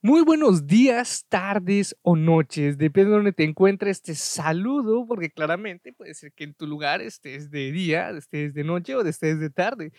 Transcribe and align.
Muy 0.00 0.22
buenos 0.22 0.68
días, 0.68 1.26
tardes 1.28 1.96
o 2.02 2.14
noches, 2.14 2.78
depende 2.78 3.10
de 3.10 3.16
donde 3.16 3.32
te 3.32 3.42
encuentres. 3.42 4.00
Te 4.00 4.14
saludo 4.14 5.04
porque 5.08 5.28
claramente 5.28 5.92
puede 5.92 6.14
ser 6.14 6.32
que 6.32 6.44
en 6.44 6.54
tu 6.54 6.68
lugar 6.68 7.02
estés 7.02 7.50
de 7.50 7.72
día, 7.72 8.10
estés 8.10 8.54
de 8.54 8.62
noche 8.62 8.94
o 8.94 9.00
estés 9.02 9.40
de 9.40 9.50
tarde. 9.50 9.92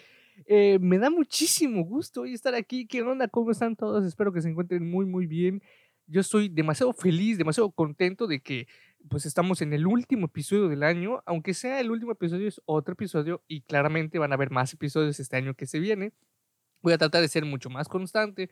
Eh, 0.47 0.79
me 0.79 0.99
da 0.99 1.09
muchísimo 1.09 1.83
gusto 1.83 2.21
hoy 2.21 2.33
estar 2.33 2.55
aquí. 2.55 2.88
¿Qué 2.88 3.01
onda? 3.01 3.27
¿Cómo 3.27 3.51
están 3.51 3.75
todos? 3.75 4.05
Espero 4.05 4.31
que 4.31 4.41
se 4.41 4.47
encuentren 4.47 4.89
muy, 4.89 5.05
muy 5.05 5.27
bien. 5.27 5.62
Yo 6.07 6.21
estoy 6.21 6.47
demasiado 6.47 6.93
feliz, 6.93 7.38
demasiado 7.38 7.70
contento 7.70 8.25
de 8.25 8.39
que 8.39 8.68
pues 9.09 9.25
estamos 9.25 9.61
en 9.61 9.73
el 9.73 9.86
último 9.86 10.27
episodio 10.27 10.70
del 10.70 10.84
año. 10.84 11.21
Aunque 11.25 11.54
sea 11.54 11.81
el 11.81 11.91
último 11.91 12.13
episodio, 12.13 12.47
es 12.47 12.61
otro 12.63 12.93
episodio 12.93 13.43
y 13.50 13.63
claramente 13.63 14.18
van 14.18 14.31
a 14.31 14.36
haber 14.36 14.50
más 14.50 14.73
episodios 14.73 15.20
este 15.20 15.36
año 15.36 15.55
que 15.55 15.66
se 15.66 15.79
viene. 15.79 16.13
Voy 16.81 16.93
a 16.93 16.97
tratar 16.97 17.21
de 17.21 17.27
ser 17.27 17.43
mucho 17.43 17.70
más 17.70 17.89
constante 17.89 18.50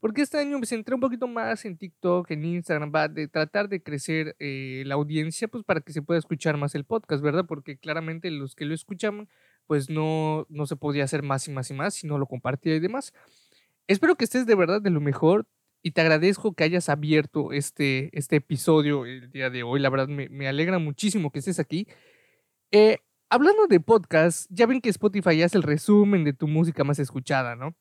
porque 0.00 0.22
este 0.22 0.38
año 0.38 0.58
me 0.58 0.66
centré 0.66 0.94
un 0.94 1.00
poquito 1.00 1.28
más 1.28 1.64
en 1.66 1.76
TikTok, 1.76 2.30
en 2.30 2.44
Instagram, 2.44 2.90
va, 2.94 3.08
de 3.08 3.28
tratar 3.28 3.68
de 3.68 3.82
crecer 3.82 4.34
eh, 4.38 4.82
la 4.86 4.94
audiencia, 4.94 5.46
pues 5.46 5.62
para 5.62 5.82
que 5.82 5.92
se 5.92 6.02
pueda 6.02 6.18
escuchar 6.18 6.56
más 6.56 6.74
el 6.74 6.84
podcast, 6.84 7.22
¿verdad? 7.22 7.44
Porque 7.46 7.76
claramente 7.76 8.30
los 8.30 8.54
que 8.54 8.64
lo 8.64 8.74
escuchaban, 8.74 9.28
pues 9.66 9.90
no, 9.90 10.46
no 10.48 10.66
se 10.66 10.76
podía 10.76 11.04
hacer 11.04 11.22
más 11.22 11.46
y 11.48 11.52
más 11.52 11.70
y 11.70 11.74
más 11.74 11.94
si 11.94 12.06
no 12.06 12.18
lo 12.18 12.26
compartía 12.26 12.74
y 12.74 12.80
demás. 12.80 13.12
Espero 13.86 14.16
que 14.16 14.24
estés 14.24 14.46
de 14.46 14.54
verdad 14.54 14.80
de 14.80 14.90
lo 14.90 15.00
mejor 15.00 15.46
y 15.82 15.92
te 15.92 16.00
agradezco 16.00 16.54
que 16.54 16.64
hayas 16.64 16.88
abierto 16.88 17.52
este, 17.52 18.10
este 18.16 18.36
episodio 18.36 19.04
el 19.06 19.30
día 19.30 19.50
de 19.50 19.62
hoy. 19.62 19.80
La 19.80 19.90
verdad 19.90 20.08
me, 20.08 20.48
alegra 20.48 20.78
muchísimo 20.78 21.30
que 21.30 21.40
estés 21.40 21.58
aquí. 21.58 21.86
Eh, 22.70 22.98
hablando 23.28 23.66
de 23.66 23.80
podcast, 23.80 24.50
ya 24.50 24.66
ven 24.66 24.80
que 24.80 24.90
Spotify 24.90 25.42
hace 25.42 25.56
el 25.56 25.62
resumen 25.62 26.24
de 26.24 26.32
tu 26.32 26.48
música 26.48 26.84
más 26.84 26.98
escuchada, 26.98 27.56
¿no? 27.56 27.74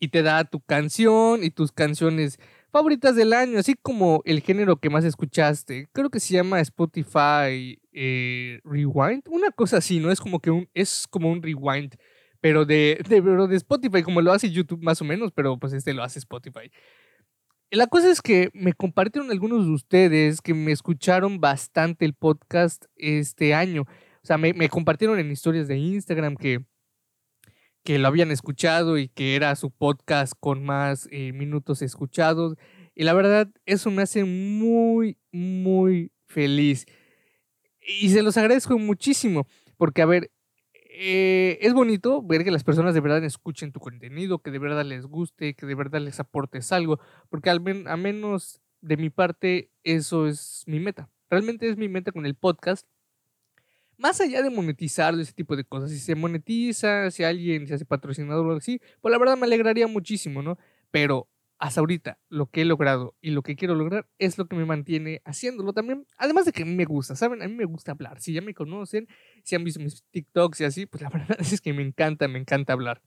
Y 0.00 0.08
te 0.08 0.22
da 0.22 0.44
tu 0.44 0.60
canción 0.60 1.44
y 1.44 1.50
tus 1.50 1.72
canciones 1.72 2.38
favoritas 2.70 3.16
del 3.16 3.32
año, 3.32 3.58
así 3.58 3.74
como 3.74 4.22
el 4.24 4.40
género 4.40 4.76
que 4.76 4.90
más 4.90 5.04
escuchaste. 5.04 5.88
Creo 5.92 6.10
que 6.10 6.20
se 6.20 6.34
llama 6.34 6.60
Spotify 6.60 7.80
eh, 7.92 8.60
Rewind, 8.64 9.22
una 9.28 9.50
cosa 9.50 9.78
así, 9.78 10.00
¿no? 10.00 10.10
Es 10.10 10.20
como 10.20 10.40
que 10.40 10.50
un, 10.50 10.68
es 10.74 11.06
como 11.08 11.30
un 11.30 11.42
rewind, 11.42 11.94
pero 12.40 12.64
de, 12.64 13.02
de, 13.08 13.20
de 13.20 13.56
Spotify, 13.56 14.02
como 14.02 14.20
lo 14.20 14.32
hace 14.32 14.50
YouTube 14.50 14.82
más 14.82 15.00
o 15.00 15.04
menos, 15.04 15.32
pero 15.34 15.58
pues 15.58 15.72
este 15.72 15.94
lo 15.94 16.02
hace 16.02 16.18
Spotify. 16.18 16.70
La 17.70 17.86
cosa 17.86 18.10
es 18.10 18.22
que 18.22 18.50
me 18.54 18.72
compartieron 18.72 19.30
algunos 19.30 19.66
de 19.66 19.72
ustedes 19.72 20.40
que 20.40 20.54
me 20.54 20.72
escucharon 20.72 21.38
bastante 21.38 22.06
el 22.06 22.14
podcast 22.14 22.86
este 22.96 23.52
año. 23.52 23.82
O 23.82 24.26
sea, 24.26 24.38
me, 24.38 24.54
me 24.54 24.70
compartieron 24.70 25.18
en 25.18 25.30
historias 25.30 25.68
de 25.68 25.76
Instagram 25.76 26.36
que 26.36 26.64
que 27.88 27.98
lo 27.98 28.06
habían 28.06 28.30
escuchado 28.30 28.98
y 28.98 29.08
que 29.08 29.34
era 29.34 29.56
su 29.56 29.70
podcast 29.70 30.34
con 30.38 30.62
más 30.62 31.08
eh, 31.10 31.32
minutos 31.32 31.80
escuchados. 31.80 32.54
Y 32.94 33.04
la 33.04 33.14
verdad, 33.14 33.48
eso 33.64 33.90
me 33.90 34.02
hace 34.02 34.24
muy, 34.24 35.16
muy 35.32 36.12
feliz. 36.26 36.84
Y 37.80 38.10
se 38.10 38.22
los 38.22 38.36
agradezco 38.36 38.78
muchísimo, 38.78 39.46
porque 39.78 40.02
a 40.02 40.04
ver, 40.04 40.30
eh, 40.90 41.56
es 41.62 41.72
bonito 41.72 42.22
ver 42.22 42.44
que 42.44 42.50
las 42.50 42.62
personas 42.62 42.92
de 42.92 43.00
verdad 43.00 43.24
escuchen 43.24 43.72
tu 43.72 43.80
contenido, 43.80 44.40
que 44.40 44.50
de 44.50 44.58
verdad 44.58 44.84
les 44.84 45.06
guste, 45.06 45.54
que 45.54 45.64
de 45.64 45.74
verdad 45.74 46.02
les 46.02 46.20
aportes 46.20 46.70
algo, 46.72 47.00
porque 47.30 47.48
al 47.48 47.62
a 47.86 47.96
menos 47.96 48.60
de 48.82 48.98
mi 48.98 49.08
parte 49.08 49.70
eso 49.82 50.26
es 50.26 50.62
mi 50.66 50.78
meta. 50.78 51.08
Realmente 51.30 51.70
es 51.70 51.78
mi 51.78 51.88
meta 51.88 52.12
con 52.12 52.26
el 52.26 52.34
podcast 52.34 52.86
más 53.98 54.20
allá 54.20 54.42
de 54.42 54.50
monetizar 54.50 55.18
ese 55.18 55.32
tipo 55.32 55.56
de 55.56 55.64
cosas, 55.64 55.90
si 55.90 55.98
se 55.98 56.14
monetiza, 56.14 57.10
si 57.10 57.24
alguien 57.24 57.66
se 57.66 57.74
hace 57.74 57.84
patrocinador 57.84 58.46
o 58.46 58.48
algo 58.50 58.58
así, 58.58 58.80
pues 59.00 59.12
la 59.12 59.18
verdad 59.18 59.36
me 59.36 59.46
alegraría 59.46 59.86
muchísimo, 59.88 60.42
¿no? 60.42 60.56
Pero 60.90 61.28
hasta 61.58 61.80
ahorita 61.80 62.20
lo 62.28 62.46
que 62.46 62.62
he 62.62 62.64
logrado 62.64 63.16
y 63.20 63.30
lo 63.30 63.42
que 63.42 63.56
quiero 63.56 63.74
lograr 63.74 64.08
es 64.18 64.38
lo 64.38 64.46
que 64.46 64.54
me 64.54 64.64
mantiene 64.64 65.20
haciéndolo 65.24 65.72
también. 65.72 66.06
Además 66.16 66.44
de 66.44 66.52
que 66.52 66.62
a 66.62 66.66
mí 66.66 66.74
me 66.74 66.84
gusta, 66.84 67.16
¿saben? 67.16 67.42
A 67.42 67.48
mí 67.48 67.54
me 67.54 67.64
gusta 67.64 67.92
hablar. 67.92 68.20
Si 68.20 68.32
ya 68.32 68.40
me 68.40 68.54
conocen, 68.54 69.08
si 69.42 69.56
han 69.56 69.64
visto 69.64 69.80
mis 69.80 70.04
TikToks 70.10 70.60
y 70.60 70.64
así, 70.64 70.86
pues 70.86 71.02
la 71.02 71.08
verdad 71.10 71.36
es 71.40 71.60
que 71.60 71.72
me 71.72 71.82
encanta, 71.82 72.28
me 72.28 72.38
encanta 72.38 72.72
hablar. 72.72 73.02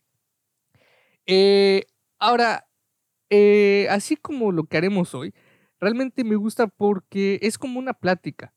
Eh, 1.25 1.85
ahora, 2.19 2.67
eh, 3.29 3.87
así 3.89 4.17
como 4.17 4.51
lo 4.51 4.65
que 4.65 4.77
haremos 4.77 5.15
hoy, 5.15 5.33
realmente 5.79 6.25
me 6.25 6.35
gusta 6.35 6.67
porque 6.67 7.39
es 7.41 7.57
como 7.57 7.79
una 7.79 7.93
plática 7.93 8.53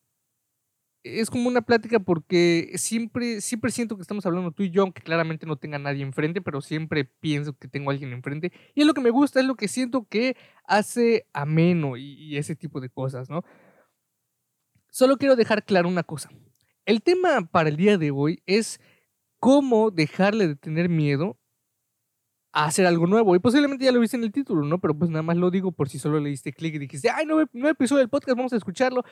es 1.05 1.31
como 1.31 1.49
una 1.49 1.63
plática 1.63 2.01
porque 2.01 2.73
siempre, 2.77 3.43
siempre 3.43 3.71
siento 3.71 3.95
que 3.95 4.03
estamos 4.03 4.25
hablando 4.25 4.51
tú 4.53 4.63
y 4.63 4.71
yo, 4.71 4.83
aunque 4.83 5.03
claramente 5.03 5.47
no 5.47 5.57
tenga 5.57 5.79
nadie 5.79 6.03
enfrente, 6.03 6.41
pero 6.41 6.63
siempre 6.63 7.05
pienso 7.05 7.57
que 7.57 7.69
tengo 7.69 7.91
a 7.91 7.93
alguien 7.93 8.13
enfrente. 8.13 8.53
Y 8.75 8.81
es 8.81 8.87
lo 8.87 8.95
que 8.95 9.03
me 9.03 9.11
gusta, 9.11 9.39
es 9.39 9.47
lo 9.47 9.55
que 9.55 9.69
siento 9.69 10.07
que 10.09 10.37
hace 10.65 11.27
ameno 11.35 11.99
y, 11.99 12.15
y 12.15 12.39
ese 12.39 12.57
tipo 12.57 12.81
de 12.81 12.89
cosas, 12.89 13.29
¿no? 13.29 13.45
Solo 14.91 15.19
quiero 15.19 15.37
dejar 15.37 15.65
claro 15.65 15.89
una 15.89 16.05
cosa. 16.05 16.31
El 16.87 17.03
tema 17.03 17.47
para 17.51 17.69
el 17.69 17.77
día 17.77 17.99
de 17.99 18.11
hoy 18.11 18.43
es 18.47 18.81
cómo 19.39 19.91
dejarle 19.91 20.49
de 20.49 20.57
tener 20.57 20.89
miedo 20.89 21.39
a 22.55 22.67
hacer 22.67 22.87
algo 22.87 23.07
nuevo. 23.07 23.35
Y 23.35 23.41
posiblemente 23.41 23.85
ya 23.85 23.93
lo 23.93 23.99
viste 24.01 24.17
en 24.17 24.23
el 24.23 24.31
título, 24.33 24.65
¿no? 24.65 24.79
Pero 24.79 24.97
pues 24.97 25.11
nada 25.11 25.23
más 25.23 25.37
lo 25.37 25.51
digo 25.51 25.73
por 25.73 25.89
si 25.89 25.99
solo 25.99 26.21
le 26.21 26.31
diste 26.31 26.53
clic 26.53 26.77
y 26.77 26.79
dijiste, 26.79 27.11
ay, 27.11 27.27
no 27.27 27.45
nuevo 27.53 27.69
episodio 27.69 27.99
del 27.99 28.09
podcast, 28.09 28.37
vamos 28.37 28.53
a 28.53 28.57
escucharlo. 28.57 29.03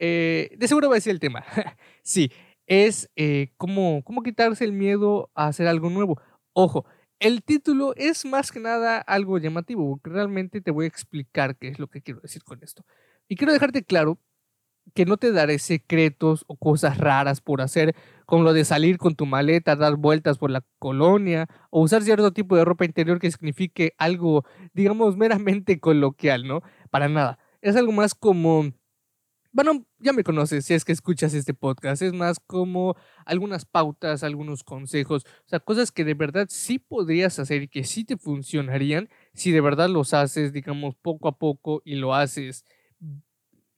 Eh, 0.00 0.50
de 0.58 0.68
seguro 0.68 0.90
va 0.90 0.96
a 0.96 1.00
ser 1.00 1.12
el 1.12 1.20
tema. 1.20 1.44
sí, 2.02 2.30
es 2.66 3.08
eh, 3.14 3.52
cómo, 3.56 4.02
cómo 4.02 4.22
quitarse 4.22 4.64
el 4.64 4.72
miedo 4.72 5.30
a 5.34 5.46
hacer 5.46 5.68
algo 5.68 5.90
nuevo. 5.90 6.20
Ojo, 6.52 6.86
el 7.20 7.44
título 7.44 7.94
es 7.96 8.24
más 8.24 8.50
que 8.50 8.58
nada 8.58 8.98
algo 8.98 9.38
llamativo, 9.38 9.88
porque 9.88 10.10
realmente 10.10 10.60
te 10.60 10.72
voy 10.72 10.86
a 10.86 10.88
explicar 10.88 11.56
qué 11.56 11.68
es 11.68 11.78
lo 11.78 11.86
que 11.86 12.02
quiero 12.02 12.20
decir 12.20 12.42
con 12.42 12.62
esto. 12.64 12.84
Y 13.28 13.36
quiero 13.36 13.52
dejarte 13.52 13.84
claro 13.84 14.18
que 14.94 15.04
no 15.04 15.18
te 15.18 15.30
daré 15.30 15.60
secretos 15.60 16.44
o 16.48 16.56
cosas 16.56 16.98
raras 16.98 17.40
por 17.40 17.60
hacer, 17.60 17.94
como 18.28 18.42
lo 18.42 18.52
de 18.52 18.66
salir 18.66 18.98
con 18.98 19.14
tu 19.14 19.24
maleta, 19.24 19.74
dar 19.74 19.96
vueltas 19.96 20.36
por 20.36 20.50
la 20.50 20.62
colonia 20.78 21.46
o 21.70 21.80
usar 21.80 22.02
cierto 22.02 22.30
tipo 22.30 22.56
de 22.56 22.64
ropa 22.66 22.84
interior 22.84 23.18
que 23.18 23.30
signifique 23.30 23.94
algo, 23.96 24.44
digamos, 24.74 25.16
meramente 25.16 25.80
coloquial, 25.80 26.46
¿no? 26.46 26.60
Para 26.90 27.08
nada. 27.08 27.38
Es 27.62 27.74
algo 27.74 27.90
más 27.90 28.14
como... 28.14 28.70
Bueno, 29.50 29.86
ya 29.98 30.12
me 30.12 30.24
conoces 30.24 30.66
si 30.66 30.74
es 30.74 30.84
que 30.84 30.92
escuchas 30.92 31.32
este 31.32 31.54
podcast. 31.54 32.02
Es 32.02 32.12
más 32.12 32.38
como 32.38 32.96
algunas 33.24 33.64
pautas, 33.64 34.22
algunos 34.22 34.62
consejos, 34.62 35.24
o 35.24 35.48
sea, 35.48 35.60
cosas 35.60 35.90
que 35.90 36.04
de 36.04 36.12
verdad 36.12 36.48
sí 36.50 36.78
podrías 36.78 37.38
hacer 37.38 37.62
y 37.62 37.68
que 37.68 37.84
sí 37.84 38.04
te 38.04 38.18
funcionarían 38.18 39.08
si 39.32 39.52
de 39.52 39.62
verdad 39.62 39.88
los 39.88 40.12
haces, 40.12 40.52
digamos, 40.52 40.96
poco 40.96 41.28
a 41.28 41.38
poco 41.38 41.80
y 41.82 41.94
lo 41.94 42.14
haces 42.14 42.66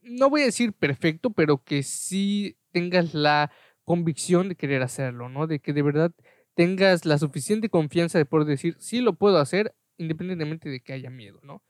no 0.03 0.31
voy 0.31 0.43
a 0.43 0.47
decir 0.47 0.73
perfecto, 0.73 1.31
pero 1.31 1.63
que 1.63 1.83
sí 1.83 2.57
tengas 2.73 3.15
la 3.15 3.51
convicción 3.91 4.49
de 4.49 4.55
querer 4.55 4.83
hacerlo, 4.85 5.29
¿no? 5.29 5.49
De 5.49 5.59
que 5.59 5.73
de 5.73 5.83
verdad 5.83 6.13
tengas 6.55 7.07
la 7.07 7.19
suficiente 7.19 7.69
confianza 7.69 8.19
de 8.19 8.25
poder 8.25 8.47
decir, 8.47 8.77
sí 8.79 9.01
lo 9.01 9.15
puedo 9.15 9.39
hacer, 9.39 9.75
independientemente 9.99 10.69
de 10.69 10.79
que 10.81 10.93
haya 10.93 11.11
miedo, 11.11 11.41
¿no? 11.43 11.55
O 11.55 11.63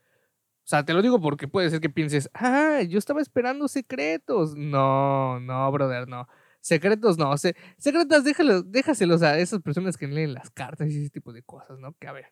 sea, 0.64 0.84
te 0.84 0.92
lo 0.92 1.00
digo 1.00 1.18
porque 1.18 1.48
puede 1.48 1.70
ser 1.70 1.80
que 1.80 1.88
pienses, 1.88 2.28
ah, 2.34 2.82
yo 2.86 2.98
estaba 2.98 3.22
esperando 3.22 3.68
secretos. 3.68 4.54
No, 4.54 5.40
no, 5.40 5.72
brother, 5.72 6.08
no. 6.08 6.28
Secretos 6.60 7.16
no. 7.16 7.34
secretos 7.38 8.22
déjalos, 8.22 8.70
déjaselos 8.70 9.22
a 9.22 9.38
esas 9.38 9.62
personas 9.62 9.96
que 9.96 10.06
leen 10.06 10.34
las 10.34 10.50
cartas 10.50 10.90
y 10.90 10.98
ese 10.98 11.08
tipo 11.08 11.32
de 11.32 11.42
cosas, 11.42 11.78
¿no? 11.78 11.94
Que 11.94 12.06
a 12.06 12.12
ver, 12.12 12.26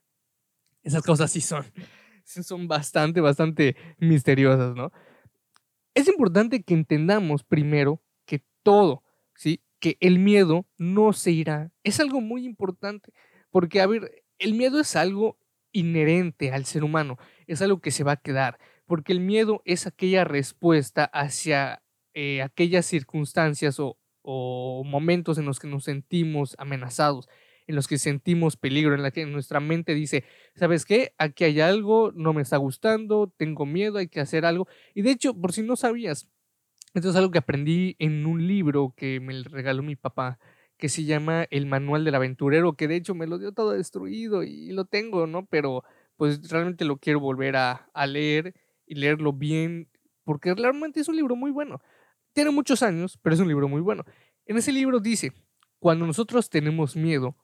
esas 0.82 1.02
cosas 1.02 1.30
sí 1.30 1.40
son, 1.40 1.64
son 2.24 2.68
bastante, 2.68 3.22
bastante 3.22 3.74
misteriosas, 3.96 4.76
¿no? 4.76 4.92
Es 5.94 6.08
importante 6.08 6.62
que 6.62 6.74
entendamos 6.74 7.42
primero 7.42 8.02
que 8.26 8.44
todo, 8.62 9.02
¿sí? 9.02 9.07
Que 9.80 9.96
el 10.00 10.18
miedo 10.18 10.66
no 10.76 11.12
se 11.12 11.30
irá. 11.30 11.72
Es 11.84 12.00
algo 12.00 12.20
muy 12.20 12.44
importante, 12.44 13.12
porque, 13.50 13.80
a 13.80 13.86
ver, 13.86 14.24
el 14.38 14.54
miedo 14.54 14.80
es 14.80 14.96
algo 14.96 15.38
inherente 15.72 16.52
al 16.52 16.64
ser 16.64 16.84
humano, 16.84 17.18
es 17.46 17.62
algo 17.62 17.80
que 17.80 17.90
se 17.90 18.04
va 18.04 18.12
a 18.12 18.16
quedar, 18.16 18.58
porque 18.86 19.12
el 19.12 19.20
miedo 19.20 19.62
es 19.64 19.86
aquella 19.86 20.24
respuesta 20.24 21.04
hacia 21.04 21.82
eh, 22.14 22.42
aquellas 22.42 22.86
circunstancias 22.86 23.78
o, 23.78 23.98
o 24.22 24.82
momentos 24.84 25.38
en 25.38 25.44
los 25.44 25.58
que 25.60 25.68
nos 25.68 25.84
sentimos 25.84 26.54
amenazados 26.58 27.28
en 27.68 27.76
los 27.76 27.86
que 27.86 27.98
sentimos 27.98 28.56
peligro, 28.56 28.94
en 28.94 29.02
la 29.02 29.10
que 29.10 29.26
nuestra 29.26 29.60
mente 29.60 29.94
dice, 29.94 30.24
¿sabes 30.54 30.84
qué? 30.84 31.12
Aquí 31.18 31.44
hay 31.44 31.60
algo, 31.60 32.12
no 32.14 32.32
me 32.32 32.42
está 32.42 32.56
gustando, 32.56 33.32
tengo 33.36 33.66
miedo, 33.66 33.98
hay 33.98 34.08
que 34.08 34.20
hacer 34.20 34.46
algo. 34.46 34.66
Y 34.94 35.02
de 35.02 35.10
hecho, 35.10 35.34
por 35.34 35.52
si 35.52 35.62
no 35.62 35.76
sabías, 35.76 36.26
esto 36.94 37.10
es 37.10 37.16
algo 37.16 37.30
que 37.30 37.38
aprendí 37.38 37.96
en 37.98 38.26
un 38.26 38.46
libro 38.46 38.94
que 38.96 39.20
me 39.20 39.42
regaló 39.42 39.82
mi 39.82 39.96
papá, 39.96 40.38
que 40.76 40.88
se 40.88 41.04
llama 41.04 41.46
El 41.50 41.66
Manual 41.66 42.04
del 42.04 42.14
Aventurero, 42.14 42.74
que 42.74 42.88
de 42.88 42.96
hecho 42.96 43.14
me 43.14 43.26
lo 43.26 43.38
dio 43.38 43.52
todo 43.52 43.72
destruido 43.72 44.42
y 44.42 44.70
lo 44.72 44.84
tengo, 44.84 45.26
¿no? 45.26 45.46
Pero 45.46 45.84
pues 46.16 46.48
realmente 46.50 46.84
lo 46.84 46.98
quiero 46.98 47.20
volver 47.20 47.56
a, 47.56 47.88
a 47.92 48.06
leer 48.06 48.54
y 48.86 48.94
leerlo 48.94 49.32
bien, 49.32 49.90
porque 50.24 50.54
realmente 50.54 51.00
es 51.00 51.08
un 51.08 51.16
libro 51.16 51.36
muy 51.36 51.50
bueno. 51.50 51.80
Tiene 52.32 52.50
muchos 52.50 52.82
años, 52.82 53.18
pero 53.22 53.34
es 53.34 53.40
un 53.40 53.48
libro 53.48 53.68
muy 53.68 53.80
bueno. 53.80 54.04
En 54.46 54.56
ese 54.56 54.72
libro 54.72 55.00
dice, 55.00 55.32
cuando 55.78 56.06
nosotros 56.06 56.48
tenemos 56.50 56.96
miedo, 56.96 57.36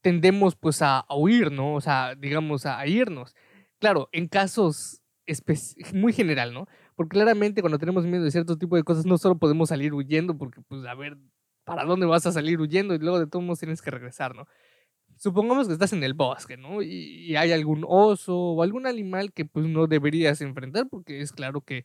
tendemos 0.00 0.56
pues 0.56 0.82
a, 0.82 1.04
huir, 1.10 1.50
¿no? 1.50 1.74
O 1.74 1.80
sea, 1.80 2.14
digamos 2.14 2.66
a, 2.66 2.86
irnos. 2.86 3.34
claro, 3.78 4.08
en 4.12 4.28
casos 4.28 5.02
muy 5.92 6.12
general, 6.12 6.54
¿no? 6.54 6.66
Porque 6.98 7.10
claramente 7.10 7.60
cuando 7.60 7.78
tenemos 7.78 8.04
miedo 8.06 8.24
de 8.24 8.32
cierto 8.32 8.58
tipo 8.58 8.74
de 8.74 8.82
cosas, 8.82 9.06
no 9.06 9.18
solo 9.18 9.38
podemos 9.38 9.68
salir 9.68 9.94
huyendo, 9.94 10.36
porque 10.36 10.60
pues 10.62 10.84
a 10.84 10.96
ver, 10.96 11.16
¿para 11.62 11.84
dónde 11.84 12.06
vas 12.06 12.26
a 12.26 12.32
salir 12.32 12.60
huyendo? 12.60 12.92
Y 12.92 12.98
luego 12.98 13.20
de 13.20 13.28
todos 13.28 13.44
modos 13.44 13.60
tienes 13.60 13.80
que 13.80 13.92
regresar, 13.92 14.34
¿no? 14.34 14.48
Supongamos 15.16 15.68
que 15.68 15.74
estás 15.74 15.92
en 15.92 16.02
el 16.02 16.14
bosque, 16.14 16.56
¿no? 16.56 16.82
Y, 16.82 17.36
hay 17.36 17.52
algún 17.52 17.84
oso 17.86 18.36
o 18.36 18.62
algún 18.64 18.88
animal 18.88 19.32
que 19.32 19.44
pues 19.44 19.66
no 19.66 19.86
deberías 19.86 20.40
enfrentar 20.40 20.88
porque 20.90 21.20
es 21.20 21.30
claro 21.30 21.60
que 21.60 21.84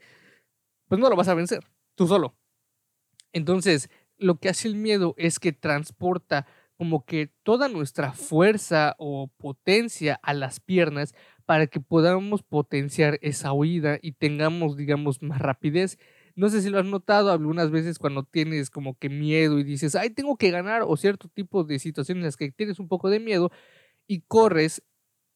pues 0.87 0.99
no 0.99 1.11
lo 1.11 1.15
vas 1.15 1.27
a 1.27 1.35
vencer, 1.35 1.63
tú 1.93 2.07
solo. 2.07 2.35
Entonces, 3.33 3.91
lo 4.17 4.39
que 4.39 4.49
hace 4.49 4.67
el 4.67 4.75
miedo 4.75 5.13
es 5.19 5.37
que 5.37 5.53
transporta 5.53 6.47
como 6.75 7.05
que 7.05 7.31
toda 7.43 7.69
nuestra 7.69 8.13
fuerza 8.13 8.95
o 8.97 9.27
potencia 9.37 10.19
a 10.23 10.33
las 10.33 10.59
piernas 10.59 11.13
para 11.45 11.67
que 11.67 11.79
podamos 11.79 12.43
potenciar 12.43 13.19
esa 13.21 13.53
huida 13.53 13.99
y 14.01 14.13
tengamos, 14.13 14.77
digamos, 14.77 15.21
más 15.21 15.39
rapidez. 15.39 15.97
No 16.35 16.49
sé 16.49 16.61
si 16.61 16.69
lo 16.69 16.79
has 16.79 16.85
notado 16.85 17.31
algunas 17.31 17.69
veces 17.69 17.99
cuando 17.99 18.23
tienes 18.23 18.69
como 18.69 18.97
que 18.97 19.09
miedo 19.09 19.59
y 19.59 19.63
dices, 19.63 19.95
ay, 19.95 20.09
tengo 20.09 20.37
que 20.37 20.51
ganar 20.51 20.83
o 20.85 20.97
cierto 20.97 21.27
tipo 21.29 21.63
de 21.63 21.79
situaciones 21.79 22.21
en 22.21 22.25
las 22.25 22.37
que 22.37 22.51
tienes 22.51 22.79
un 22.79 22.87
poco 22.87 23.09
de 23.09 23.19
miedo 23.19 23.51
y 24.07 24.21
corres, 24.21 24.83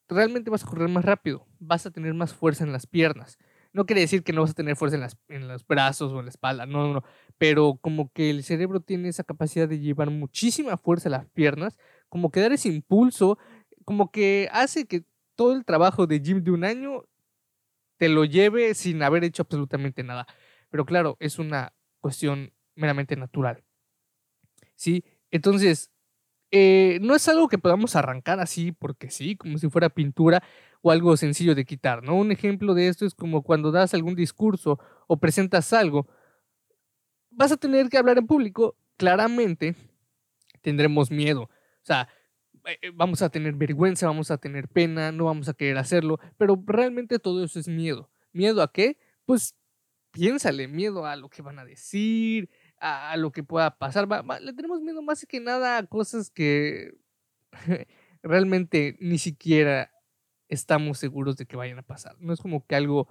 realmente 0.08 0.50
vas 0.50 0.64
a 0.64 0.68
correr 0.68 0.90
más 0.90 1.06
rápido, 1.06 1.46
vas 1.60 1.86
a 1.86 1.92
tener 1.92 2.14
más 2.14 2.34
fuerza 2.34 2.64
en 2.64 2.72
las 2.72 2.88
piernas. 2.88 3.38
No 3.74 3.86
quiere 3.86 4.02
decir 4.02 4.24
que 4.24 4.34
no 4.34 4.42
vas 4.42 4.52
a 4.52 4.56
tener 4.56 4.76
fuerza 4.76 4.96
en, 4.96 5.02
las, 5.02 5.18
en 5.28 5.48
los 5.48 5.68
brazos 5.68 6.12
o 6.12 6.20
en 6.20 6.26
la 6.26 6.32
espalda, 6.32 6.66
no, 6.66 6.88
no, 6.88 6.94
no, 6.96 7.04
pero 7.38 7.78
como 7.80 8.12
que 8.12 8.30
el 8.30 8.44
cerebro 8.44 8.80
tiene 8.80 9.10
esa 9.10 9.24
capacidad 9.24 9.68
de 9.68 9.80
llevar 9.80 10.10
muchísima 10.10 10.78
fuerza 10.78 11.10
a 11.10 11.12
las 11.12 11.26
piernas, 11.28 11.78
como 12.10 12.32
que 12.32 12.40
dar 12.40 12.54
ese 12.54 12.70
impulso, 12.70 13.38
como 13.86 14.12
que 14.12 14.50
hace 14.52 14.88
que 14.88 15.06
todo 15.38 15.54
el 15.54 15.64
trabajo 15.64 16.08
de 16.08 16.20
gym 16.20 16.44
de 16.44 16.52
un 16.52 16.66
año 16.66 17.06
te 17.96 18.10
lo 18.10 18.26
lleve 18.26 18.74
sin 18.74 19.02
haber 19.04 19.24
hecho 19.24 19.44
absolutamente 19.44 20.04
nada. 20.04 20.28
Pero 20.70 20.86
claro, 20.86 21.16
es 21.22 21.40
una 21.40 21.74
cuestión 22.02 22.52
meramente 22.76 23.16
natural. 23.16 23.64
¿Sí? 24.76 25.06
Entonces, 25.32 25.92
eh, 26.52 27.00
no 27.02 27.16
es 27.16 27.28
algo 27.28 27.48
que 27.48 27.58
podamos 27.58 27.96
arrancar 27.96 28.40
así 28.40 28.72
porque 28.72 29.10
sí, 29.10 29.36
como 29.36 29.58
si 29.58 29.70
fuera 29.70 29.90
pintura 29.90 30.44
o 30.82 30.92
algo 30.92 31.18
sencillo 31.18 31.56
de 31.56 31.66
quitar, 31.66 32.04
¿no? 32.04 32.16
Un 32.16 32.32
ejemplo 32.32 32.74
de 32.74 32.88
esto 32.88 33.06
es 33.06 33.16
como 33.16 33.44
cuando 33.44 33.72
das 33.72 33.94
algún 33.94 34.16
discurso 34.16 34.80
o 35.08 35.18
presentas 35.18 35.74
algo, 35.74 36.08
vas 37.30 37.52
a 37.52 37.58
tener 37.58 37.90
que 37.90 37.98
hablar 37.98 38.18
en 38.18 38.28
público, 38.28 38.76
claramente 38.98 39.76
tendremos 40.62 41.12
miedo. 41.12 41.44
O 41.44 41.50
sea, 41.84 42.10
vamos 42.94 43.22
a 43.22 43.30
tener 43.30 43.54
vergüenza, 43.54 44.08
vamos 44.08 44.32
a 44.32 44.38
tener 44.38 44.68
pena, 44.68 45.12
no 45.12 45.26
vamos 45.26 45.50
a 45.50 45.54
querer 45.54 45.78
hacerlo, 45.78 46.20
pero 46.38 46.62
realmente 46.66 47.20
todo 47.20 47.44
eso 47.44 47.60
es 47.60 47.68
miedo. 47.68 48.10
¿Miedo 48.34 48.62
a 48.62 48.72
qué? 48.72 48.98
Pues 49.26 49.56
piénsale, 50.12 50.68
miedo 50.68 51.06
a 51.06 51.16
lo 51.16 51.30
que 51.30 51.42
van 51.42 51.60
a 51.60 51.66
decir, 51.66 52.50
a, 52.80 53.16
lo 53.18 53.32
que 53.32 53.44
pueda 53.44 53.78
pasar. 53.78 54.08
le 54.42 54.54
tenemos 54.54 54.82
miedo 54.82 55.02
más 55.02 55.26
que 55.26 55.40
nada 55.40 55.78
a 55.78 55.86
cosas 55.86 56.30
que 56.30 56.94
realmente 58.24 58.98
ni 59.00 59.18
siquiera 59.18 59.92
estamos 60.50 60.98
seguros 61.00 61.38
de 61.38 61.46
que 61.46 61.58
vayan 61.58 61.80
a 61.80 61.84
pasar. 61.84 62.16
No 62.20 62.34
es 62.34 62.42
como 62.42 62.66
que 62.66 62.76
algo 62.76 63.08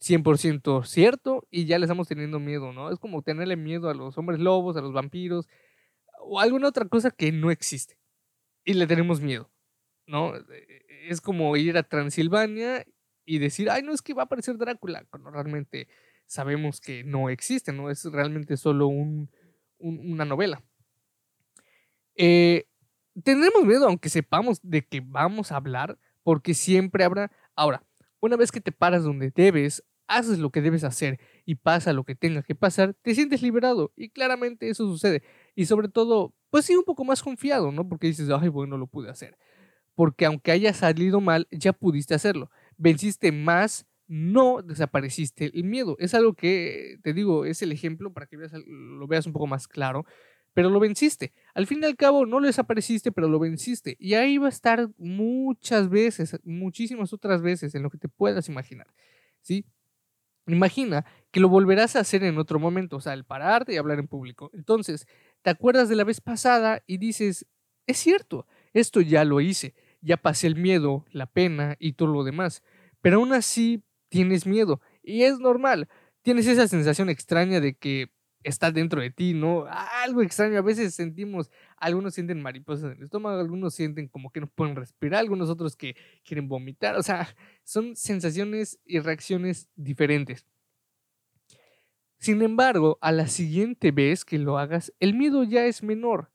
100% 0.00 0.84
cierto 0.84 1.46
y 1.50 1.66
ya 1.66 1.78
le 1.78 1.86
estamos 1.86 2.08
teniendo 2.08 2.38
miedo, 2.40 2.72
¿no? 2.72 2.90
Es 2.90 2.98
como 2.98 3.22
tenerle 3.22 3.56
miedo 3.56 3.90
a 3.90 3.94
los 3.94 4.16
hombres 4.18 4.40
lobos, 4.40 4.76
a 4.76 4.80
los 4.80 4.92
vampiros 4.92 5.48
o 6.20 6.40
alguna 6.40 6.68
otra 6.68 6.86
cosa 6.88 7.10
que 7.10 7.32
no 7.32 7.50
existe 7.50 7.98
y 8.68 8.74
le 8.74 8.86
tenemos 8.86 9.22
miedo, 9.22 9.50
¿no? 10.06 10.36
E, 10.36 10.42
e, 10.50 11.08
es 11.08 11.22
como 11.22 11.56
ir 11.56 11.78
a 11.78 11.84
Transilvania 11.84 12.84
y 13.24 13.38
decir, 13.38 13.70
ay, 13.70 13.82
no 13.82 13.94
es 13.94 14.02
que 14.02 14.12
va 14.12 14.22
a 14.22 14.24
aparecer 14.26 14.58
Drácula, 14.58 15.06
cuando 15.08 15.30
realmente 15.30 15.88
sabemos 16.26 16.78
que 16.78 17.02
no 17.02 17.30
existe, 17.30 17.72
¿no? 17.72 17.88
Es 17.88 18.04
realmente 18.04 18.58
solo 18.58 18.88
un, 18.88 19.30
una 19.78 20.26
novela. 20.26 20.62
Eh, 22.14 22.66
tendremos 23.24 23.64
miedo, 23.64 23.86
aunque 23.86 24.10
sepamos 24.10 24.60
de 24.62 24.82
que 24.82 25.00
vamos 25.00 25.50
a 25.50 25.56
hablar, 25.56 25.98
porque 26.22 26.52
siempre 26.52 27.04
habrá. 27.04 27.32
Ahora, 27.56 27.82
una 28.20 28.36
vez 28.36 28.52
que 28.52 28.60
te 28.60 28.70
paras 28.70 29.02
donde 29.02 29.32
debes, 29.34 29.82
haces 30.08 30.38
lo 30.38 30.50
que 30.50 30.62
debes 30.62 30.84
hacer 30.84 31.20
y 31.44 31.56
pasa 31.56 31.92
lo 31.92 32.04
que 32.04 32.14
tenga 32.14 32.42
que 32.42 32.54
pasar, 32.54 32.94
te 33.02 33.14
sientes 33.14 33.42
liberado. 33.42 33.92
Y 33.96 34.08
claramente 34.08 34.68
eso 34.68 34.86
sucede. 34.86 35.22
Y 35.54 35.66
sobre 35.66 35.88
todo, 35.88 36.34
pues 36.50 36.64
sí, 36.64 36.74
un 36.74 36.84
poco 36.84 37.04
más 37.04 37.22
confiado, 37.22 37.70
¿no? 37.70 37.88
Porque 37.88 38.08
dices, 38.08 38.28
ay, 38.30 38.48
bueno, 38.48 38.76
lo 38.78 38.86
pude 38.86 39.10
hacer. 39.10 39.36
Porque 39.94 40.26
aunque 40.26 40.50
haya 40.50 40.72
salido 40.72 41.20
mal, 41.20 41.46
ya 41.50 41.72
pudiste 41.72 42.14
hacerlo. 42.14 42.50
Venciste 42.76 43.32
más, 43.32 43.86
no 44.06 44.62
desapareciste 44.62 45.50
el 45.54 45.64
miedo. 45.64 45.96
Es 45.98 46.14
algo 46.14 46.34
que, 46.34 46.98
te 47.02 47.12
digo, 47.12 47.44
es 47.44 47.62
el 47.62 47.72
ejemplo 47.72 48.12
para 48.12 48.26
que 48.26 48.36
lo 48.36 49.06
veas 49.06 49.26
un 49.26 49.32
poco 49.32 49.46
más 49.46 49.68
claro. 49.68 50.06
Pero 50.54 50.70
lo 50.70 50.80
venciste. 50.80 51.32
Al 51.54 51.66
fin 51.66 51.80
y 51.82 51.86
al 51.86 51.96
cabo, 51.96 52.26
no 52.26 52.40
lo 52.40 52.46
desapareciste, 52.46 53.12
pero 53.12 53.28
lo 53.28 53.38
venciste. 53.38 53.96
Y 54.00 54.14
ahí 54.14 54.38
va 54.38 54.46
a 54.46 54.48
estar 54.48 54.88
muchas 54.96 55.88
veces, 55.88 56.38
muchísimas 56.42 57.12
otras 57.12 57.42
veces, 57.42 57.74
en 57.74 57.82
lo 57.82 57.90
que 57.90 57.98
te 57.98 58.08
puedas 58.08 58.48
imaginar. 58.48 58.88
¿Sí? 59.42 59.66
Imagina 60.48 61.04
que 61.30 61.40
lo 61.40 61.48
volverás 61.50 61.94
a 61.94 62.00
hacer 62.00 62.24
en 62.24 62.38
otro 62.38 62.58
momento, 62.58 62.96
o 62.96 63.00
sea, 63.02 63.12
el 63.12 63.24
pararte 63.24 63.74
y 63.74 63.76
hablar 63.76 63.98
en 63.98 64.08
público. 64.08 64.50
Entonces, 64.54 65.06
te 65.42 65.50
acuerdas 65.50 65.88
de 65.90 65.96
la 65.96 66.04
vez 66.04 66.20
pasada 66.22 66.82
y 66.86 66.96
dices, 66.98 67.46
es 67.86 67.98
cierto, 67.98 68.46
esto 68.72 69.00
ya 69.02 69.24
lo 69.24 69.40
hice, 69.42 69.74
ya 70.00 70.16
pasé 70.16 70.46
el 70.46 70.56
miedo, 70.56 71.04
la 71.12 71.26
pena 71.26 71.76
y 71.78 71.92
todo 71.94 72.08
lo 72.08 72.24
demás, 72.24 72.62
pero 73.02 73.18
aún 73.18 73.32
así 73.34 73.82
tienes 74.08 74.46
miedo 74.46 74.80
y 75.02 75.24
es 75.24 75.38
normal, 75.38 75.88
tienes 76.22 76.46
esa 76.46 76.66
sensación 76.66 77.10
extraña 77.10 77.60
de 77.60 77.74
que 77.76 78.10
está 78.42 78.70
dentro 78.70 79.00
de 79.00 79.10
ti, 79.10 79.34
¿no? 79.34 79.66
Algo 80.02 80.22
extraño, 80.22 80.58
a 80.58 80.62
veces 80.62 80.94
sentimos, 80.94 81.50
algunos 81.76 82.14
sienten 82.14 82.40
mariposas 82.42 82.92
en 82.92 82.98
el 82.98 83.04
estómago, 83.04 83.40
algunos 83.40 83.74
sienten 83.74 84.08
como 84.08 84.30
que 84.30 84.40
no 84.40 84.46
pueden 84.46 84.76
respirar, 84.76 85.20
algunos 85.20 85.50
otros 85.50 85.76
que 85.76 85.96
quieren 86.24 86.48
vomitar, 86.48 86.96
o 86.96 87.02
sea, 87.02 87.34
son 87.64 87.96
sensaciones 87.96 88.78
y 88.84 89.00
reacciones 89.00 89.68
diferentes. 89.76 90.46
Sin 92.18 92.42
embargo, 92.42 92.98
a 93.00 93.12
la 93.12 93.28
siguiente 93.28 93.92
vez 93.92 94.24
que 94.24 94.38
lo 94.38 94.58
hagas, 94.58 94.92
el 94.98 95.14
miedo 95.14 95.44
ya 95.44 95.66
es 95.66 95.82
menor. 95.82 96.30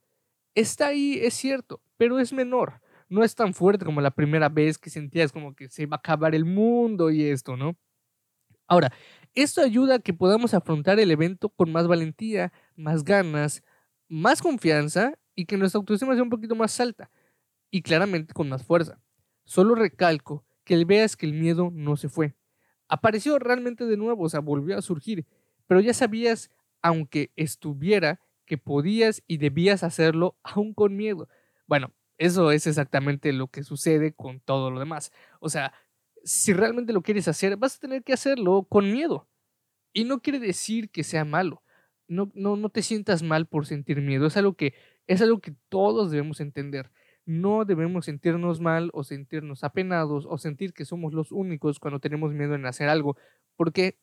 Está 0.56 0.88
ahí, 0.88 1.20
es 1.22 1.34
cierto, 1.34 1.82
pero 1.98 2.20
es 2.20 2.32
menor. 2.32 2.82
No 3.10 3.24
es 3.24 3.36
tan 3.36 3.54
fuerte 3.54 3.84
como 3.86 4.00
la 4.00 4.12
primera 4.12 4.48
vez 4.50 4.78
que 4.78 4.90
sentías 4.90 5.32
como 5.32 5.56
que 5.56 5.68
se 5.68 5.86
va 5.86 5.98
a 5.98 6.00
acabar 6.00 6.36
el 6.36 6.46
mundo 6.46 7.12
y 7.12 7.24
esto, 7.24 7.58
¿no? 7.58 7.76
Ahora, 8.68 8.94
esto 9.36 9.62
ayuda 9.62 9.96
a 9.96 10.00
que 10.00 10.14
podamos 10.14 10.54
afrontar 10.54 11.00
el 11.00 11.12
evento 11.12 11.50
con 11.50 11.72
más 11.72 11.88
valentía, 11.88 12.54
más 12.76 13.04
ganas, 13.04 13.64
más 14.08 14.42
confianza 14.42 15.14
y 15.36 15.46
que 15.46 15.58
nuestra 15.58 15.80
autoestima 15.80 16.14
sea 16.14 16.24
un 16.24 16.30
poquito 16.30 16.56
más 16.56 16.80
alta 16.80 17.10
y 17.72 17.82
claramente 17.82 18.34
con 18.34 18.50
más 18.50 18.64
fuerza. 18.64 19.00
Solo 19.46 19.76
recalco 19.76 20.46
que 20.64 20.84
veas 20.86 21.16
que 21.18 21.26
el 21.26 21.34
miedo 21.34 21.72
no 21.74 21.98
se 21.98 22.10
fue. 22.10 22.36
Apareció 22.88 23.40
realmente 23.40 23.86
de 23.86 23.98
nuevo, 23.98 24.24
o 24.24 24.30
sea, 24.30 24.40
volvió 24.40 24.78
a 24.78 24.82
surgir 24.82 25.26
pero 25.68 25.82
ya 25.82 25.94
sabías, 25.94 26.50
aunque 26.82 27.32
estuviera, 27.36 28.20
que 28.46 28.58
podías 28.58 29.24
y 29.26 29.38
debías 29.38 29.84
hacerlo 29.84 30.38
aún 30.44 30.74
con 30.74 30.96
miedo. 30.96 31.30
Bueno, 31.66 31.94
eso 32.18 32.52
es 32.52 32.68
exactamente 32.68 33.32
lo 33.32 33.48
que 33.48 33.64
sucede 33.64 34.14
con 34.14 34.42
todo 34.42 34.70
lo 34.70 34.80
demás. 34.80 35.12
O 35.40 35.50
sea, 35.50 35.74
si 36.24 36.54
realmente 36.54 36.94
lo 36.94 37.02
quieres 37.02 37.28
hacer, 37.28 37.58
vas 37.58 37.78
a 37.78 37.80
tener 37.80 38.04
que 38.04 38.14
hacerlo 38.14 38.64
con 38.70 38.92
miedo. 38.92 39.28
Y 39.94 40.06
no 40.06 40.22
quiere 40.22 40.40
decir 40.40 40.90
que 40.90 41.04
sea 41.04 41.26
malo. 41.26 41.64
No, 42.08 42.32
no, 42.36 42.56
no 42.58 42.70
te 42.70 42.82
sientas 42.82 43.24
mal 43.24 43.48
por 43.48 43.66
sentir 43.66 44.02
miedo. 44.02 44.28
Es 44.28 44.38
algo 44.38 44.56
que, 44.56 44.74
es 45.08 45.22
algo 45.22 45.40
que 45.40 45.56
todos 45.70 46.12
debemos 46.12 46.40
entender. 46.40 46.92
No 47.26 47.66
debemos 47.66 48.06
sentirnos 48.06 48.60
mal 48.60 48.90
o 48.94 49.04
sentirnos 49.04 49.64
apenados 49.64 50.26
o 50.28 50.38
sentir 50.38 50.74
que 50.74 50.86
somos 50.86 51.14
los 51.14 51.32
únicos 51.32 51.80
cuando 51.80 52.00
tenemos 52.00 52.34
miedo 52.34 52.56
en 52.56 52.66
hacer 52.66 52.90
algo, 52.90 53.18
porque 53.56 53.98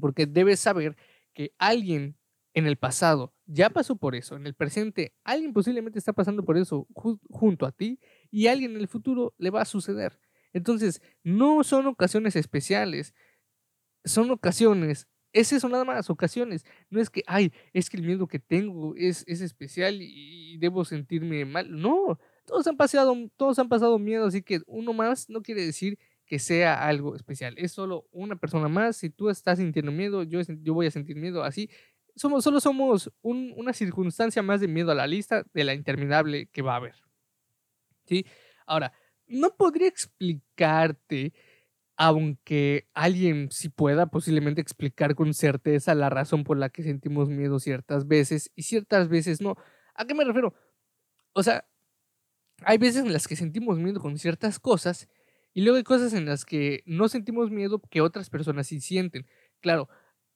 porque 0.00 0.26
debes 0.26 0.60
saber 0.60 0.96
que 1.32 1.52
alguien 1.58 2.16
en 2.52 2.66
el 2.66 2.76
pasado 2.76 3.34
ya 3.46 3.70
pasó 3.70 3.96
por 3.96 4.14
eso, 4.14 4.36
en 4.36 4.46
el 4.46 4.54
presente 4.54 5.14
alguien 5.24 5.52
posiblemente 5.52 5.98
está 5.98 6.12
pasando 6.12 6.44
por 6.44 6.56
eso 6.56 6.86
junto 6.94 7.66
a 7.66 7.72
ti 7.72 7.98
y 8.30 8.46
alguien 8.46 8.72
en 8.72 8.80
el 8.80 8.88
futuro 8.88 9.34
le 9.38 9.50
va 9.50 9.62
a 9.62 9.66
suceder. 9.66 10.18
Entonces, 10.54 11.02
no 11.22 11.62
son 11.64 11.86
ocasiones 11.86 12.36
especiales, 12.36 13.14
son 14.04 14.30
ocasiones, 14.30 15.08
es 15.34 15.52
eso 15.52 15.68
nada 15.68 15.84
más, 15.84 16.08
ocasiones. 16.08 16.64
No 16.88 17.00
es 17.00 17.10
que, 17.10 17.22
ay, 17.26 17.52
es 17.72 17.90
que 17.90 17.96
el 17.98 18.04
miedo 18.04 18.26
que 18.28 18.38
tengo 18.38 18.94
es, 18.96 19.24
es 19.26 19.40
especial 19.40 19.98
y, 20.00 20.56
debo 20.58 20.84
sentirme 20.84 21.44
mal. 21.44 21.68
No, 21.70 22.18
todos 22.46 22.66
han 22.68 22.76
pasado, 22.76 23.14
todos 23.36 23.58
han 23.58 23.68
pasado 23.68 23.98
miedo, 23.98 24.26
así 24.26 24.42
que 24.42 24.60
uno 24.66 24.92
más 24.92 25.28
no 25.28 25.42
quiere 25.42 25.66
decir 25.66 25.98
que 26.24 26.38
sea 26.38 26.86
algo 26.86 27.16
especial. 27.16 27.54
Es 27.58 27.72
solo 27.72 28.06
una 28.12 28.36
persona 28.36 28.68
más. 28.68 28.96
Si 28.96 29.10
tú 29.10 29.28
estás 29.28 29.58
sintiendo 29.58 29.90
miedo, 29.90 30.22
yo, 30.22 30.40
yo 30.40 30.72
voy 30.72 30.86
a 30.86 30.90
sentir 30.92 31.16
miedo 31.16 31.42
así. 31.42 31.68
Somos, 32.14 32.44
solo 32.44 32.60
somos 32.60 33.10
una 33.22 33.72
circunstancia 33.72 34.40
más 34.42 34.60
de 34.60 34.68
miedo 34.68 34.92
a 34.92 34.94
la 34.94 35.08
lista 35.08 35.44
de 35.52 35.64
la 35.64 35.74
interminable 35.74 36.46
que 36.46 36.62
va 36.62 36.74
a 36.74 36.76
haber. 36.76 36.94
¿Sí? 38.06 38.24
Ahora, 38.66 38.92
no 39.26 39.56
podría 39.56 39.88
explicarte 39.88 41.32
aunque 41.96 42.88
alguien 42.94 43.50
sí 43.52 43.68
pueda 43.70 44.06
posiblemente 44.06 44.60
explicar 44.60 45.14
con 45.14 45.34
certeza 45.34 45.94
la 45.94 46.10
razón 46.10 46.44
por 46.44 46.58
la 46.58 46.70
que 46.70 46.82
sentimos 46.82 47.28
miedo 47.30 47.60
ciertas 47.60 48.08
veces 48.08 48.50
y 48.56 48.62
ciertas 48.64 49.08
veces 49.08 49.40
no. 49.40 49.56
¿A 49.94 50.06
qué 50.06 50.14
me 50.14 50.24
refiero? 50.24 50.54
O 51.34 51.42
sea, 51.42 51.66
hay 52.62 52.78
veces 52.78 53.04
en 53.04 53.12
las 53.12 53.28
que 53.28 53.36
sentimos 53.36 53.78
miedo 53.78 54.00
con 54.00 54.18
ciertas 54.18 54.58
cosas 54.58 55.08
y 55.52 55.62
luego 55.62 55.76
hay 55.76 55.84
cosas 55.84 56.12
en 56.14 56.26
las 56.26 56.44
que 56.44 56.82
no 56.86 57.08
sentimos 57.08 57.50
miedo 57.50 57.80
que 57.90 58.00
otras 58.00 58.30
personas 58.30 58.66
sí 58.68 58.80
sienten. 58.80 59.26
Claro, 59.60 59.88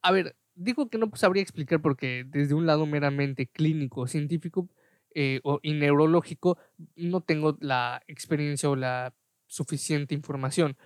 a 0.02 0.12
ver, 0.12 0.36
digo 0.54 0.88
que 0.90 0.98
no 0.98 1.10
sabría 1.14 1.42
explicar 1.42 1.80
porque 1.82 2.24
desde 2.26 2.54
un 2.54 2.66
lado 2.66 2.86
meramente 2.86 3.46
clínico, 3.46 4.06
científico 4.06 4.68
eh, 5.14 5.40
y 5.62 5.72
neurológico 5.74 6.58
no 6.96 7.20
tengo 7.22 7.56
la 7.60 8.02
experiencia 8.06 8.70
o 8.70 8.76
la 8.76 9.14
suficiente 9.46 10.14
información. 10.14 10.76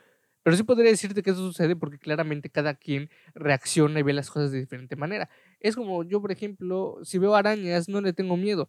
Pero 0.42 0.56
sí 0.56 0.64
podría 0.64 0.90
decirte 0.90 1.22
que 1.22 1.30
eso 1.30 1.40
sucede 1.40 1.76
porque 1.76 1.98
claramente 1.98 2.50
cada 2.50 2.74
quien 2.74 3.10
reacciona 3.34 4.00
y 4.00 4.02
ve 4.02 4.12
las 4.12 4.30
cosas 4.30 4.50
de 4.52 4.60
diferente 4.60 4.96
manera. 4.96 5.30
Es 5.60 5.76
como 5.76 6.02
yo, 6.04 6.20
por 6.20 6.32
ejemplo, 6.32 6.98
si 7.04 7.18
veo 7.18 7.34
arañas, 7.36 7.88
no 7.88 8.00
le 8.00 8.12
tengo 8.12 8.36
miedo, 8.36 8.68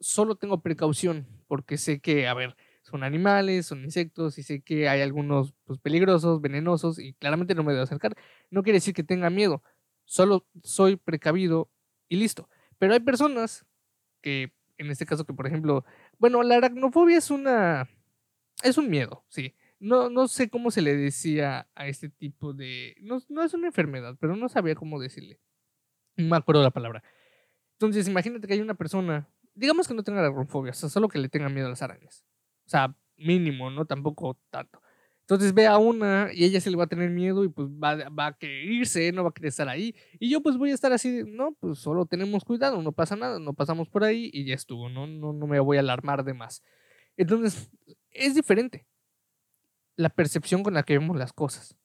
solo 0.00 0.36
tengo 0.36 0.62
precaución, 0.62 1.26
porque 1.48 1.78
sé 1.78 2.00
que, 2.00 2.26
a 2.28 2.34
ver, 2.34 2.56
son 2.82 3.04
animales, 3.04 3.66
son 3.66 3.84
insectos 3.84 4.38
y 4.38 4.42
sé 4.42 4.62
que 4.62 4.88
hay 4.88 5.02
algunos 5.02 5.54
pues, 5.64 5.78
peligrosos, 5.78 6.40
venenosos 6.40 6.98
y 6.98 7.14
claramente 7.14 7.54
no 7.54 7.62
me 7.64 7.72
debo 7.72 7.84
acercar. 7.84 8.14
No 8.50 8.62
quiere 8.62 8.78
decir 8.78 8.94
que 8.94 9.04
tenga 9.04 9.30
miedo, 9.30 9.62
solo 10.06 10.46
soy 10.62 10.96
precavido 10.96 11.70
y 12.08 12.16
listo. 12.16 12.48
Pero 12.78 12.94
hay 12.94 13.00
personas 13.00 13.66
que, 14.22 14.52
en 14.80 14.90
este 14.90 15.06
caso 15.06 15.24
que 15.24 15.34
por 15.34 15.46
ejemplo, 15.46 15.84
bueno, 16.18 16.42
la 16.42 16.56
aracnofobia 16.56 17.18
es 17.18 17.30
una, 17.30 17.88
es 18.62 18.78
un 18.78 18.90
miedo, 18.90 19.24
sí 19.28 19.54
no, 19.80 20.10
no 20.10 20.28
sé 20.28 20.50
cómo 20.50 20.70
se 20.70 20.82
le 20.82 20.94
decía 20.94 21.66
a 21.74 21.88
este 21.88 22.10
tipo 22.10 22.52
de... 22.52 22.94
No, 23.00 23.18
no 23.28 23.42
es 23.42 23.54
una 23.54 23.68
enfermedad, 23.68 24.16
pero 24.20 24.36
no 24.36 24.48
sabía 24.48 24.74
cómo 24.74 25.00
decirle. 25.00 25.40
No 26.16 26.28
me 26.28 26.36
acuerdo 26.36 26.62
la 26.62 26.70
palabra. 26.70 27.02
Entonces, 27.72 28.06
imagínate 28.06 28.46
que 28.46 28.52
hay 28.52 28.60
una 28.60 28.74
persona, 28.74 29.28
digamos 29.54 29.88
que 29.88 29.94
no 29.94 30.02
tenga 30.04 30.20
aracnofobia, 30.20 30.72
o 30.72 30.74
sea, 30.74 30.90
solo 30.90 31.08
que 31.08 31.18
le 31.18 31.30
tenga 31.30 31.48
miedo 31.48 31.66
a 31.66 31.70
las 31.70 31.80
arañas. 31.80 32.26
O 32.66 32.68
sea, 32.68 32.94
mínimo, 33.16 33.70
¿no? 33.70 33.86
Tampoco 33.86 34.38
tanto. 34.50 34.82
Entonces 35.30 35.54
ve 35.54 35.68
a 35.68 35.78
una 35.78 36.30
y 36.34 36.44
ella 36.44 36.60
se 36.60 36.70
le 36.72 36.76
va 36.76 36.84
a 36.84 36.86
tener 36.88 37.08
miedo 37.08 37.44
y 37.44 37.48
pues 37.48 37.68
va, 37.68 38.08
va 38.08 38.26
a 38.26 38.32
querer 38.36 38.64
irse, 38.64 39.12
no 39.12 39.22
va 39.22 39.28
a 39.28 39.32
querer 39.32 39.50
estar 39.50 39.68
ahí. 39.68 39.94
Y 40.18 40.28
yo 40.28 40.42
pues 40.42 40.56
voy 40.58 40.72
a 40.72 40.74
estar 40.74 40.92
así, 40.92 41.22
no, 41.24 41.52
pues 41.60 41.78
solo 41.78 42.04
tenemos 42.04 42.42
cuidado, 42.44 42.82
no 42.82 42.90
pasa 42.90 43.14
nada, 43.14 43.38
no 43.38 43.54
pasamos 43.54 43.88
por 43.88 44.02
ahí 44.02 44.28
y 44.32 44.44
ya 44.44 44.56
estuvo, 44.56 44.88
no, 44.88 45.06
no, 45.06 45.32
no 45.32 45.46
me 45.46 45.60
voy 45.60 45.76
a 45.76 45.80
alarmar 45.80 46.24
de 46.24 46.34
más. 46.34 46.64
Entonces, 47.16 47.70
es 48.10 48.34
diferente 48.34 48.88
la 49.94 50.08
percepción 50.08 50.64
con 50.64 50.74
la 50.74 50.82
que 50.82 50.98
vemos 50.98 51.16
las 51.16 51.32
cosas 51.32 51.76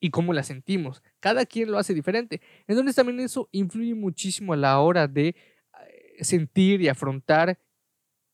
y 0.00 0.08
cómo 0.08 0.32
las 0.32 0.46
sentimos. 0.46 1.02
Cada 1.20 1.44
quien 1.44 1.70
lo 1.70 1.76
hace 1.76 1.92
diferente. 1.92 2.40
Entonces 2.66 2.96
también 2.96 3.20
eso 3.20 3.50
influye 3.52 3.94
muchísimo 3.94 4.54
a 4.54 4.56
la 4.56 4.80
hora 4.80 5.06
de 5.06 5.28
eh, 5.28 6.24
sentir 6.24 6.80
y 6.80 6.88
afrontar 6.88 7.60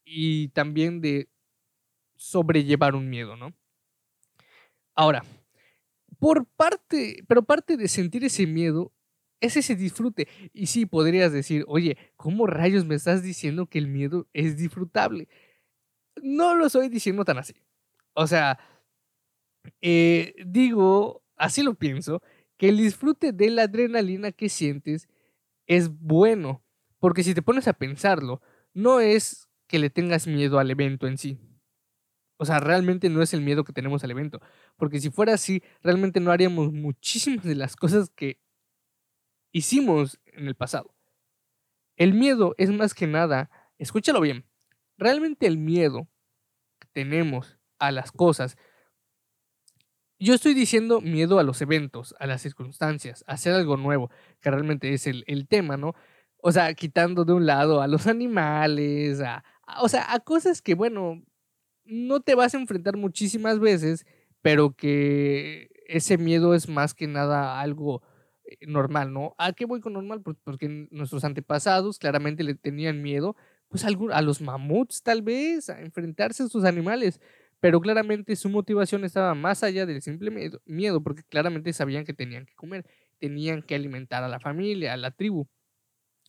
y 0.05 0.51
también 0.51 1.01
de 1.01 1.29
sobrellevar 2.17 2.95
un 2.95 3.11
miedo, 3.11 3.35
¿no? 3.37 3.53
Ahora, 4.95 5.25
por 6.19 6.47
parte, 6.47 7.25
pero 7.27 7.43
parte 7.43 7.77
de 7.77 7.89
sentir 7.89 8.25
ese 8.25 8.47
miedo 8.47 8.93
es 9.41 9.57
ese 9.57 9.75
disfrute. 9.77 10.29
Y 10.53 10.67
sí, 10.67 10.87
podrías 10.87 11.33
decir, 11.33 11.65
oye, 11.69 11.99
¿cómo 12.17 12.47
rayos 12.47 12.87
me 12.87 12.95
estás 12.95 13.23
diciendo 13.23 13.67
que 13.67 13.79
el 13.79 13.89
miedo 13.89 14.29
es 14.33 14.57
disfrutable? 14.57 15.29
No 16.23 16.55
lo 16.55 16.67
estoy 16.67 16.89
diciendo 16.89 17.25
tan 17.25 17.39
así. 17.39 17.55
O 18.15 18.27
sea, 18.27 18.59
eh, 19.81 20.35
digo, 20.47 21.23
así 21.37 21.63
lo 21.63 21.75
pienso, 21.75 22.23
que 22.57 22.69
el 22.69 22.79
disfrute 22.79 23.33
de 23.33 23.51
la 23.51 23.63
adrenalina 23.63 24.33
que 24.33 24.49
sientes 24.49 25.09
es 25.67 25.89
bueno, 25.89 26.63
porque 27.01 27.25
si 27.25 27.35
te 27.35 27.43
pones 27.43 27.69
a 27.69 27.73
pensarlo, 27.75 28.41
no 28.75 29.01
es 29.01 29.49
que 29.67 29.79
le 29.79 29.91
tengas 29.91 30.27
miedo 30.27 30.59
al 30.59 30.71
evento 30.71 31.07
en 31.07 31.19
sí. 31.19 31.39
O 32.43 32.45
sea, 32.45 32.59
realmente 32.59 33.09
no 33.09 33.23
es 33.23 33.33
el 33.35 33.41
miedo 33.41 33.63
que 33.65 33.73
tenemos 33.73 34.03
al 34.03 34.11
evento, 34.11 34.41
porque 34.77 35.01
si 35.01 35.11
fuera 35.11 35.35
así, 35.35 35.63
realmente 35.83 36.19
no 36.19 36.33
haríamos 36.33 36.73
muchísimas 36.73 37.45
de 37.45 37.55
las 37.55 37.77
cosas 37.77 38.11
que 38.11 38.41
hicimos 39.53 40.19
en 40.27 40.49
el 40.49 40.57
pasado. 40.57 40.95
El 41.97 42.15
miedo 42.15 42.55
es 42.59 42.71
más 42.71 42.95
que 42.95 43.07
nada, 43.07 43.51
escúchalo 43.79 44.21
bien, 44.21 44.45
realmente 44.99 45.47
el 45.47 45.57
miedo 45.57 46.09
que 46.81 46.89
tenemos 46.93 47.59
a 47.79 47.93
las 47.93 48.11
cosas 48.11 48.57
yo 50.23 50.35
estoy 50.35 50.55
diciendo 50.55 51.01
miedo 51.01 51.41
a 51.41 51.43
los 51.43 51.61
eventos, 51.63 52.15
a 52.21 52.29
las 52.29 52.41
circunstancias, 52.43 53.25
a 53.27 53.33
hacer 53.33 53.55
algo 53.55 53.77
nuevo, 53.77 54.09
que 54.41 54.53
realmente 54.53 54.95
es 54.95 55.09
el, 55.09 55.49
tema, 55.49 55.77
¿no? 55.77 55.97
O 56.37 56.53
sea, 56.53 56.75
quitando 56.75 57.25
de 57.25 57.33
un 57.33 57.45
lado 57.45 57.83
a 57.83 57.89
los 57.89 58.07
animales, 58.07 59.21
a, 59.21 59.43
o 59.81 59.89
sea, 59.89 60.13
a 60.13 60.21
cosas 60.21 60.63
que, 60.63 60.77
bueno, 60.77 61.25
no 61.85 62.21
te 62.21 62.35
vas 62.35 62.55
a 62.55 62.59
enfrentar 62.59 62.97
muchísimas 62.97 63.59
veces, 63.59 64.07
pero 64.43 64.75
que 64.75 65.71
ese 65.87 66.19
miedo 66.19 66.55
es 66.55 66.69
más 66.69 66.95
que 66.95 67.07
nada 67.07 67.61
algo 67.61 68.03
eh, 68.45 68.59
normal, 68.67 69.13
¿no? 69.13 69.35
¿A 69.39 69.53
qué 69.53 69.67
voy 69.67 69.81
con 69.81 69.95
normal? 69.95 70.23
Porque 70.23 70.89
nuestros 70.91 71.25
antepasados 71.25 71.99
claramente 71.99 72.43
le 72.45 72.55
tenían 72.55 73.03
miedo, 73.03 73.37
pues 73.69 73.85
a, 73.85 73.89
a 74.13 74.23
los 74.23 74.41
mamuts 74.41 75.03
tal 75.03 75.23
vez, 75.23 75.71
a 75.71 75.81
enfrentarse 75.81 76.45
a 76.45 76.49
sus 76.49 76.65
animales 76.65 77.21
pero 77.63 77.81
claramente 77.81 78.35
su 78.35 78.49
motivación 78.49 79.05
estaba 79.05 79.37
más 79.37 79.63
allá 79.63 79.87
del 79.87 80.03
simple 80.03 80.33
miedo, 80.67 81.01
porque 81.01 81.23
claramente 81.23 81.73
sabían 81.73 82.05
que 82.05 82.13
tenían 82.13 82.45
que 82.45 82.57
comer, 82.57 82.85
tenían 83.21 83.63
que 83.63 83.77
alimentar 83.77 84.25
a 84.25 84.29
la 84.29 84.41
familia, 84.41 84.95
a 84.95 84.97
la 84.97 85.13
tribu. 85.13 85.47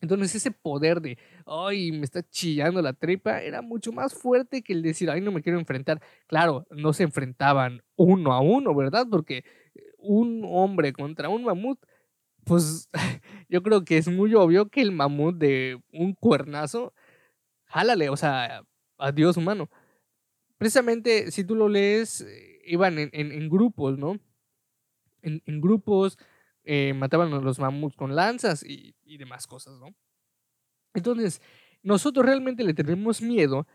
Entonces 0.03 0.35
ese 0.35 0.51
poder 0.51 1.01
de, 1.01 1.17
ay, 1.47 1.91
me 1.91 2.03
está 2.03 2.21
chillando 2.29 2.81
la 2.81 2.93
tripa, 2.93 3.41
era 3.41 3.63
mucho 3.63 3.91
más 3.91 4.13
fuerte 4.13 4.61
que 4.61 4.73
el 4.73 4.83
decir, 4.83 5.09
ay, 5.09 5.21
no 5.21 5.31
me 5.31 5.41
quiero 5.41 5.59
enfrentar. 5.59 6.01
Claro, 6.27 6.67
no 6.69 6.93
se 6.93 7.03
enfrentaban 7.03 7.81
uno 7.95 8.33
a 8.33 8.41
uno, 8.41 8.75
¿verdad? 8.75 9.07
Porque 9.09 9.43
un 9.97 10.43
hombre 10.45 10.93
contra 10.93 11.29
un 11.29 11.43
mamut, 11.45 11.79
pues 12.45 12.89
yo 13.49 13.63
creo 13.63 13.85
que 13.85 13.97
es 13.97 14.07
muy 14.07 14.35
obvio 14.35 14.69
que 14.69 14.81
el 14.81 14.91
mamut 14.91 15.37
de 15.37 15.81
un 15.91 16.13
cuernazo, 16.13 16.93
jálale, 17.65 18.09
o 18.09 18.17
sea, 18.17 18.63
adiós 18.97 19.37
humano 19.37 19.69
precisamente, 20.63 21.29
si 21.29 21.43
tú 21.43 21.55
lo 21.55 21.67
lees, 21.67 22.21
eh, 22.21 22.61
iban 22.65 22.97
en, 22.97 23.49
grupos, 23.49 23.97
¿no? 23.97 24.17
En, 25.21 25.59
grupos, 25.59 26.17
eh, 26.63 26.93
mataban 26.93 27.33
a 27.33 27.39
los 27.39 27.59
mamuts 27.59 27.95
con 27.95 28.15
lanzas 28.15 28.63
y, 28.63 28.95
y 29.03 29.17
demás 29.17 29.47
cosas, 29.47 29.79
¿no? 29.79 29.95
Entonces, 30.93 31.41
nosotros 31.81 32.25
realmente 32.25 32.63
le 32.63 32.73
tenemos 32.73 33.21
miedo 33.21 33.67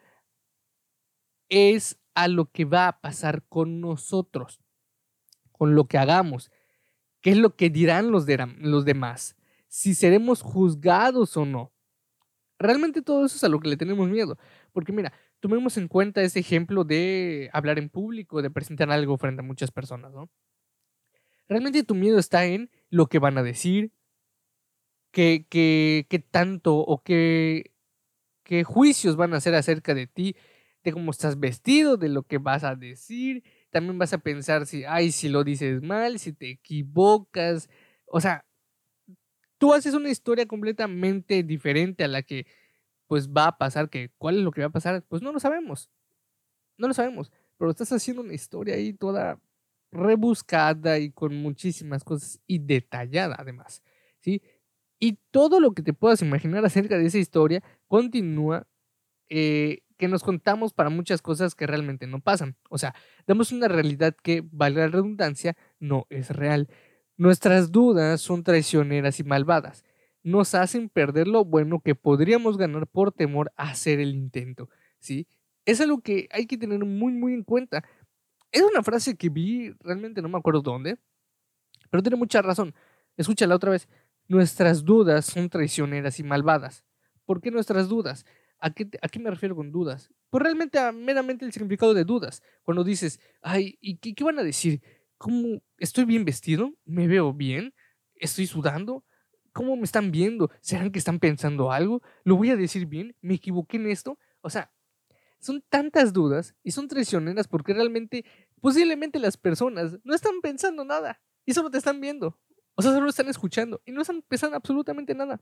es 1.48 1.98
a 2.14 2.28
lo 2.28 2.50
que 2.50 2.64
va 2.64 2.88
a 2.88 3.00
pasar 3.00 3.44
con 3.48 3.80
nosotros, 3.80 4.60
con 5.52 5.74
lo 5.74 5.86
que 5.86 5.98
hagamos, 5.98 6.50
qué 7.20 7.30
es 7.30 7.36
lo 7.36 7.56
que 7.56 7.70
dirán 7.70 8.10
los, 8.10 8.26
de, 8.26 8.36
los 8.58 8.84
demás, 8.84 9.36
si 9.68 9.94
seremos 9.94 10.42
juzgados 10.42 11.36
o 11.36 11.44
no. 11.44 11.72
Realmente 12.58 13.02
todo 13.02 13.24
eso 13.24 13.36
es 13.36 13.44
a 13.44 13.48
lo 13.48 13.60
que 13.60 13.68
le 13.68 13.76
tenemos 13.76 14.08
miedo, 14.08 14.36
porque 14.72 14.92
mira, 14.92 15.12
tomemos 15.40 15.76
en 15.76 15.88
cuenta 15.88 16.22
ese 16.22 16.40
ejemplo 16.40 16.84
de 16.84 17.50
hablar 17.52 17.78
en 17.78 17.88
público, 17.88 18.42
de 18.42 18.50
presentar 18.50 18.90
algo 18.90 19.16
frente 19.16 19.40
a 19.40 19.44
muchas 19.44 19.70
personas, 19.70 20.12
¿no? 20.12 20.28
Realmente 21.48 21.84
tu 21.84 21.94
miedo 21.94 22.18
está 22.18 22.44
en 22.44 22.70
lo 22.90 23.06
que 23.06 23.18
van 23.18 23.38
a 23.38 23.42
decir, 23.42 23.92
qué, 25.12 25.46
qué, 25.48 26.18
tanto 26.30 26.76
o 26.76 27.02
qué, 27.02 27.72
qué 28.44 28.64
juicios 28.64 29.16
van 29.16 29.34
a 29.34 29.38
hacer 29.38 29.54
acerca 29.54 29.94
de 29.94 30.06
ti, 30.06 30.36
de 30.84 30.92
cómo 30.92 31.10
estás 31.10 31.40
vestido, 31.40 31.96
de 31.96 32.08
lo 32.08 32.22
que 32.24 32.38
vas 32.38 32.64
a 32.64 32.76
decir. 32.76 33.44
También 33.70 33.98
vas 33.98 34.12
a 34.12 34.18
pensar 34.18 34.66
si, 34.66 34.84
ay, 34.84 35.12
si 35.12 35.28
lo 35.28 35.44
dices 35.44 35.82
mal, 35.82 36.18
si 36.18 36.32
te 36.32 36.50
equivocas. 36.50 37.68
O 38.06 38.20
sea, 38.20 38.46
tú 39.58 39.74
haces 39.74 39.94
una 39.94 40.10
historia 40.10 40.46
completamente 40.46 41.42
diferente 41.42 42.04
a 42.04 42.08
la 42.08 42.22
que 42.22 42.46
pues 43.06 43.30
va 43.30 43.48
a 43.48 43.58
pasar 43.58 43.90
que, 43.90 44.10
¿cuál 44.18 44.38
es 44.38 44.44
lo 44.44 44.52
que 44.52 44.60
va 44.62 44.68
a 44.68 44.70
pasar? 44.70 45.02
Pues 45.08 45.22
no 45.22 45.32
lo 45.32 45.40
sabemos. 45.40 45.90
No 46.78 46.88
lo 46.88 46.94
sabemos. 46.94 47.32
Pero 47.58 47.70
estás 47.70 47.92
haciendo 47.92 48.22
una 48.22 48.34
historia 48.34 48.74
ahí 48.76 48.92
toda 48.94 49.40
rebuscada 49.90 50.98
y 50.98 51.10
con 51.10 51.36
muchísimas 51.36 52.04
cosas 52.04 52.40
y 52.46 52.58
detallada 52.58 53.36
además. 53.38 53.82
¿Sí? 54.20 54.42
Y 54.98 55.18
todo 55.30 55.60
lo 55.60 55.72
que 55.72 55.82
te 55.82 55.92
puedas 55.92 56.22
imaginar 56.22 56.64
acerca 56.64 56.98
de 56.98 57.06
esa 57.06 57.18
historia 57.18 57.62
continúa 57.86 58.66
eh, 59.28 59.82
que 59.96 60.08
nos 60.08 60.22
contamos 60.22 60.72
para 60.72 60.90
muchas 60.90 61.22
cosas 61.22 61.54
que 61.54 61.66
realmente 61.66 62.06
no 62.06 62.20
pasan. 62.20 62.56
O 62.70 62.78
sea, 62.78 62.94
damos 63.26 63.52
una 63.52 63.68
realidad 63.68 64.16
que, 64.22 64.42
vale 64.50 64.80
la 64.80 64.88
redundancia, 64.88 65.56
no 65.78 66.06
es 66.10 66.30
real. 66.30 66.68
Nuestras 67.16 67.72
dudas 67.72 68.20
son 68.20 68.42
traicioneras 68.42 69.20
y 69.20 69.24
malvadas 69.24 69.84
nos 70.22 70.54
hacen 70.54 70.88
perder 70.88 71.26
lo 71.28 71.44
bueno 71.44 71.80
que 71.80 71.94
podríamos 71.94 72.58
ganar 72.58 72.86
por 72.86 73.12
temor 73.12 73.52
a 73.56 73.70
hacer 73.70 74.00
el 74.00 74.14
intento, 74.14 74.68
¿sí? 74.98 75.26
Es 75.64 75.80
algo 75.80 76.00
que 76.00 76.28
hay 76.32 76.46
que 76.46 76.58
tener 76.58 76.84
muy, 76.84 77.12
muy 77.12 77.34
en 77.34 77.44
cuenta. 77.44 77.84
Es 78.50 78.62
una 78.62 78.82
frase 78.82 79.16
que 79.16 79.28
vi, 79.28 79.74
realmente 79.80 80.22
no 80.22 80.28
me 80.28 80.38
acuerdo 80.38 80.62
dónde, 80.62 80.98
pero 81.90 82.02
tiene 82.02 82.16
mucha 82.16 82.42
razón. 82.42 82.74
Escúchala 83.16 83.56
otra 83.56 83.70
vez. 83.70 83.88
Nuestras 84.26 84.84
dudas 84.84 85.26
son 85.26 85.48
traicioneras 85.48 86.18
y 86.20 86.22
malvadas. 86.22 86.84
¿Por 87.24 87.40
qué 87.40 87.50
nuestras 87.50 87.88
dudas? 87.88 88.24
¿A 88.58 88.70
qué, 88.70 88.88
¿A 89.02 89.08
qué, 89.08 89.18
me 89.18 89.30
refiero 89.30 89.54
con 89.54 89.70
dudas? 89.70 90.10
Pues 90.30 90.42
realmente 90.42 90.78
a 90.78 90.92
meramente 90.92 91.44
el 91.44 91.52
significado 91.52 91.94
de 91.94 92.04
dudas. 92.04 92.42
Cuando 92.62 92.84
dices, 92.84 93.20
ay, 93.42 93.78
¿y 93.80 93.98
qué, 93.98 94.14
qué, 94.14 94.24
van 94.24 94.38
a 94.38 94.42
decir? 94.42 94.82
¿Cómo 95.16 95.62
estoy 95.78 96.04
bien 96.04 96.24
vestido? 96.24 96.72
¿Me 96.84 97.06
veo 97.06 97.32
bien? 97.32 97.74
¿Estoy 98.14 98.46
sudando? 98.46 99.04
¿Cómo 99.52 99.76
me 99.76 99.84
están 99.84 100.10
viendo? 100.10 100.50
¿Serán 100.60 100.90
que 100.90 100.98
están 100.98 101.18
pensando 101.18 101.72
algo? 101.72 102.02
¿Lo 102.24 102.36
voy 102.36 102.50
a 102.50 102.56
decir 102.56 102.86
bien? 102.86 103.16
¿Me 103.20 103.34
equivoqué 103.34 103.76
en 103.76 103.88
esto? 103.88 104.18
O 104.40 104.50
sea, 104.50 104.70
son 105.40 105.62
tantas 105.68 106.12
dudas 106.12 106.54
y 106.62 106.72
son 106.72 106.88
traicioneras 106.88 107.48
porque 107.48 107.74
realmente, 107.74 108.24
posiblemente 108.60 109.18
las 109.18 109.36
personas 109.36 109.98
no 110.04 110.14
están 110.14 110.40
pensando 110.42 110.84
nada 110.84 111.20
y 111.46 111.54
solo 111.54 111.70
te 111.70 111.78
están 111.78 112.00
viendo. 112.00 112.38
O 112.74 112.82
sea, 112.82 112.92
solo 112.92 113.08
están 113.08 113.28
escuchando 113.28 113.80
y 113.86 113.92
no 113.92 114.02
están 114.02 114.22
pensando 114.22 114.56
absolutamente 114.56 115.14
nada. 115.14 115.40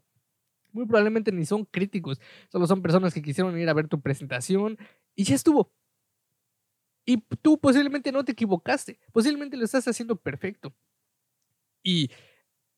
Muy 0.72 0.86
probablemente 0.86 1.32
ni 1.32 1.46
son 1.46 1.64
críticos, 1.64 2.20
solo 2.50 2.66
son 2.66 2.82
personas 2.82 3.14
que 3.14 3.22
quisieron 3.22 3.58
ir 3.58 3.68
a 3.68 3.74
ver 3.74 3.88
tu 3.88 4.00
presentación 4.00 4.78
y 5.14 5.24
ya 5.24 5.34
estuvo. 5.34 5.72
Y 7.06 7.18
tú 7.42 7.58
posiblemente 7.58 8.10
no 8.12 8.24
te 8.24 8.32
equivocaste, 8.32 8.98
posiblemente 9.12 9.56
lo 9.56 9.64
estás 9.64 9.86
haciendo 9.88 10.16
perfecto. 10.16 10.74
Y, 11.82 12.10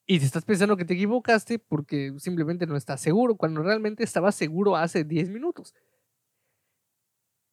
y 0.07 0.19
te 0.21 0.27
estás 0.27 0.45
pensando 0.45 0.77
que 0.77 0.85
te 0.85 0.95
equivocaste 0.95 1.59
porque 1.59 2.15
simplemente 2.19 2.67
no 2.67 2.77
estás 2.77 3.01
seguro, 3.01 3.37
cuando 3.37 3.63
realmente 3.63 4.05
estabas 4.05 4.35
seguro 4.35 4.77
hace 4.77 5.05
10 5.05 5.31
minutos. 5.31 5.75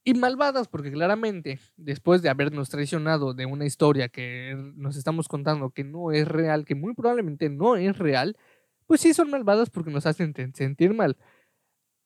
Y 0.08 0.14
malvadas, 0.14 0.68
porque 0.68 0.92
claramente, 0.92 1.60
después 1.78 2.22
de 2.22 2.30
habernos 2.30 2.70
traicionado 2.70 3.34
de 3.34 3.48
una 3.48 3.66
historia 3.66 4.08
que 4.08 4.56
nos 4.76 4.98
estamos 4.98 5.28
contando 5.28 5.72
que 5.72 5.84
no 5.84 6.12
es 6.12 6.28
real, 6.28 6.64
que 6.64 6.76
muy 6.76 6.94
probablemente 6.94 7.50
no 7.50 7.76
es 7.76 7.98
real, 7.98 8.38
pues 8.86 9.02
sí 9.02 9.16
son 9.16 9.32
malvadas 9.32 9.72
porque 9.72 9.90
nos 9.90 10.06
hacen 10.06 10.36
sentir 10.54 10.94
mal. 10.94 11.18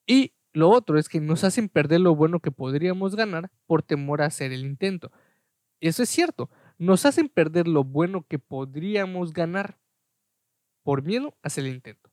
Y 0.07 0.33
lo 0.53 0.69
otro 0.69 0.97
es 0.97 1.09
que 1.09 1.19
nos 1.19 1.43
hacen 1.43 1.67
perder 1.67 1.99
lo 1.99 2.15
bueno 2.15 2.39
que 2.39 2.51
podríamos 2.51 3.17
ganar 3.17 3.51
por 3.67 3.83
temor 3.83 4.21
a 4.21 4.27
hacer 4.27 4.53
el 4.53 4.65
intento. 4.65 5.11
Eso 5.81 6.01
es 6.01 6.09
cierto, 6.09 6.49
nos 6.77 7.05
hacen 7.05 7.27
perder 7.27 7.67
lo 7.67 7.83
bueno 7.83 8.25
que 8.29 8.39
podríamos 8.39 9.33
ganar 9.33 9.77
por 10.83 11.03
miedo 11.03 11.37
a 11.43 11.47
hacer 11.47 11.65
el 11.65 11.73
intento. 11.73 12.09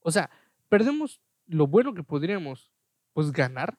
O 0.00 0.10
sea, 0.10 0.30
perdemos 0.70 1.20
lo 1.46 1.66
bueno 1.66 1.92
que 1.92 2.02
podríamos 2.02 2.72
pues 3.12 3.32
ganar 3.32 3.78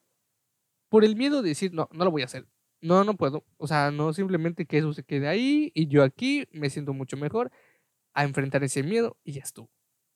por 0.89 1.03
el 1.03 1.15
miedo 1.15 1.41
de 1.41 1.49
decir, 1.49 1.73
no, 1.73 1.89
no 1.91 2.05
lo 2.05 2.11
voy 2.11 2.21
a 2.21 2.25
hacer. 2.25 2.47
No, 2.81 3.03
no 3.03 3.15
puedo. 3.15 3.43
O 3.57 3.67
sea, 3.67 3.91
no 3.91 4.13
simplemente 4.13 4.65
que 4.65 4.77
eso 4.77 4.93
se 4.93 5.03
quede 5.03 5.27
ahí 5.27 5.71
y 5.73 5.87
yo 5.87 6.03
aquí 6.03 6.47
me 6.51 6.69
siento 6.69 6.93
mucho 6.93 7.17
mejor 7.17 7.51
a 8.13 8.23
enfrentar 8.23 8.63
ese 8.63 8.83
miedo 8.83 9.17
y 9.23 9.33
ya 9.33 9.41
estuvo. 9.41 9.69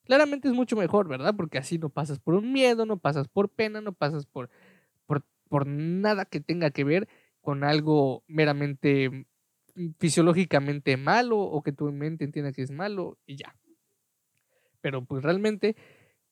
Claramente 0.06 0.48
es 0.48 0.54
mucho 0.54 0.76
mejor, 0.76 1.08
¿verdad? 1.08 1.36
Porque 1.36 1.58
así 1.58 1.78
no 1.78 1.90
pasas 1.90 2.20
por 2.20 2.34
un 2.36 2.52
miedo, 2.52 2.86
no 2.86 2.98
pasas 2.98 3.28
por 3.28 3.50
pena, 3.50 3.82
no 3.82 3.94
pasas 3.94 4.26
por, 4.26 4.50
por, 5.06 5.24
por 5.50 5.68
nada 5.68 6.26
que 6.26 6.40
tenga 6.40 6.72
que 6.72 6.84
ver 6.84 7.08
con 7.42 7.64
algo 7.64 8.24
meramente 8.28 9.28
fisiológicamente 10.00 10.98
malo 10.98 11.40
o 11.40 11.62
que 11.64 11.72
tu 11.72 11.92
mente 11.92 12.26
entienda 12.26 12.52
que 12.52 12.62
es 12.62 12.72
malo 12.72 13.18
y 13.26 13.38
ya. 13.38 13.56
Pero 14.82 15.06
pues 15.06 15.24
realmente 15.24 15.76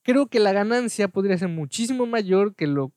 creo 0.01 0.27
que 0.27 0.39
la 0.39 0.53
ganancia 0.53 1.07
podría 1.07 1.37
ser 1.37 1.49
muchísimo 1.49 2.05
mayor 2.05 2.55
que 2.55 2.67
lo 2.67 2.91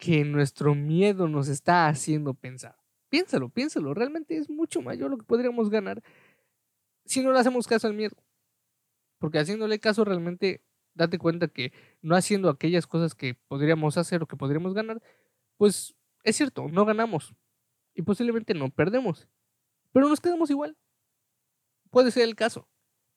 que 0.00 0.24
nuestro 0.24 0.74
miedo 0.74 1.28
nos 1.28 1.48
está 1.48 1.86
haciendo 1.86 2.34
pensar. 2.34 2.76
Piénsalo, 3.10 3.50
piénsalo, 3.50 3.92
realmente 3.92 4.36
es 4.36 4.48
mucho 4.48 4.80
mayor 4.80 5.10
lo 5.10 5.18
que 5.18 5.24
podríamos 5.24 5.68
ganar 5.68 6.02
si 7.04 7.22
no 7.22 7.32
le 7.32 7.38
hacemos 7.38 7.66
caso 7.66 7.86
al 7.86 7.94
miedo. 7.94 8.16
Porque 9.18 9.38
haciéndole 9.38 9.78
caso 9.78 10.04
realmente 10.04 10.64
date 10.94 11.18
cuenta 11.18 11.48
que 11.48 11.72
no 12.00 12.16
haciendo 12.16 12.48
aquellas 12.48 12.86
cosas 12.86 13.14
que 13.14 13.34
podríamos 13.34 13.98
hacer 13.98 14.22
o 14.22 14.26
que 14.26 14.36
podríamos 14.36 14.74
ganar, 14.74 15.02
pues 15.56 15.94
es 16.24 16.36
cierto, 16.36 16.68
no 16.68 16.84
ganamos 16.84 17.34
y 17.94 18.02
posiblemente 18.02 18.54
no 18.54 18.70
perdemos, 18.70 19.28
pero 19.92 20.08
nos 20.08 20.20
quedamos 20.20 20.50
igual. 20.50 20.76
Puede 21.90 22.10
ser 22.10 22.22
el 22.22 22.36
caso, 22.36 22.68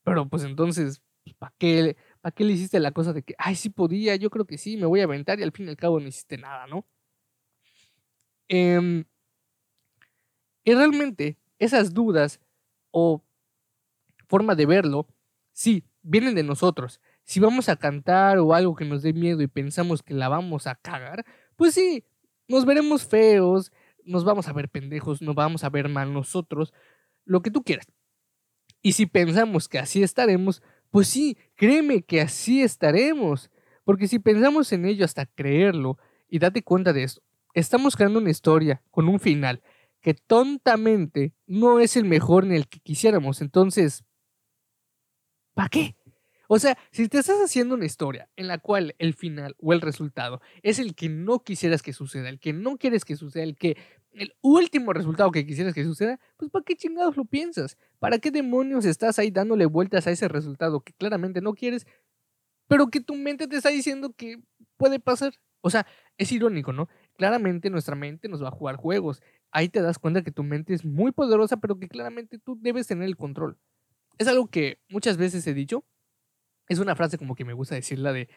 pero 0.04 0.28
pues 0.28 0.43
entonces, 0.43 1.02
¿para 1.38 1.54
qué, 1.58 1.96
¿a 2.24 2.32
qué 2.32 2.44
le 2.46 2.54
hiciste 2.54 2.80
la 2.80 2.92
cosa 2.92 3.14
de 3.14 3.24
que, 3.24 3.36
ay, 3.38 3.56
sí 3.56 3.70
podía, 3.70 4.16
yo 4.16 4.30
creo 4.30 4.46
que 4.46 4.58
sí, 4.58 4.78
me 4.78 4.86
voy 4.86 5.02
a 5.02 5.04
aventar 5.04 5.40
y 5.40 5.44
al 5.44 5.52
fin 5.52 5.68
y 5.68 5.70
al 5.70 5.78
cabo 5.78 6.00
no 6.00 6.08
hiciste 6.08 6.38
nada, 6.38 6.66
¿no? 6.68 6.86
Em, 8.48 9.06
y 10.64 10.74
realmente 10.74 11.38
esas 11.60 11.94
dudas 11.94 12.40
o 12.92 13.24
forma 14.28 14.56
de 14.56 14.66
verlo, 14.66 15.08
sí, 15.52 15.84
vienen 16.02 16.36
de 16.36 16.44
nosotros. 16.44 17.02
Si 17.24 17.40
vamos 17.40 17.70
a 17.70 17.76
cantar 17.76 18.40
o 18.40 18.54
algo 18.54 18.76
que 18.76 18.86
nos 18.86 19.02
dé 19.02 19.14
miedo 19.14 19.42
y 19.42 19.48
pensamos 19.48 20.02
que 20.04 20.14
la 20.14 20.30
vamos 20.30 20.68
a 20.68 20.76
cagar, 20.76 21.26
pues 21.56 21.74
sí, 21.74 22.06
nos 22.48 22.66
veremos 22.66 23.06
feos, 23.06 23.72
nos 24.06 24.24
vamos 24.24 24.48
a 24.48 24.54
ver 24.54 24.70
pendejos, 24.70 25.22
nos 25.22 25.36
vamos 25.36 25.64
a 25.64 25.70
ver 25.70 25.90
mal 25.90 26.14
nosotros, 26.14 26.74
lo 27.26 27.42
que 27.42 27.52
tú 27.52 27.64
quieras. 27.64 27.88
Y 28.82 28.94
si 28.94 29.06
pensamos 29.06 29.70
que 29.70 29.80
así 29.80 30.04
estaremos, 30.04 30.62
pues 30.94 31.08
sí, 31.08 31.40
créeme 31.56 32.04
que 32.04 32.22
así 32.22 32.62
estaremos. 32.62 33.50
Porque 33.84 34.08
si 34.08 34.20
pensamos 34.20 34.72
en 34.74 34.86
ello 34.86 35.06
hasta 35.06 35.26
creerlo, 35.26 35.98
y 36.30 36.38
date 36.38 36.62
cuenta 36.62 36.94
de 36.94 37.02
esto, 37.02 37.24
estamos 37.56 37.96
creando 37.96 38.20
una 38.20 38.30
historia 38.30 38.84
con 38.92 39.10
un 39.10 39.20
final 39.20 39.64
que 40.02 40.14
tontamente 40.14 41.34
no 41.48 41.80
es 41.80 41.98
el 41.98 42.06
mejor 42.06 42.46
en 42.46 42.52
el 42.52 42.68
que 42.68 42.80
quisiéramos. 42.80 43.42
Entonces, 43.42 44.04
¿para 45.56 45.70
qué? 45.70 45.96
O 46.48 46.60
sea, 46.60 46.78
si 46.92 47.10
te 47.10 47.18
estás 47.18 47.40
haciendo 47.44 47.74
una 47.74 47.86
historia 47.86 48.30
en 48.36 48.48
la 48.48 48.60
cual 48.60 48.94
el 49.00 49.16
final 49.16 49.56
o 49.58 49.74
el 49.74 49.82
resultado 49.82 50.42
es 50.62 50.78
el 50.78 50.94
que 50.94 51.10
no 51.10 51.40
quisieras 51.44 51.82
que 51.82 51.94
suceda, 51.94 52.30
el 52.30 52.40
que 52.40 52.54
no 52.54 52.78
quieres 52.78 53.04
que 53.04 53.16
suceda, 53.16 53.42
el 53.42 53.56
que 53.56 53.78
el 54.15 54.34
último 54.41 54.93
resultado 54.93 55.32
que 55.32 55.45
quisieras 55.45 55.73
que 55.73 55.84
suceda, 55.84 56.19
pues 56.38 56.52
¿para 56.52 56.63
qué 56.63 56.76
chingados 56.76 57.17
lo 57.17 57.26
piensas? 57.26 57.78
¿Para 57.99 58.19
qué 58.19 58.32
demonios 58.32 58.86
estás 58.86 59.19
ahí 59.19 59.32
dándole 59.32 59.65
vueltas 59.65 60.08
a 60.08 60.12
ese 60.12 60.28
resultado 60.28 60.82
que 60.82 60.93
claramente 60.93 61.41
no 61.41 61.54
quieres, 61.54 61.88
pero 62.67 62.89
que 62.89 63.02
tu 63.02 63.15
mente 63.15 63.47
te 63.47 63.58
está 63.58 63.69
diciendo 63.69 64.13
que 64.13 64.41
puede 64.78 64.99
pasar? 64.99 65.34
O 65.62 65.69
sea, 65.69 65.88
es 66.17 66.32
irónico, 66.32 66.73
¿no? 66.73 66.89
Claramente 67.15 67.69
nuestra 67.69 67.95
mente 67.95 68.28
nos 68.28 68.43
va 68.43 68.49
a 68.49 68.52
jugar 68.52 68.76
juegos. 68.76 69.21
Ahí 69.52 69.69
te 69.69 69.82
das 69.82 69.97
cuenta 69.99 70.23
que 70.23 70.32
tu 70.32 70.43
mente 70.43 70.73
es 70.73 70.84
muy 70.84 71.12
poderosa, 71.12 71.58
pero 71.58 71.80
que 71.80 71.88
claramente 71.88 72.38
tú 72.39 72.58
debes 72.60 72.88
tener 72.88 73.08
el 73.08 73.17
control. 73.17 73.58
Es 74.17 74.28
algo 74.28 74.47
que 74.47 74.80
muchas 74.89 75.17
veces 75.17 75.45
he 75.47 75.54
dicho. 75.54 75.86
Es 76.67 76.80
una 76.80 76.95
frase 76.95 77.17
como 77.17 77.36
que 77.36 77.45
me 77.45 77.54
gusta 77.54 77.76
decirla 77.76 78.13
de 78.13 78.30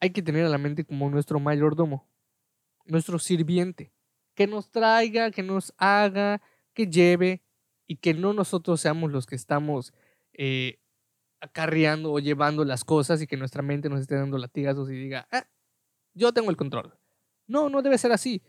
hay 0.00 0.10
que 0.10 0.22
tener 0.22 0.44
a 0.44 0.48
la 0.48 0.58
mente 0.58 0.84
como 0.84 1.08
nuestro 1.10 1.38
mayordomo, 1.38 2.08
nuestro 2.86 3.18
sirviente 3.18 3.92
que 4.34 4.46
nos 4.46 4.70
traiga, 4.70 5.30
que 5.30 5.42
nos 5.42 5.74
haga, 5.76 6.40
que 6.74 6.86
lleve 6.86 7.42
y 7.86 7.96
que 7.96 8.14
no 8.14 8.32
nosotros 8.32 8.80
seamos 8.80 9.12
los 9.12 9.26
que 9.26 9.36
estamos 9.36 9.92
eh, 10.32 10.78
acarreando 11.40 12.12
o 12.12 12.18
llevando 12.18 12.64
las 12.64 12.84
cosas 12.84 13.20
y 13.20 13.26
que 13.26 13.36
nuestra 13.36 13.62
mente 13.62 13.88
nos 13.88 14.00
esté 14.00 14.14
dando 14.14 14.38
latigazos 14.38 14.90
y 14.90 14.94
diga, 14.94 15.26
ah, 15.30 15.46
yo 16.14 16.32
tengo 16.32 16.50
el 16.50 16.56
control. 16.56 16.96
No, 17.46 17.68
no 17.68 17.82
debe 17.82 17.98
ser 17.98 18.12
así. 18.12 18.42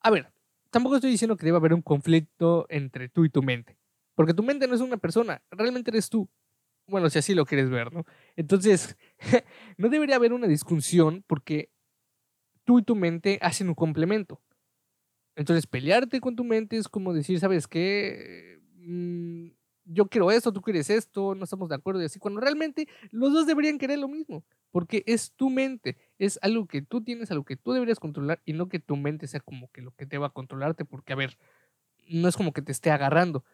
A 0.00 0.10
ver, 0.10 0.32
tampoco 0.70 0.96
estoy 0.96 1.10
diciendo 1.10 1.36
que 1.36 1.46
debe 1.46 1.58
haber 1.58 1.74
un 1.74 1.82
conflicto 1.82 2.66
entre 2.68 3.08
tú 3.08 3.24
y 3.24 3.30
tu 3.30 3.42
mente, 3.42 3.78
porque 4.14 4.34
tu 4.34 4.42
mente 4.42 4.66
no 4.66 4.74
es 4.74 4.80
una 4.80 4.96
persona, 4.96 5.42
realmente 5.50 5.90
eres 5.90 6.08
tú. 6.10 6.28
Bueno, 6.86 7.10
si 7.10 7.18
así 7.18 7.34
lo 7.34 7.44
quieres 7.44 7.68
ver, 7.68 7.92
¿no? 7.92 8.04
Entonces, 8.34 8.96
no 9.76 9.88
debería 9.88 10.16
haber 10.16 10.32
una 10.32 10.46
discusión 10.46 11.22
porque 11.26 11.70
tú 12.64 12.78
y 12.78 12.82
tu 12.82 12.96
mente 12.96 13.38
hacen 13.42 13.68
un 13.68 13.74
complemento. 13.74 14.40
Entonces, 15.38 15.68
pelearte 15.68 16.20
con 16.20 16.34
tu 16.34 16.42
mente 16.42 16.76
es 16.76 16.88
como 16.88 17.14
decir, 17.14 17.38
¿sabes 17.38 17.68
qué? 17.68 18.58
Mm, 18.74 19.50
yo 19.84 20.08
quiero 20.08 20.32
esto, 20.32 20.52
tú 20.52 20.60
quieres 20.60 20.90
esto, 20.90 21.36
no 21.36 21.44
estamos 21.44 21.68
de 21.68 21.76
acuerdo 21.76 22.02
y 22.02 22.06
así, 22.06 22.18
cuando 22.18 22.40
realmente 22.40 22.88
los 23.12 23.32
dos 23.32 23.46
deberían 23.46 23.78
querer 23.78 24.00
lo 24.00 24.08
mismo, 24.08 24.44
porque 24.72 25.04
es 25.06 25.30
tu 25.36 25.48
mente, 25.48 25.96
es 26.18 26.40
algo 26.42 26.66
que 26.66 26.82
tú 26.82 27.04
tienes, 27.04 27.30
algo 27.30 27.44
que 27.44 27.56
tú 27.56 27.72
deberías 27.72 28.00
controlar 28.00 28.42
y 28.46 28.52
no 28.52 28.68
que 28.68 28.80
tu 28.80 28.96
mente 28.96 29.28
sea 29.28 29.38
como 29.38 29.70
que 29.70 29.80
lo 29.80 29.92
que 29.92 30.06
te 30.06 30.18
va 30.18 30.26
a 30.26 30.30
controlarte, 30.30 30.84
porque 30.84 31.12
a 31.12 31.16
ver, 31.16 31.38
no 32.08 32.28
es 32.28 32.36
como 32.36 32.52
que 32.52 32.62
te 32.62 32.72
esté 32.72 32.90
agarrando, 32.90 33.44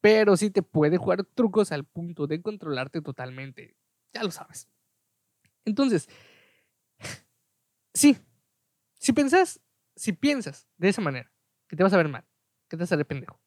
pero 0.00 0.36
sí 0.36 0.50
te 0.50 0.62
puede 0.62 0.98
jugar 0.98 1.24
trucos 1.24 1.72
al 1.72 1.84
punto 1.84 2.26
de 2.26 2.42
controlarte 2.42 3.02
totalmente, 3.02 3.76
ya 4.14 4.24
lo 4.24 4.32
sabes. 4.32 4.68
Entonces, 5.64 6.08
sí, 7.94 8.16
si 8.98 9.12
pensás 9.12 9.60
si 9.96 10.12
piensas 10.12 10.68
de 10.76 10.88
esa 10.88 11.00
manera, 11.00 11.32
que 11.68 11.76
te 11.76 11.82
vas 11.82 11.92
a 11.92 11.96
ver 11.96 12.08
mal, 12.08 12.24
que 12.68 12.76
te 12.76 12.82
vas 12.82 12.92
a 12.92 12.96
ver 12.96 13.06
pendejo, 13.06 13.40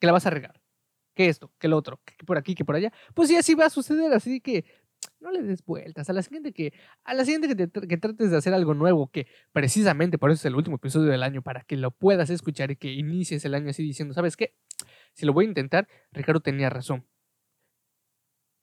que 0.00 0.06
la 0.06 0.12
vas 0.12 0.26
a 0.26 0.30
regar, 0.30 0.60
que 1.14 1.28
esto, 1.28 1.52
que 1.58 1.68
lo 1.68 1.76
otro, 1.76 2.00
que 2.04 2.24
por 2.24 2.38
aquí, 2.38 2.54
que 2.54 2.64
por 2.64 2.76
allá, 2.76 2.92
pues 3.14 3.28
sí, 3.28 3.36
así 3.36 3.54
va 3.54 3.66
a 3.66 3.70
suceder. 3.70 4.12
Así 4.12 4.40
que 4.40 4.64
no 5.20 5.30
le 5.30 5.42
des 5.42 5.64
vueltas. 5.64 6.08
A 6.10 6.12
la 6.12 6.22
siguiente 6.22 6.52
que, 6.52 6.72
a 7.04 7.14
la 7.14 7.24
siguiente 7.24 7.48
que, 7.48 7.88
que 7.88 7.96
trates 7.96 8.30
de 8.30 8.36
hacer 8.36 8.54
algo 8.54 8.74
nuevo, 8.74 9.10
que 9.10 9.26
precisamente 9.52 10.18
por 10.18 10.30
eso 10.30 10.40
es 10.40 10.44
el 10.46 10.56
último 10.56 10.76
episodio 10.76 11.10
del 11.10 11.22
año, 11.22 11.42
para 11.42 11.62
que 11.62 11.76
lo 11.76 11.90
puedas 11.90 12.30
escuchar 12.30 12.70
y 12.70 12.76
que 12.76 12.92
inicies 12.92 13.44
el 13.44 13.54
año 13.54 13.70
así 13.70 13.82
diciendo, 13.82 14.14
¿sabes 14.14 14.36
qué? 14.36 14.54
Si 15.14 15.26
lo 15.26 15.32
voy 15.32 15.46
a 15.46 15.48
intentar, 15.48 15.88
Ricardo 16.12 16.40
tenía 16.40 16.70
razón. 16.70 17.06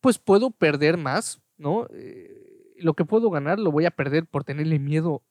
Pues 0.01 0.17
puedo 0.17 0.51
perder 0.51 0.97
más, 0.97 1.41
¿no? 1.57 1.87
Eh, 1.93 2.73
lo 2.77 2.95
que 2.95 3.05
puedo 3.05 3.29
ganar 3.29 3.59
lo 3.59 3.71
voy 3.71 3.85
a 3.85 3.91
perder 3.91 4.25
por 4.25 4.43
tenerle 4.43 4.79
miedo 4.79 5.23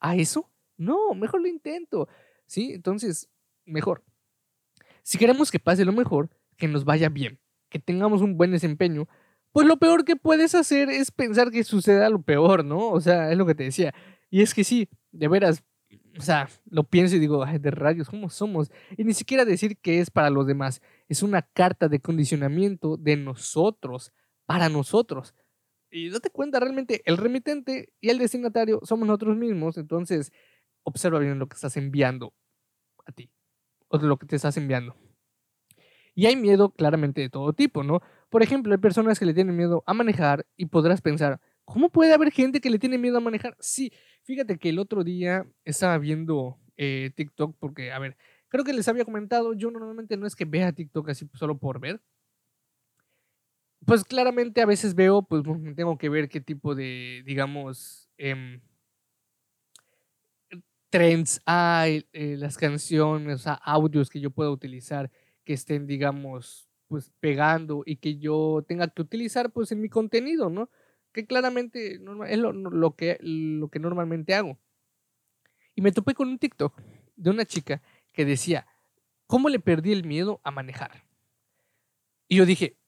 a 0.00 0.16
eso. 0.16 0.50
No, 0.76 1.14
mejor 1.14 1.40
lo 1.40 1.48
intento. 1.48 2.08
¿Sí? 2.46 2.72
Entonces, 2.72 3.28
mejor. 3.64 4.04
Si 5.02 5.18
queremos 5.18 5.50
que 5.50 5.58
pase 5.58 5.84
lo 5.84 5.92
mejor, 5.92 6.30
que 6.56 6.68
nos 6.68 6.84
vaya 6.84 7.08
bien, 7.08 7.38
que 7.68 7.78
tengamos 7.78 8.22
un 8.22 8.36
buen 8.36 8.50
desempeño, 8.50 9.08
pues 9.52 9.66
lo 9.66 9.78
peor 9.78 10.04
que 10.04 10.16
puedes 10.16 10.54
hacer 10.54 10.90
es 10.90 11.10
pensar 11.10 11.50
que 11.50 11.64
suceda 11.64 12.10
lo 12.10 12.22
peor, 12.22 12.64
¿no? 12.64 12.90
O 12.90 13.00
sea, 13.00 13.30
es 13.30 13.38
lo 13.38 13.46
que 13.46 13.54
te 13.54 13.64
decía. 13.64 13.94
Y 14.30 14.42
es 14.42 14.52
que 14.52 14.64
sí, 14.64 14.88
de 15.12 15.28
veras, 15.28 15.64
o 16.18 16.22
sea, 16.22 16.48
lo 16.66 16.84
pienso 16.84 17.16
y 17.16 17.20
digo, 17.20 17.44
ay, 17.44 17.58
de 17.58 17.70
rayos, 17.70 18.08
¿cómo 18.08 18.28
somos? 18.28 18.70
Y 18.96 19.04
ni 19.04 19.14
siquiera 19.14 19.44
decir 19.44 19.78
que 19.78 20.00
es 20.00 20.10
para 20.10 20.30
los 20.30 20.46
demás. 20.46 20.82
Es 21.08 21.22
una 21.22 21.42
carta 21.42 21.88
de 21.88 22.00
condicionamiento 22.00 22.96
de 22.96 23.16
nosotros, 23.16 24.12
para 24.44 24.68
nosotros. 24.68 25.34
Y 25.90 26.10
date 26.10 26.30
cuenta, 26.30 26.60
realmente 26.60 27.02
el 27.06 27.16
remitente 27.16 27.92
y 28.00 28.10
el 28.10 28.18
destinatario 28.18 28.80
somos 28.84 29.06
nosotros 29.06 29.36
mismos. 29.36 29.78
Entonces, 29.78 30.32
observa 30.86 31.18
bien 31.18 31.38
lo 31.38 31.48
que 31.48 31.56
estás 31.56 31.76
enviando 31.76 32.32
a 33.06 33.12
ti 33.12 33.30
o 33.88 33.98
lo 33.98 34.18
que 34.18 34.26
te 34.26 34.36
estás 34.36 34.56
enviando. 34.56 34.96
Y 36.14 36.26
hay 36.26 36.36
miedo 36.36 36.70
claramente 36.70 37.20
de 37.20 37.28
todo 37.28 37.52
tipo, 37.52 37.82
¿no? 37.82 38.00
Por 38.30 38.42
ejemplo, 38.42 38.72
hay 38.72 38.78
personas 38.78 39.18
que 39.18 39.26
le 39.26 39.34
tienen 39.34 39.56
miedo 39.56 39.82
a 39.86 39.92
manejar 39.94 40.46
y 40.56 40.66
podrás 40.66 41.02
pensar, 41.02 41.40
¿cómo 41.64 41.90
puede 41.90 42.14
haber 42.14 42.32
gente 42.32 42.60
que 42.60 42.70
le 42.70 42.78
tiene 42.78 42.98
miedo 42.98 43.18
a 43.18 43.20
manejar? 43.20 43.56
Sí, 43.60 43.92
fíjate 44.22 44.58
que 44.58 44.70
el 44.70 44.78
otro 44.78 45.04
día 45.04 45.46
estaba 45.64 45.98
viendo 45.98 46.58
eh, 46.76 47.10
TikTok 47.16 47.56
porque, 47.58 47.92
a 47.92 47.98
ver, 47.98 48.16
creo 48.48 48.64
que 48.64 48.72
les 48.72 48.88
había 48.88 49.04
comentado, 49.04 49.52
yo 49.54 49.70
normalmente 49.70 50.16
no 50.16 50.26
es 50.26 50.36
que 50.36 50.46
vea 50.46 50.72
TikTok 50.72 51.10
así 51.10 51.28
solo 51.34 51.58
por 51.58 51.80
ver. 51.80 52.00
Pues 53.84 54.04
claramente 54.04 54.62
a 54.62 54.66
veces 54.66 54.94
veo, 54.94 55.22
pues 55.22 55.42
tengo 55.76 55.98
que 55.98 56.08
ver 56.08 56.28
qué 56.28 56.40
tipo 56.40 56.74
de, 56.74 57.22
digamos, 57.26 58.08
em, 58.16 58.60
trends 60.96 61.42
hay, 61.44 62.06
eh, 62.14 62.36
las 62.38 62.56
canciones, 62.56 63.46
o 63.46 63.58
audios 63.62 64.08
que 64.08 64.18
yo 64.18 64.30
pueda 64.30 64.50
utilizar 64.50 65.10
que 65.44 65.52
estén, 65.52 65.86
digamos, 65.86 66.70
pues 66.88 67.12
pegando 67.20 67.82
y 67.84 67.96
que 67.96 68.16
yo 68.16 68.64
tenga 68.66 68.88
que 68.88 69.02
utilizar 69.02 69.52
pues 69.52 69.70
en 69.72 69.82
mi 69.82 69.90
contenido, 69.90 70.48
¿no? 70.48 70.70
Que 71.12 71.26
claramente 71.26 72.00
es 72.28 72.38
lo, 72.38 72.96
que, 72.96 73.18
lo 73.20 73.68
que 73.68 73.78
normalmente 73.78 74.34
hago. 74.34 74.58
Y 75.74 75.82
me 75.82 75.92
topé 75.92 76.14
con 76.14 76.28
un 76.28 76.38
TikTok 76.38 76.80
de 77.14 77.28
una 77.28 77.44
chica 77.44 77.82
que 78.10 78.24
decía, 78.24 78.66
¿cómo 79.26 79.50
le 79.50 79.60
perdí 79.60 79.92
el 79.92 80.06
miedo 80.06 80.40
a 80.44 80.50
manejar? 80.50 81.04
Y 82.26 82.36
yo 82.36 82.46
dije, 82.46 82.78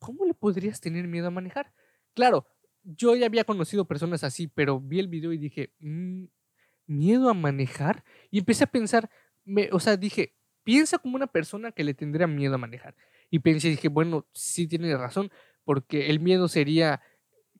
¿cómo 0.00 0.24
le 0.24 0.34
podrías 0.34 0.80
tener 0.80 1.06
miedo 1.06 1.28
a 1.28 1.30
manejar? 1.30 1.72
Claro, 2.14 2.48
yo 2.82 3.14
ya 3.14 3.26
había 3.26 3.44
conocido 3.44 3.84
personas 3.84 4.24
así, 4.24 4.48
pero 4.48 4.80
vi 4.80 4.98
el 4.98 5.06
video 5.06 5.32
y 5.32 5.38
dije, 5.38 5.72
mm, 5.78 6.24
miedo 6.86 7.30
a 7.30 7.34
manejar 7.34 8.04
y 8.30 8.38
empecé 8.38 8.64
a 8.64 8.68
pensar, 8.68 9.10
me, 9.44 9.68
o 9.72 9.80
sea, 9.80 9.96
dije, 9.96 10.34
piensa 10.64 10.98
como 10.98 11.16
una 11.16 11.26
persona 11.26 11.72
que 11.72 11.84
le 11.84 11.94
tendría 11.94 12.26
miedo 12.26 12.54
a 12.54 12.58
manejar. 12.58 12.94
Y 13.30 13.40
pensé, 13.40 13.68
dije, 13.68 13.88
bueno, 13.88 14.26
sí 14.32 14.66
tiene 14.66 14.96
razón, 14.96 15.30
porque 15.64 16.10
el 16.10 16.20
miedo 16.20 16.48
sería 16.48 17.00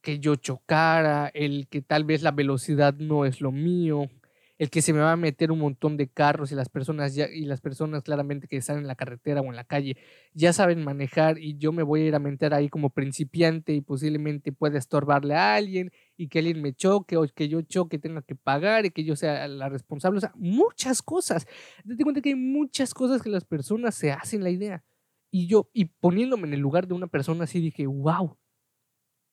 que 0.02 0.18
yo 0.20 0.36
chocara, 0.36 1.30
el 1.34 1.66
que 1.68 1.82
tal 1.82 2.04
vez 2.04 2.22
la 2.22 2.30
velocidad 2.30 2.94
no 2.94 3.24
es 3.24 3.40
lo 3.40 3.52
mío, 3.52 4.10
el 4.58 4.70
que 4.70 4.82
se 4.82 4.92
me 4.92 5.00
va 5.00 5.12
a 5.12 5.16
meter 5.16 5.50
un 5.50 5.58
montón 5.58 5.96
de 5.96 6.08
carros 6.08 6.52
y 6.52 6.54
las 6.54 6.68
personas 6.68 7.14
ya, 7.14 7.28
y 7.28 7.44
las 7.44 7.60
personas 7.60 8.04
claramente 8.04 8.46
que 8.46 8.56
están 8.56 8.78
en 8.78 8.86
la 8.86 8.94
carretera 8.94 9.40
o 9.40 9.46
en 9.46 9.56
la 9.56 9.64
calle 9.64 9.96
ya 10.32 10.52
saben 10.52 10.84
manejar 10.84 11.38
y 11.38 11.56
yo 11.58 11.72
me 11.72 11.82
voy 11.82 12.02
a 12.02 12.04
ir 12.06 12.14
a 12.14 12.20
meter 12.20 12.54
ahí 12.54 12.68
como 12.68 12.90
principiante 12.90 13.72
y 13.72 13.80
posiblemente 13.80 14.52
pueda 14.52 14.78
estorbarle 14.78 15.34
a 15.34 15.56
alguien 15.56 15.90
y 16.16 16.28
que 16.28 16.38
alguien 16.38 16.62
me 16.62 16.72
choque 16.72 17.16
o 17.16 17.26
que 17.34 17.48
yo 17.48 17.62
choque 17.62 17.98
tenga 17.98 18.22
que 18.22 18.36
pagar 18.36 18.86
y 18.86 18.90
que 18.90 19.04
yo 19.04 19.16
sea 19.16 19.48
la 19.48 19.68
responsable, 19.68 20.18
o 20.18 20.20
sea, 20.20 20.32
muchas 20.36 21.02
cosas. 21.02 21.46
Te 21.86 22.04
cuenta 22.04 22.20
que 22.20 22.30
hay 22.30 22.34
muchas 22.36 22.94
cosas 22.94 23.22
que 23.22 23.30
las 23.30 23.44
personas 23.44 23.94
se 23.96 24.12
hacen 24.12 24.44
la 24.44 24.50
idea. 24.50 24.84
Y 25.32 25.48
yo, 25.48 25.68
y 25.72 25.86
poniéndome 25.86 26.46
en 26.46 26.54
el 26.54 26.60
lugar 26.60 26.86
de 26.86 26.94
una 26.94 27.08
persona 27.08 27.44
así, 27.44 27.60
dije, 27.60 27.86
wow, 27.88 28.36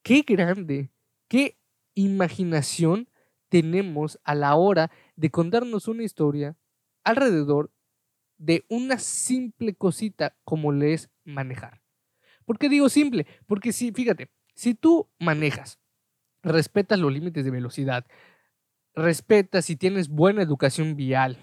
qué 0.01 0.23
grande, 0.25 0.91
qué 1.27 1.59
imaginación 1.93 3.07
tenemos 3.51 4.17
a 4.23 4.33
la 4.33 4.55
hora 4.55 4.89
de 5.21 5.29
contarnos 5.29 5.87
una 5.87 6.01
historia 6.01 6.57
alrededor 7.03 7.71
de 8.39 8.65
una 8.69 8.97
simple 8.97 9.75
cosita 9.75 10.35
como 10.43 10.71
le 10.71 10.93
es 10.93 11.11
manejar. 11.23 11.83
¿Por 12.43 12.57
qué 12.57 12.69
digo 12.69 12.89
simple? 12.89 13.27
Porque 13.45 13.71
si, 13.71 13.91
fíjate, 13.91 14.31
si 14.55 14.73
tú 14.73 15.11
manejas, 15.19 15.79
respetas 16.41 16.97
los 16.97 17.13
límites 17.13 17.45
de 17.45 17.51
velocidad, 17.51 18.07
respetas 18.95 19.69
y 19.69 19.75
tienes 19.75 20.09
buena 20.09 20.41
educación 20.41 20.95
vial, 20.95 21.37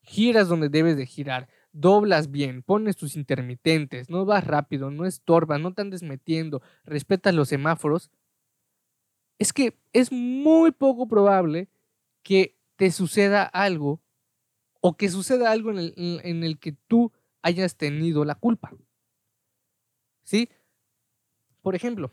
giras 0.00 0.48
donde 0.48 0.70
debes 0.70 0.96
de 0.96 1.04
girar, 1.04 1.50
doblas 1.72 2.30
bien, 2.30 2.62
pones 2.62 2.96
tus 2.96 3.14
intermitentes, 3.14 4.08
no 4.08 4.24
vas 4.24 4.46
rápido, 4.46 4.90
no 4.90 5.04
estorbas, 5.04 5.60
no 5.60 5.74
te 5.74 5.82
andes 5.82 6.02
metiendo, 6.02 6.62
respetas 6.82 7.34
los 7.34 7.50
semáforos, 7.50 8.10
es 9.38 9.52
que 9.52 9.78
es 9.92 10.12
muy 10.12 10.70
poco 10.72 11.06
probable 11.08 11.68
que 12.22 12.57
te 12.78 12.92
suceda 12.92 13.42
algo 13.42 14.00
o 14.80 14.96
que 14.96 15.08
suceda 15.08 15.50
algo 15.50 15.72
en 15.72 16.44
el, 16.44 16.58
que 16.60 16.72
tú 16.86 17.12
hayas 17.42 17.76
tenido 17.76 18.24
la 18.24 18.36
culpa. 18.36 18.72
¿Sí? 20.22 20.48
Por 21.60 21.74
ejemplo, 21.74 22.12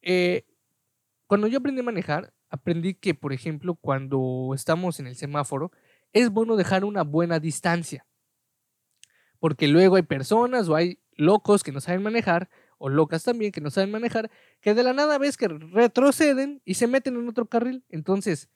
eh, 0.00 0.46
cuando 1.26 1.48
yo 1.48 1.58
aprendí 1.58 1.82
a 1.82 1.84
manejar, 1.84 2.32
aprendí 2.48 2.94
que, 2.94 3.14
por 3.14 3.34
ejemplo, 3.34 3.74
cuando 3.74 4.52
estamos 4.54 5.00
en 5.00 5.06
el 5.06 5.16
semáforo, 5.16 5.70
es 6.14 6.30
bueno 6.30 6.56
dejar 6.56 6.86
una 6.86 7.02
buena 7.02 7.38
distancia. 7.38 8.06
Porque 9.38 9.68
luego 9.68 9.96
hay 9.96 10.02
personas 10.02 10.66
o 10.70 10.76
hay 10.76 10.98
locos 11.12 11.62
que 11.62 11.72
no 11.72 11.80
saben 11.82 12.02
manejar 12.02 12.48
o 12.78 12.88
locas 12.88 13.22
también 13.22 13.52
que 13.52 13.60
no 13.60 13.68
saben 13.68 13.90
manejar, 13.90 14.30
que 14.62 14.72
de 14.72 14.82
la 14.82 14.94
nada 14.94 15.18
ves 15.18 15.36
que 15.36 15.48
retroceden 15.48 16.62
y 16.64 16.74
se 16.74 16.86
meten 16.86 17.16
en 17.16 17.28
otro 17.28 17.44
carril. 17.44 17.84
Entonces, 17.90 18.48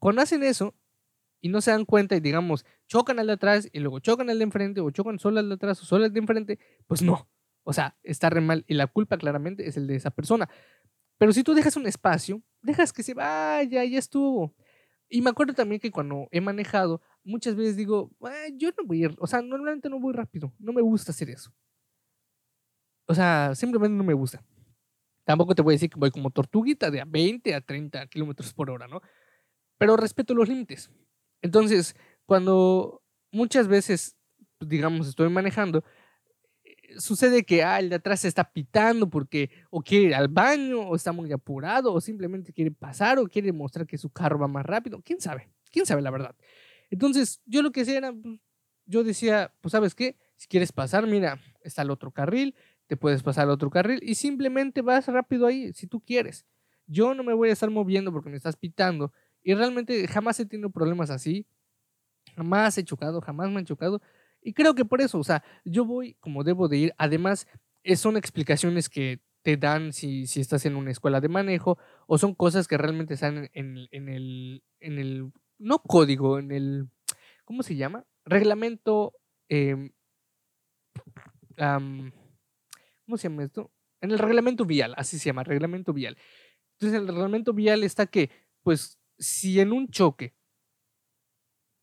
cuando 0.00 0.22
hacen 0.22 0.42
eso 0.42 0.74
y 1.40 1.48
no 1.48 1.60
se 1.60 1.70
dan 1.70 1.84
cuenta 1.84 2.16
y 2.16 2.20
digamos, 2.20 2.66
chocan 2.88 3.18
al 3.20 3.28
de 3.28 3.34
atrás 3.34 3.68
y 3.72 3.78
luego 3.78 4.00
chocan 4.00 4.28
al 4.30 4.38
de 4.38 4.44
enfrente 4.44 4.80
o 4.80 4.90
chocan 4.90 5.18
solo 5.18 5.38
al 5.38 5.48
de 5.48 5.54
atrás 5.54 5.80
o 5.82 5.84
solo 5.84 6.04
al 6.04 6.12
de 6.12 6.20
enfrente, 6.20 6.58
pues 6.88 7.02
no. 7.02 7.28
O 7.62 7.72
sea, 7.72 7.96
está 8.02 8.30
re 8.30 8.40
mal 8.40 8.64
y 8.66 8.74
la 8.74 8.88
culpa 8.88 9.16
claramente 9.18 9.68
es 9.68 9.76
el 9.76 9.86
de 9.86 9.96
esa 9.96 10.10
persona. 10.10 10.48
Pero 11.18 11.32
si 11.32 11.44
tú 11.44 11.54
dejas 11.54 11.76
un 11.76 11.86
espacio, 11.86 12.42
dejas 12.62 12.92
que 12.92 13.02
se 13.02 13.14
vaya, 13.14 13.84
ya 13.84 13.98
estuvo. 13.98 14.54
Y 15.08 15.22
me 15.22 15.30
acuerdo 15.30 15.54
también 15.54 15.80
que 15.80 15.90
cuando 15.90 16.28
he 16.30 16.40
manejado, 16.40 17.02
muchas 17.24 17.54
veces 17.56 17.76
digo, 17.76 18.10
yo 18.56 18.70
no 18.78 18.86
voy 18.86 19.02
a 19.02 19.06
ir, 19.06 19.16
o 19.18 19.26
sea, 19.26 19.42
normalmente 19.42 19.88
no 19.90 20.00
voy 20.00 20.14
rápido, 20.14 20.52
no 20.58 20.72
me 20.72 20.80
gusta 20.80 21.12
hacer 21.12 21.30
eso. 21.30 21.52
O 23.06 23.14
sea, 23.14 23.54
simplemente 23.54 23.96
no 23.96 24.04
me 24.04 24.14
gusta. 24.14 24.42
Tampoco 25.24 25.54
te 25.54 25.62
voy 25.62 25.74
a 25.74 25.76
decir 25.76 25.90
que 25.90 25.98
voy 25.98 26.10
como 26.10 26.30
tortuguita 26.30 26.90
de 26.90 27.00
a 27.00 27.04
20 27.04 27.54
a 27.54 27.60
30 27.60 28.06
kilómetros 28.06 28.54
por 28.54 28.70
hora, 28.70 28.86
¿no? 28.88 29.02
Pero 29.80 29.96
respeto 29.96 30.34
los 30.34 30.46
límites. 30.46 30.90
Entonces, 31.40 31.96
cuando 32.26 33.02
muchas 33.32 33.66
veces, 33.66 34.14
digamos, 34.60 35.08
estoy 35.08 35.30
manejando, 35.30 35.82
eh, 36.62 36.76
sucede 36.98 37.44
que 37.44 37.64
ah, 37.64 37.78
el 37.78 37.88
de 37.88 37.96
atrás 37.96 38.20
se 38.20 38.28
está 38.28 38.52
pitando 38.52 39.08
porque 39.08 39.48
o 39.70 39.80
quiere 39.80 40.08
ir 40.08 40.14
al 40.14 40.28
baño, 40.28 40.82
o 40.82 40.94
está 40.94 41.12
muy 41.12 41.32
apurado, 41.32 41.94
o 41.94 42.00
simplemente 42.02 42.52
quiere 42.52 42.70
pasar, 42.70 43.18
o 43.18 43.26
quiere 43.26 43.54
mostrar 43.54 43.86
que 43.86 43.96
su 43.96 44.10
carro 44.10 44.38
va 44.38 44.48
más 44.48 44.66
rápido. 44.66 45.00
¿Quién 45.02 45.18
sabe? 45.18 45.48
¿Quién 45.72 45.86
sabe 45.86 46.02
la 46.02 46.10
verdad? 46.10 46.36
Entonces, 46.90 47.40
yo 47.46 47.62
lo 47.62 47.72
que 47.72 47.80
hacía 47.80 47.96
era, 47.96 48.12
pues, 48.12 48.38
yo 48.84 49.02
decía, 49.02 49.54
pues, 49.62 49.72
¿sabes 49.72 49.94
qué? 49.94 50.18
Si 50.36 50.46
quieres 50.46 50.72
pasar, 50.72 51.06
mira, 51.06 51.40
está 51.62 51.80
el 51.80 51.90
otro 51.90 52.10
carril, 52.10 52.54
te 52.86 52.98
puedes 52.98 53.22
pasar 53.22 53.44
al 53.44 53.50
otro 53.50 53.70
carril 53.70 54.00
y 54.02 54.16
simplemente 54.16 54.82
vas 54.82 55.06
rápido 55.06 55.46
ahí 55.46 55.72
si 55.72 55.86
tú 55.86 56.00
quieres. 56.00 56.44
Yo 56.86 57.14
no 57.14 57.24
me 57.24 57.32
voy 57.32 57.48
a 57.48 57.52
estar 57.54 57.70
moviendo 57.70 58.12
porque 58.12 58.28
me 58.28 58.36
estás 58.36 58.56
pitando 58.56 59.10
y 59.42 59.54
realmente 59.54 60.06
jamás 60.08 60.38
he 60.40 60.46
tenido 60.46 60.70
problemas 60.70 61.10
así. 61.10 61.46
Jamás 62.36 62.76
he 62.78 62.84
chocado, 62.84 63.20
jamás 63.20 63.50
me 63.50 63.58
han 63.58 63.64
chocado. 63.64 64.00
Y 64.42 64.52
creo 64.52 64.74
que 64.74 64.84
por 64.84 65.00
eso, 65.00 65.18
o 65.18 65.24
sea, 65.24 65.42
yo 65.64 65.84
voy 65.84 66.14
como 66.20 66.44
debo 66.44 66.68
de 66.68 66.76
ir. 66.78 66.94
Además, 66.98 67.46
eh, 67.82 67.96
son 67.96 68.16
explicaciones 68.16 68.88
que 68.88 69.20
te 69.42 69.56
dan 69.56 69.92
si, 69.92 70.26
si 70.26 70.40
estás 70.40 70.66
en 70.66 70.76
una 70.76 70.90
escuela 70.90 71.20
de 71.20 71.28
manejo 71.28 71.78
o 72.06 72.18
son 72.18 72.34
cosas 72.34 72.68
que 72.68 72.76
realmente 72.76 73.14
están 73.14 73.50
en, 73.54 73.88
en, 73.90 74.08
el, 74.08 74.62
en 74.80 74.98
el, 74.98 75.32
no 75.58 75.78
código, 75.78 76.38
en 76.38 76.52
el, 76.52 76.88
¿cómo 77.44 77.62
se 77.62 77.76
llama? 77.76 78.04
Reglamento, 78.24 79.14
eh, 79.48 79.90
¿cómo 81.56 83.16
se 83.16 83.28
llama 83.28 83.44
esto? 83.44 83.70
En 84.02 84.10
el 84.10 84.18
reglamento 84.18 84.64
vial, 84.64 84.94
así 84.96 85.18
se 85.18 85.26
llama, 85.26 85.44
reglamento 85.44 85.92
vial. 85.92 86.16
Entonces, 86.74 86.96
en 86.96 87.02
el 87.02 87.08
reglamento 87.08 87.52
vial 87.52 87.84
está 87.84 88.06
que, 88.06 88.30
pues, 88.62 88.99
si 89.20 89.60
en 89.60 89.72
un 89.72 89.88
choque 89.88 90.34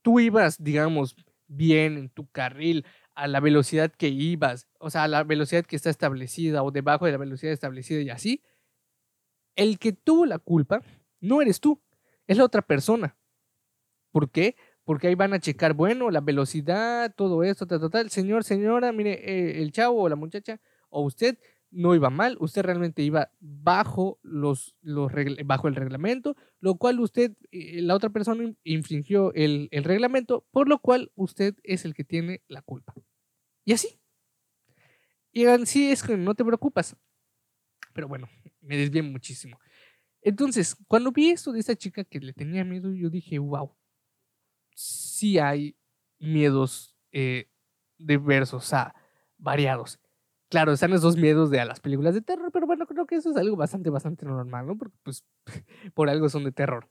tú 0.02 0.19
ibas, 0.19 0.62
digamos, 0.62 1.15
bien 1.47 1.97
en 1.97 2.10
tu 2.10 2.30
carril, 2.30 2.86
a 3.15 3.28
la 3.28 3.39
velocidad 3.39 3.91
que 3.91 4.10
ibas, 4.10 4.67
o 4.80 4.89
sea, 4.89 5.04
a 5.04 5.08
la 5.08 5.23
velocidad 5.23 5.65
que 5.65 5.76
está 5.76 5.89
establecida 5.89 6.63
o 6.63 6.71
debajo 6.71 7.06
de 7.06 7.13
la 7.13 7.17
velocidad 7.17 7.54
establecida 7.54 8.02
y 8.02 8.10
así, 8.10 8.43
el 9.56 9.80
que 9.80 9.93
tuvo 9.93 10.26
la 10.26 10.39
culpa 10.39 10.82
no 11.19 11.41
eres 11.41 11.60
tú, 11.60 11.82
es 12.28 12.38
la 12.38 12.43
otra 12.43 12.62
persona. 12.62 13.17
¿Por 14.12 14.30
qué? 14.30 14.56
Porque 14.84 15.08
ahí 15.08 15.15
van 15.15 15.34
a 15.34 15.39
checar, 15.39 15.73
bueno, 15.73 16.12
la 16.12 16.21
velocidad, 16.21 17.13
todo 17.15 17.43
esto, 17.43 17.65
tal, 17.65 17.89
tal, 17.89 18.10
Señor, 18.10 18.43
señora, 18.43 18.91
mire, 18.91 19.13
eh, 19.13 19.62
el 19.62 19.71
chavo 19.71 20.04
o 20.04 20.10
la 20.10 20.15
muchacha 20.15 20.62
o 20.89 21.02
usted 21.02 21.38
no 21.69 21.95
iba 21.95 22.10
mal, 22.10 22.38
usted 22.39 22.63
realmente 22.63 23.01
iba 23.01 23.32
bajo, 23.39 24.19
los, 24.23 24.75
los 24.82 25.12
bajo 25.45 25.67
el 25.67 25.75
reglamento, 25.75 26.36
lo 26.60 26.75
cual 26.75 26.99
usted, 26.99 27.36
eh, 27.51 27.82
la 27.82 27.95
otra 27.95 28.10
persona 28.10 28.53
infringió 28.63 29.34
el, 29.34 29.67
el 29.71 29.84
reglamento, 29.84 30.45
por 30.51 30.69
lo 30.69 30.80
cual 30.80 31.12
usted 31.15 31.56
es 31.63 31.86
el 31.86 31.93
que 31.93 32.03
tiene 32.03 32.41
la 32.47 32.62
culpa. 32.62 32.93
Y 33.65 33.73
así. 33.73 33.99
Y 35.32 35.45
así 35.45 35.91
es 35.91 36.03
que 36.03 36.17
no 36.17 36.36
te 36.36 36.45
preocupas. 36.45 36.95
Pero 37.93 38.08
bueno, 38.08 38.30
me 38.62 38.77
desvié 38.77 39.01
muchísimo. 39.01 39.60
Entonces, 40.21 40.75
cuando 40.88 41.12
vi 41.12 41.30
esto 41.30 41.51
de 41.51 41.60
esta 41.60 41.75
chica 41.75 42.03
que 42.03 42.19
le 42.19 42.34
tenía 42.34 42.63
miedo, 42.63 42.93
yo 42.93 43.10
dije, 43.10 43.39
wow, 43.39 43.75
sí 44.73 45.39
hay 45.39 45.77
miedos 46.19 46.95
eh, 47.12 47.49
diversos, 47.97 48.63
o 48.63 48.67
sea, 48.67 48.95
variados. 49.38 49.99
Claro, 50.49 50.71
están 50.71 50.93
esos 50.93 51.17
miedos 51.17 51.49
de 51.49 51.60
a 51.60 51.65
las 51.65 51.81
películas 51.81 52.13
de 52.13 52.21
terror, 52.21 52.51
pero 52.53 52.65
bueno, 52.65 52.86
creo 52.86 53.05
que 53.05 53.15
eso 53.15 53.31
es 53.31 53.38
algo 53.38 53.57
bastante, 53.57 53.89
bastante 53.89 54.25
normal, 54.25 54.65
¿no? 54.65 54.77
Porque 54.77 54.95
pues 55.03 55.25
por 55.93 56.10
algo 56.10 56.29
son 56.29 56.45
de 56.45 56.51
terror. 56.53 56.88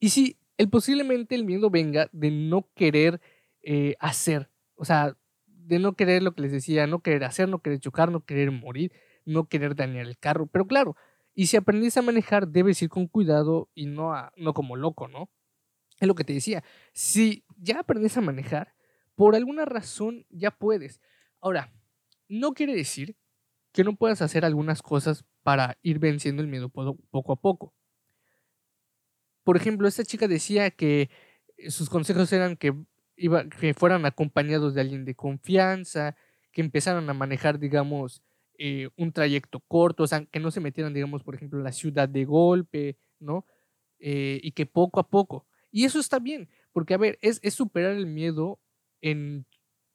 Y 0.00 0.08
sí, 0.08 0.36
el, 0.58 0.68
posiblemente 0.68 1.36
el 1.36 1.44
miedo 1.44 1.70
venga 1.70 2.08
de 2.12 2.30
no 2.32 2.68
querer 2.74 3.20
eh, 3.62 3.94
hacer, 4.00 4.50
o 4.74 4.84
sea, 4.84 5.16
de 5.46 5.78
no 5.78 5.94
querer 5.94 6.24
lo 6.24 6.34
que 6.34 6.42
les 6.42 6.50
decía, 6.50 6.88
no 6.88 7.00
querer 7.02 7.22
hacer, 7.22 7.48
no 7.48 7.60
querer 7.60 7.78
chocar, 7.78 8.10
no 8.10 8.24
querer 8.24 8.50
morir, 8.50 8.92
no 9.24 9.48
querer 9.48 9.76
dañar 9.76 10.06
el 10.06 10.18
carro. 10.18 10.46
Pero 10.46 10.66
claro, 10.66 10.96
y 11.34 11.46
si 11.46 11.56
aprendes 11.56 11.96
a 11.96 12.02
manejar, 12.02 12.48
debes 12.48 12.82
ir 12.82 12.88
con 12.88 13.06
cuidado 13.06 13.70
y 13.74 13.86
no, 13.86 14.12
no 14.36 14.54
como 14.54 14.74
loco, 14.74 15.06
¿no? 15.06 15.30
Es 16.00 16.08
lo 16.08 16.16
que 16.16 16.24
te 16.24 16.32
decía. 16.32 16.64
Si 16.92 17.44
ya 17.56 17.80
aprendes 17.80 18.16
a 18.16 18.20
manejar, 18.20 18.74
por 19.14 19.36
alguna 19.36 19.64
razón 19.64 20.26
ya 20.30 20.50
puedes. 20.50 21.00
Ahora, 21.40 21.72
no 22.32 22.54
quiere 22.54 22.74
decir 22.74 23.16
que 23.72 23.84
no 23.84 23.94
puedas 23.96 24.22
hacer 24.22 24.44
algunas 24.44 24.82
cosas 24.82 25.24
para 25.42 25.78
ir 25.82 25.98
venciendo 25.98 26.42
el 26.42 26.48
miedo 26.48 26.70
poco 26.70 27.32
a 27.32 27.36
poco. 27.36 27.74
Por 29.44 29.56
ejemplo, 29.56 29.86
esta 29.86 30.04
chica 30.04 30.28
decía 30.28 30.70
que 30.70 31.10
sus 31.68 31.90
consejos 31.90 32.32
eran 32.32 32.56
que, 32.56 32.74
iba, 33.16 33.48
que 33.48 33.74
fueran 33.74 34.06
acompañados 34.06 34.74
de 34.74 34.80
alguien 34.80 35.04
de 35.04 35.14
confianza, 35.14 36.16
que 36.52 36.62
empezaran 36.62 37.08
a 37.10 37.14
manejar, 37.14 37.58
digamos, 37.58 38.22
eh, 38.58 38.88
un 38.96 39.12
trayecto 39.12 39.60
corto, 39.60 40.04
o 40.04 40.06
sea, 40.06 40.24
que 40.24 40.40
no 40.40 40.50
se 40.50 40.60
metieran, 40.60 40.94
digamos, 40.94 41.22
por 41.22 41.34
ejemplo, 41.34 41.58
en 41.58 41.64
la 41.64 41.72
ciudad 41.72 42.08
de 42.08 42.24
golpe, 42.24 42.98
¿no? 43.18 43.46
Eh, 43.98 44.40
y 44.42 44.52
que 44.52 44.66
poco 44.66 45.00
a 45.00 45.08
poco. 45.08 45.46
Y 45.70 45.84
eso 45.84 45.98
está 46.00 46.18
bien, 46.18 46.48
porque, 46.72 46.94
a 46.94 46.98
ver, 46.98 47.18
es, 47.20 47.40
es 47.42 47.54
superar 47.54 47.92
el 47.92 48.06
miedo 48.06 48.60
en, 49.00 49.46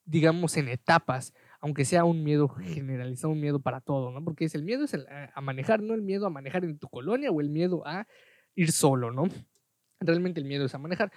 digamos, 0.05 0.57
en 0.57 0.67
etapas 0.67 1.33
aunque 1.59 1.85
sea 1.85 2.05
un 2.05 2.23
miedo 2.23 2.47
generalizado, 2.49 3.33
un 3.33 3.41
miedo 3.41 3.59
para 3.59 3.81
todo, 3.81 4.11
¿no? 4.11 4.23
Porque 4.23 4.45
es 4.45 4.55
el 4.55 4.63
miedo 4.63 4.83
es 4.83 4.93
a 5.33 5.41
manejar, 5.41 5.81
no 5.81 5.93
el 5.93 6.01
miedo 6.01 6.27
a 6.27 6.29
manejar 6.29 6.63
en 6.65 6.77
tu 6.77 6.87
colonia 6.87 7.31
o 7.31 7.41
el 7.41 7.49
miedo 7.49 7.85
a 7.85 8.07
ir 8.55 8.71
solo, 8.71 9.11
¿no? 9.11 9.23
Realmente 9.99 10.39
el 10.39 10.45
miedo 10.45 10.65
es 10.65 10.75
a 10.75 10.77
manejar. 10.77 11.11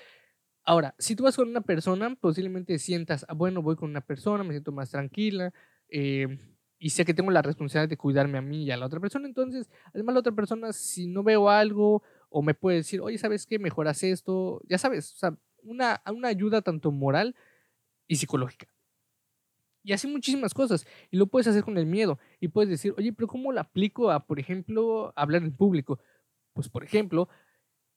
Ahora, 0.64 0.94
si 0.98 1.16
tú 1.16 1.24
vas 1.24 1.37
con 1.37 1.48
una 1.48 1.62
persona, 1.62 2.14
posiblemente 2.14 2.79
sientas, 2.79 3.24
ah, 3.29 3.35
bueno, 3.35 3.62
voy 3.62 3.76
con 3.76 3.90
una 3.90 4.00
persona, 4.00 4.44
me 4.44 4.53
siento 4.53 4.72
más 4.72 4.90
tranquila, 4.90 5.53
eh, 5.88 6.38
y 6.79 6.90
sé 6.90 7.05
que 7.05 7.14
tengo 7.14 7.31
la 7.31 7.42
responsabilidad 7.42 7.90
de 7.90 7.96
cuidarme 7.96 8.38
a 8.38 8.42
mí 8.42 8.64
y 8.64 8.70
a 8.70 8.76
la 8.76 8.87
otra 8.87 9.00
persona, 9.00 9.26
entonces, 9.26 9.70
además 9.92 10.14
la 10.14 10.20
otra 10.20 10.33
persona, 10.33 10.72
si 10.72 11.07
no 11.07 11.22
veo 11.22 11.50
algo 11.50 12.03
o 12.31 12.42
me 12.42 12.55
puede 12.55 12.79
decir, 12.79 13.00
oye, 13.00 13.18
¿sabes 13.18 13.46
qué? 13.46 13.59
Mejoras 13.59 14.03
esto, 14.03 14.62
ya 14.68 14.79
sabes, 14.79 15.12
o 15.14 15.16
sea, 15.18 15.37
una, 15.62 16.00
una 16.11 16.29
ayuda 16.29 16.62
tanto 16.62 16.90
moral 16.92 17.35
y 18.07 18.16
psicológica. 18.16 18.66
Y 19.83 19.93
así 19.93 20.07
muchísimas 20.07 20.55
cosas. 20.55 20.87
Y 21.11 21.16
lo 21.16 21.27
puedes 21.27 21.47
hacer 21.47 21.62
con 21.62 21.79
el 21.79 21.87
miedo. 21.87 22.19
Y 22.38 22.49
puedes 22.49 22.69
decir, 22.69 22.95
oye, 22.99 23.12
pero 23.12 23.29
¿cómo 23.29 23.53
lo 23.53 23.61
aplico 23.61 24.11
a, 24.11 24.27
por 24.27 24.38
ejemplo, 24.38 25.12
hablar 25.16 25.43
en 25.43 25.57
público? 25.57 25.99
Pues, 26.53 26.69
por 26.69 26.85
ejemplo, 26.85 27.29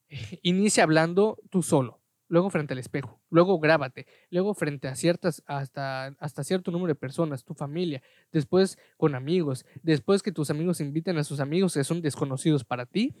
inicia 0.42 0.84
hablando 0.84 1.38
tú 1.50 1.62
solo, 1.62 2.00
luego 2.28 2.50
frente 2.50 2.72
al 2.74 2.78
espejo, 2.78 3.20
luego 3.30 3.58
grábate, 3.58 4.06
luego 4.30 4.54
frente 4.54 4.88
a 4.88 4.94
ciertas, 4.94 5.42
hasta, 5.46 6.06
hasta 6.18 6.44
cierto 6.44 6.70
número 6.70 6.94
de 6.94 7.00
personas, 7.00 7.44
tu 7.44 7.54
familia, 7.54 8.02
después 8.32 8.78
con 8.96 9.14
amigos, 9.14 9.66
después 9.82 10.22
que 10.22 10.32
tus 10.32 10.50
amigos 10.50 10.80
inviten 10.80 11.18
a 11.18 11.24
sus 11.24 11.40
amigos 11.40 11.74
que 11.74 11.84
son 11.84 12.00
desconocidos 12.00 12.64
para 12.64 12.86
ti, 12.86 13.14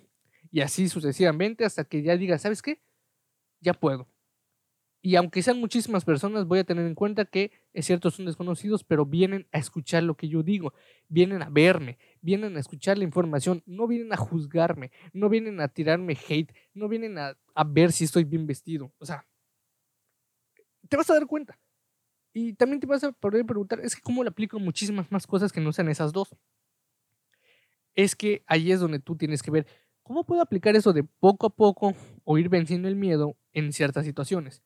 y 0.50 0.60
así 0.60 0.88
sucesivamente 0.88 1.64
hasta 1.64 1.84
que 1.84 2.02
ya 2.02 2.16
digas, 2.16 2.42
¿sabes 2.42 2.62
qué? 2.62 2.80
Ya 3.60 3.74
puedo. 3.74 4.08
Y 5.02 5.16
aunque 5.16 5.42
sean 5.42 5.58
muchísimas 5.58 6.04
personas, 6.04 6.46
voy 6.46 6.60
a 6.60 6.64
tener 6.64 6.86
en 6.86 6.94
cuenta 6.94 7.24
que, 7.24 7.50
es 7.74 7.86
cierto, 7.86 8.12
son 8.12 8.26
desconocidos, 8.26 8.84
pero 8.84 9.04
vienen 9.04 9.48
a 9.50 9.58
escuchar 9.58 10.04
lo 10.04 10.16
que 10.16 10.28
yo 10.28 10.44
digo, 10.44 10.72
vienen 11.08 11.42
a 11.42 11.50
verme, 11.50 11.98
vienen 12.20 12.56
a 12.56 12.60
escuchar 12.60 12.96
la 12.96 13.04
información, 13.04 13.64
no 13.66 13.88
vienen 13.88 14.12
a 14.12 14.16
juzgarme, 14.16 14.92
no 15.12 15.28
vienen 15.28 15.60
a 15.60 15.66
tirarme 15.66 16.16
hate, 16.28 16.54
no 16.72 16.88
vienen 16.88 17.18
a, 17.18 17.36
ver 17.66 17.90
si 17.90 18.04
estoy 18.04 18.22
bien 18.22 18.46
vestido. 18.46 18.92
O 18.98 19.04
sea, 19.04 19.26
te 20.88 20.96
vas 20.96 21.10
a 21.10 21.14
dar 21.14 21.26
cuenta. 21.26 21.58
Y 22.32 22.52
también 22.52 22.78
te 22.78 22.86
vas 22.86 23.02
a 23.02 23.10
poder 23.10 23.44
preguntar, 23.44 23.80
es 23.80 23.96
que 23.96 24.02
cómo 24.02 24.22
le 24.22 24.28
aplico 24.28 24.60
muchísimas 24.60 25.10
más 25.10 25.26
cosas 25.26 25.52
que 25.52 25.60
no 25.60 25.72
sean 25.72 25.88
esas 25.88 26.12
dos. 26.12 26.34
Es 27.96 28.14
que 28.14 28.44
ahí 28.46 28.70
es 28.70 28.78
donde 28.78 29.00
tú 29.00 29.16
tienes 29.16 29.42
que 29.42 29.50
ver 29.50 29.66
cómo 30.04 30.24
puedo 30.24 30.42
aplicar 30.42 30.76
eso 30.76 30.92
de 30.92 31.02
poco 31.02 31.48
a 31.48 31.50
poco 31.50 31.94
o 32.22 32.38
ir 32.38 32.48
venciendo 32.48 32.86
el 32.86 32.94
miedo 32.94 33.36
en 33.52 33.72
ciertas 33.72 34.04
situaciones 34.04 34.62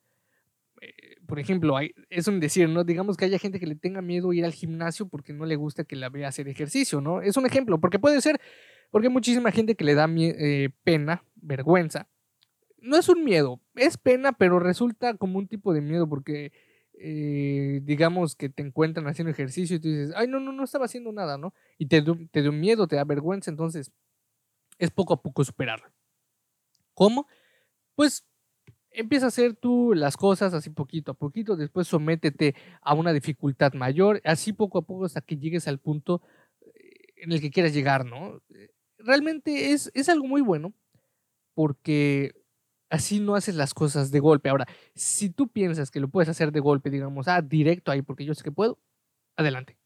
por 1.28 1.38
ejemplo, 1.38 1.76
hay, 1.76 1.94
es 2.08 2.26
un 2.26 2.40
decir, 2.40 2.70
¿no? 2.70 2.84
Digamos 2.84 3.18
que 3.18 3.26
haya 3.26 3.38
gente 3.38 3.60
que 3.60 3.66
le 3.66 3.74
tenga 3.74 4.00
miedo 4.00 4.32
ir 4.32 4.46
al 4.46 4.54
gimnasio 4.54 5.08
porque 5.08 5.34
no 5.34 5.44
le 5.44 5.56
gusta 5.56 5.84
que 5.84 5.94
la 5.94 6.08
vea 6.08 6.26
hacer 6.26 6.48
ejercicio, 6.48 7.02
¿no? 7.02 7.20
Es 7.20 7.36
un 7.36 7.44
ejemplo, 7.44 7.78
porque 7.78 7.98
puede 7.98 8.22
ser, 8.22 8.40
porque 8.90 9.08
hay 9.08 9.12
muchísima 9.12 9.52
gente 9.52 9.74
que 9.74 9.84
le 9.84 9.94
da 9.94 10.08
eh, 10.16 10.70
pena, 10.84 11.22
vergüenza. 11.36 12.08
No 12.78 12.96
es 12.96 13.10
un 13.10 13.24
miedo, 13.24 13.60
es 13.74 13.98
pena, 13.98 14.32
pero 14.32 14.58
resulta 14.58 15.18
como 15.18 15.38
un 15.38 15.48
tipo 15.48 15.74
de 15.74 15.82
miedo 15.82 16.08
porque, 16.08 16.50
eh, 16.94 17.80
digamos 17.82 18.34
que 18.34 18.48
te 18.48 18.62
encuentran 18.62 19.06
haciendo 19.06 19.30
ejercicio 19.30 19.76
y 19.76 19.80
tú 19.80 19.88
dices, 19.88 20.14
ay, 20.16 20.28
no, 20.28 20.40
no, 20.40 20.52
no 20.52 20.64
estaba 20.64 20.86
haciendo 20.86 21.12
nada, 21.12 21.36
¿no? 21.36 21.52
Y 21.76 21.88
te, 21.88 22.02
te 22.30 22.40
dio 22.40 22.52
miedo, 22.52 22.88
te 22.88 22.96
da 22.96 23.04
vergüenza, 23.04 23.50
entonces 23.50 23.92
es 24.78 24.90
poco 24.90 25.12
a 25.12 25.20
poco 25.20 25.44
superarlo. 25.44 25.92
¿Cómo? 26.94 27.26
Pues 27.94 28.24
empieza 28.90 29.26
a 29.26 29.28
hacer 29.28 29.54
tú 29.54 29.92
las 29.94 30.16
cosas 30.16 30.54
así 30.54 30.70
poquito 30.70 31.12
a 31.12 31.14
poquito, 31.14 31.56
después 31.56 31.88
sométete 31.88 32.54
a 32.80 32.94
una 32.94 33.12
dificultad 33.12 33.72
mayor, 33.74 34.20
así 34.24 34.52
poco 34.52 34.78
a 34.78 34.82
poco 34.82 35.04
hasta 35.04 35.20
que 35.20 35.36
llegues 35.36 35.68
al 35.68 35.78
punto 35.78 36.22
eh, 36.60 37.14
en 37.16 37.32
el 37.32 37.40
que 37.40 37.50
quieras 37.50 37.74
llegar, 37.74 38.04
¿no? 38.04 38.40
Eh, 38.54 38.70
realmente 38.98 39.72
es, 39.72 39.90
es 39.94 40.08
algo 40.08 40.26
muy 40.26 40.40
bueno 40.40 40.72
porque 41.54 42.32
así 42.90 43.20
no 43.20 43.34
haces 43.34 43.54
las 43.54 43.74
cosas 43.74 44.10
de 44.10 44.20
golpe. 44.20 44.48
Ahora, 44.48 44.66
si 44.94 45.30
tú 45.30 45.48
piensas 45.48 45.90
que 45.90 46.00
lo 46.00 46.08
puedes 46.08 46.28
hacer 46.28 46.52
de 46.52 46.60
golpe, 46.60 46.90
digamos, 46.90 47.28
ah, 47.28 47.42
directo 47.42 47.90
ahí 47.90 48.02
porque 48.02 48.24
yo 48.24 48.34
sé 48.34 48.42
que 48.42 48.52
puedo, 48.52 48.78
adelante. 49.36 49.78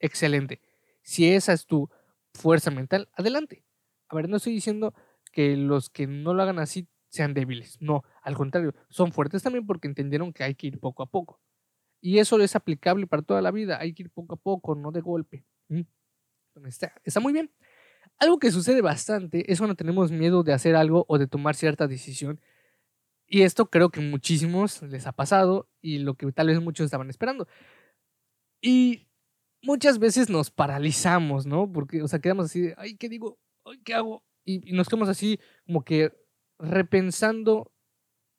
Excelente. 0.00 0.60
Si 1.02 1.30
esa 1.30 1.52
es 1.52 1.66
tu 1.66 1.90
fuerza 2.34 2.70
mental, 2.70 3.08
adelante. 3.12 3.64
A 4.08 4.16
ver, 4.16 4.28
no 4.28 4.36
estoy 4.36 4.54
diciendo 4.54 4.94
que 5.32 5.56
los 5.56 5.90
que 5.90 6.06
no 6.06 6.34
lo 6.34 6.42
hagan 6.42 6.58
así 6.58 6.88
sean 7.08 7.34
débiles. 7.34 7.78
No, 7.80 8.04
al 8.22 8.36
contrario, 8.36 8.74
son 8.88 9.12
fuertes 9.12 9.42
también 9.42 9.66
porque 9.66 9.88
entendieron 9.88 10.32
que 10.32 10.44
hay 10.44 10.54
que 10.54 10.68
ir 10.68 10.78
poco 10.78 11.02
a 11.02 11.06
poco. 11.06 11.40
Y 12.00 12.18
eso 12.18 12.38
es 12.40 12.54
aplicable 12.54 13.06
para 13.06 13.22
toda 13.22 13.42
la 13.42 13.50
vida. 13.50 13.78
Hay 13.80 13.92
que 13.92 14.04
ir 14.04 14.10
poco 14.10 14.34
a 14.34 14.36
poco, 14.36 14.74
no 14.74 14.92
de 14.92 15.00
golpe. 15.00 15.44
Está, 16.66 16.92
está 17.04 17.20
muy 17.20 17.32
bien. 17.32 17.50
Algo 18.18 18.38
que 18.38 18.50
sucede 18.50 18.80
bastante 18.80 19.50
es 19.50 19.58
cuando 19.58 19.76
tenemos 19.76 20.10
miedo 20.10 20.42
de 20.42 20.52
hacer 20.52 20.76
algo 20.76 21.04
o 21.08 21.18
de 21.18 21.26
tomar 21.26 21.54
cierta 21.54 21.86
decisión. 21.86 22.40
Y 23.26 23.42
esto 23.42 23.66
creo 23.66 23.90
que 23.90 24.00
muchísimos 24.00 24.82
les 24.82 25.06
ha 25.06 25.12
pasado 25.12 25.68
y 25.80 25.98
lo 25.98 26.14
que 26.14 26.30
tal 26.32 26.48
vez 26.48 26.60
muchos 26.60 26.84
estaban 26.84 27.10
esperando. 27.10 27.46
Y 28.60 29.08
muchas 29.62 29.98
veces 29.98 30.30
nos 30.30 30.50
paralizamos, 30.50 31.46
¿no? 31.46 31.70
Porque, 31.70 32.02
o 32.02 32.08
sea, 32.08 32.20
quedamos 32.20 32.46
así 32.46 32.60
de, 32.62 32.74
ay, 32.78 32.96
¿qué 32.96 33.08
digo? 33.08 33.38
Ay, 33.64 33.78
¿qué 33.84 33.94
hago? 33.94 34.24
Y, 34.44 34.70
y 34.70 34.72
nos 34.72 34.88
quedamos 34.88 35.08
así 35.08 35.38
como 35.66 35.84
que 35.84 36.12
repensando 36.58 37.72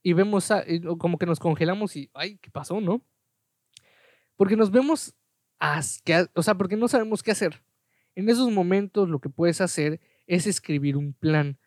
y 0.01 0.13
vemos 0.13 0.49
como 0.97 1.17
que 1.17 1.25
nos 1.25 1.39
congelamos 1.39 1.95
y, 1.95 2.09
ay, 2.13 2.37
¿qué 2.37 2.49
pasó, 2.49 2.79
no? 2.81 3.03
Porque 4.35 4.55
nos 4.55 4.71
vemos, 4.71 5.15
o 6.33 6.41
sea, 6.41 6.55
porque 6.55 6.77
no 6.77 6.87
sabemos 6.87 7.21
qué 7.23 7.31
hacer. 7.31 7.61
En 8.15 8.29
esos 8.29 8.51
momentos 8.51 9.09
lo 9.09 9.19
que 9.19 9.29
puedes 9.29 9.61
hacer 9.61 9.99
es 10.27 10.47
escribir 10.47 10.95
un 10.95 11.13
plan. 11.13 11.57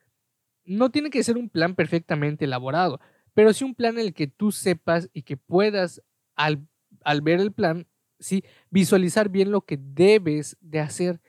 No 0.65 0.91
tiene 0.91 1.11
que 1.11 1.23
ser 1.23 1.37
un 1.37 1.49
plan 1.51 1.75
perfectamente 1.75 2.45
elaborado, 2.45 3.01
pero 3.35 3.53
sí 3.53 3.65
un 3.65 3.75
plan 3.75 3.99
en 3.99 4.07
el 4.07 4.15
que 4.15 4.27
tú 4.27 4.53
sepas 4.53 5.11
y 5.12 5.23
que 5.23 5.37
puedas, 5.37 6.03
al, 6.35 6.67
al 7.05 7.21
ver 7.21 7.41
el 7.41 7.53
plan, 7.53 7.87
¿sí? 8.19 8.45
visualizar 8.71 9.29
bien 9.29 9.51
lo 9.51 9.62
que 9.62 9.79
debes 9.79 10.57
de 10.61 10.81
hacer. 10.81 11.21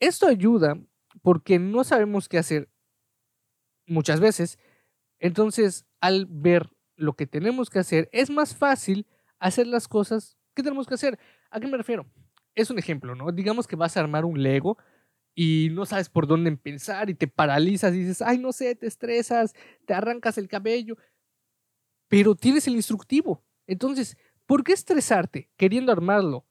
Esto 0.00 0.26
ayuda 0.26 0.80
porque 1.22 1.58
no 1.58 1.84
sabemos 1.84 2.28
qué 2.28 2.38
hacer 2.38 2.68
muchas 3.88 4.20
veces. 4.20 4.58
Entonces, 5.18 5.86
al 6.00 6.26
ver 6.28 6.70
lo 6.96 7.14
que 7.14 7.26
tenemos 7.26 7.70
que 7.70 7.78
hacer, 7.78 8.08
es 8.12 8.30
más 8.30 8.54
fácil 8.54 9.06
hacer 9.38 9.66
las 9.66 9.88
cosas 9.88 10.36
que 10.54 10.62
tenemos 10.62 10.86
que 10.86 10.94
hacer. 10.94 11.18
¿A 11.50 11.60
qué 11.60 11.66
me 11.66 11.76
refiero? 11.76 12.06
Es 12.54 12.70
un 12.70 12.78
ejemplo, 12.78 13.14
¿no? 13.14 13.30
Digamos 13.32 13.66
que 13.66 13.76
vas 13.76 13.96
a 13.96 14.00
armar 14.00 14.24
un 14.24 14.42
Lego 14.42 14.78
y 15.34 15.68
no 15.70 15.86
sabes 15.86 16.08
por 16.08 16.26
dónde 16.26 16.50
empezar 16.50 17.10
y 17.10 17.14
te 17.14 17.28
paralizas 17.28 17.94
y 17.94 18.00
dices, 18.00 18.22
ay, 18.22 18.38
no 18.38 18.52
sé, 18.52 18.74
te 18.74 18.88
estresas, 18.88 19.54
te 19.86 19.94
arrancas 19.94 20.36
el 20.38 20.48
cabello, 20.48 20.96
pero 22.08 22.34
tienes 22.34 22.66
el 22.66 22.74
instructivo. 22.74 23.44
Entonces, 23.66 24.16
¿por 24.46 24.64
qué 24.64 24.72
estresarte 24.72 25.48
queriendo 25.56 25.92
armarlo 25.92 26.44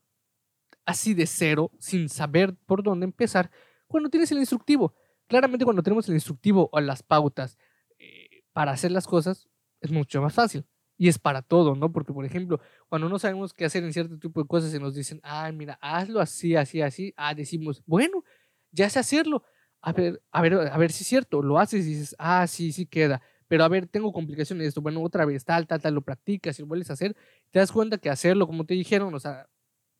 así 0.85 1.13
de 1.13 1.27
cero, 1.27 1.71
sin 1.79 2.07
saber 2.07 2.55
por 2.65 2.81
dónde 2.81 3.03
empezar, 3.03 3.51
cuando 3.87 4.09
tienes 4.09 4.31
el 4.31 4.37
instructivo? 4.37 4.93
Claramente 5.27 5.65
cuando 5.65 5.83
tenemos 5.83 6.07
el 6.09 6.15
instructivo 6.15 6.69
o 6.71 6.79
las 6.79 7.03
pautas 7.03 7.57
eh, 7.99 8.43
para 8.53 8.71
hacer 8.71 8.91
las 8.91 9.07
cosas, 9.07 9.47
es 9.81 9.91
mucho 9.91 10.21
más 10.21 10.33
fácil. 10.33 10.65
Y 10.97 11.09
es 11.09 11.19
para 11.19 11.43
todo, 11.43 11.75
¿no? 11.75 11.91
Porque, 11.91 12.11
por 12.11 12.25
ejemplo, 12.25 12.59
cuando 12.89 13.07
no 13.07 13.19
sabemos 13.19 13.53
qué 13.53 13.65
hacer 13.65 13.83
en 13.83 13.93
cierto 13.93 14.17
tipo 14.17 14.41
de 14.41 14.47
cosas 14.47 14.73
y 14.73 14.79
nos 14.79 14.95
dicen, 14.95 15.19
ah, 15.23 15.51
mira, 15.51 15.77
hazlo 15.81 16.19
así, 16.19 16.55
así, 16.55 16.81
así, 16.81 17.13
ah, 17.17 17.35
decimos, 17.35 17.83
bueno, 17.85 18.23
ya 18.71 18.89
sé 18.89 18.99
hacerlo. 18.99 19.43
A 19.81 19.93
ver, 19.93 20.21
a 20.31 20.41
ver, 20.41 20.53
a 20.55 20.77
ver 20.77 20.91
si 20.91 21.03
es 21.03 21.07
cierto. 21.07 21.43
Lo 21.43 21.59
haces 21.59 21.85
y 21.85 21.89
dices, 21.89 22.15
ah, 22.17 22.47
sí, 22.47 22.71
sí 22.71 22.87
queda. 22.87 23.21
Pero 23.47 23.63
a 23.63 23.67
ver, 23.69 23.87
tengo 23.87 24.11
complicaciones 24.11 24.63
de 24.63 24.69
esto. 24.69 24.81
Bueno, 24.81 25.01
otra 25.03 25.25
vez, 25.25 25.45
tal, 25.45 25.67
tal, 25.67 25.81
tal, 25.81 25.93
lo 25.93 26.01
practicas 26.01 26.57
y 26.59 26.63
lo 26.63 26.67
vuelves 26.67 26.89
a 26.89 26.93
hacer. 26.93 27.15
Te 27.51 27.59
das 27.59 27.71
cuenta 27.71 27.97
que 27.97 28.09
hacerlo, 28.09 28.47
como 28.47 28.65
te 28.65 28.73
dijeron, 28.73 29.13
o 29.13 29.19
sea, 29.19 29.47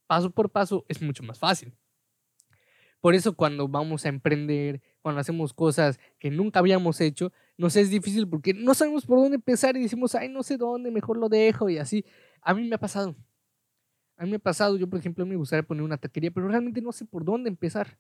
paso 0.08 0.32
por 0.32 0.50
paso, 0.52 0.86
es 0.90 1.02
mucho 1.02 1.24
más 1.24 1.40
fácil. 1.40 1.74
Por 3.02 3.16
eso 3.16 3.36
cuando 3.36 3.68
vamos 3.68 4.06
a 4.06 4.10
emprender, 4.10 4.82
cuando 5.02 5.22
hacemos 5.22 5.54
cosas 5.54 6.00
que 6.20 6.32
nunca 6.32 6.60
habíamos 6.60 7.00
hecho, 7.02 7.32
nos 7.58 7.76
es 7.76 7.90
difícil 7.90 8.28
porque 8.28 8.54
no 8.54 8.74
sabemos 8.74 9.06
por 9.06 9.20
dónde 9.20 9.36
empezar 9.36 9.78
y 9.78 9.82
decimos, 9.82 10.16
ay, 10.16 10.30
no 10.30 10.44
sé 10.44 10.58
dónde, 10.58 10.92
mejor 10.92 11.18
lo 11.18 11.30
dejo 11.30 11.70
y 11.70 11.78
así. 11.78 12.06
A 12.42 12.54
mí 12.54 12.68
me 12.68 12.76
ha 12.76 12.80
pasado. 12.80 13.16
A 14.18 14.24
mí 14.24 14.32
me 14.32 14.38
ha 14.38 14.40
pasado, 14.40 14.78
yo 14.78 14.90
por 14.90 15.00
ejemplo 15.00 15.26
me 15.26 15.36
gustaría 15.36 15.64
poner 15.64 15.84
una 15.84 15.98
taquería, 15.98 16.32
pero 16.32 16.48
realmente 16.48 16.82
no 16.82 16.92
sé 16.92 17.06
por 17.06 17.24
dónde 17.24 17.50
empezar. 17.50 17.98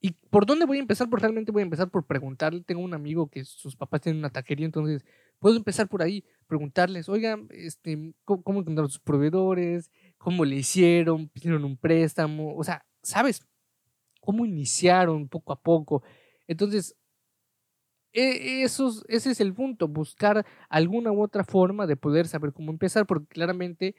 ¿Y 0.00 0.12
por 0.30 0.44
dónde 0.44 0.66
voy 0.66 0.78
a 0.78 0.80
empezar? 0.80 1.08
Pues 1.08 1.22
realmente 1.22 1.52
voy 1.52 1.62
a 1.62 1.64
empezar 1.64 1.90
por 1.90 2.04
preguntarle. 2.06 2.62
Tengo 2.62 2.82
un 2.82 2.94
amigo 2.94 3.28
que 3.28 3.44
sus 3.44 3.76
papás 3.76 4.02
tienen 4.02 4.18
una 4.18 4.30
taquería, 4.30 4.66
entonces 4.66 5.04
puedo 5.38 5.56
empezar 5.56 5.88
por 5.88 6.02
ahí, 6.02 6.24
preguntarles, 6.46 7.08
oigan, 7.08 7.48
este, 7.50 8.14
¿cómo, 8.24 8.42
cómo 8.42 8.60
encontraron 8.60 8.90
sus 8.90 9.00
proveedores? 9.00 9.90
¿Cómo 10.18 10.44
le 10.44 10.56
hicieron? 10.56 11.28
¿Pidieron 11.28 11.64
un 11.64 11.76
préstamo? 11.76 12.56
O 12.56 12.64
sea, 12.64 12.84
¿sabes? 13.02 13.46
Cómo 14.26 14.46
iniciaron 14.46 15.28
poco 15.28 15.54
a 15.54 15.60
poco. 15.62 16.02
Entonces, 16.48 16.96
e, 18.12 18.62
ese 18.64 19.30
es 19.30 19.40
el 19.40 19.52
punto, 19.54 19.88
buscar 19.88 20.46
alguna 20.68 21.12
u 21.12 21.22
otra 21.22 21.44
forma 21.44 21.86
de 21.86 21.96
poder 21.96 22.26
saber 22.28 22.52
cómo 22.52 22.70
empezar, 22.72 23.06
porque 23.06 23.26
claramente 23.26 23.94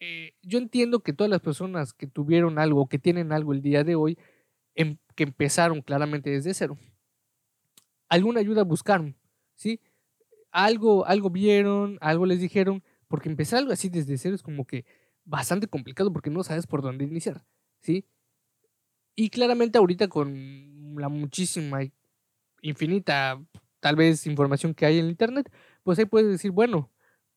eh, 0.00 0.34
yo 0.42 0.58
entiendo 0.58 1.00
que 1.00 1.12
todas 1.12 1.30
las 1.30 1.40
personas 1.40 1.92
que 1.94 2.06
tuvieron 2.06 2.58
algo, 2.58 2.88
que 2.88 2.98
tienen 2.98 3.32
algo 3.32 3.52
el 3.52 3.62
día 3.62 3.84
de 3.84 3.96
hoy, 3.96 4.18
em, 4.76 4.98
que 5.16 5.24
empezaron 5.24 5.82
claramente 5.82 6.30
desde 6.30 6.54
cero, 6.54 6.78
alguna 8.08 8.40
ayuda 8.40 8.64
buscaron, 8.64 9.16
¿sí? 9.54 9.80
Algo, 10.52 11.06
algo 11.06 11.30
vieron, 11.30 11.98
algo 12.00 12.26
les 12.26 12.40
dijeron, 12.40 12.82
porque 13.08 13.28
empezar 13.28 13.60
algo 13.60 13.72
así 13.72 13.88
desde 13.88 14.18
cero 14.18 14.34
es 14.34 14.42
como 14.42 14.66
que 14.66 14.84
bastante 15.24 15.68
complicado 15.68 16.12
porque 16.12 16.30
no 16.30 16.44
sabes 16.44 16.66
por 16.66 16.82
dónde 16.82 17.04
iniciar, 17.04 17.44
¿sí? 17.80 18.06
Y 19.16 19.30
claramente 19.30 19.78
ahorita 19.78 20.08
con 20.08 20.94
la 20.98 21.08
muchísima, 21.08 21.80
infinita, 22.62 23.40
tal 23.80 23.96
vez 23.96 24.26
información 24.26 24.74
que 24.74 24.86
hay 24.86 24.98
en 24.98 25.06
Internet, 25.06 25.52
pues 25.82 25.98
ahí 25.98 26.06
puedes 26.06 26.28
decir, 26.28 26.50
bueno, 26.50 26.90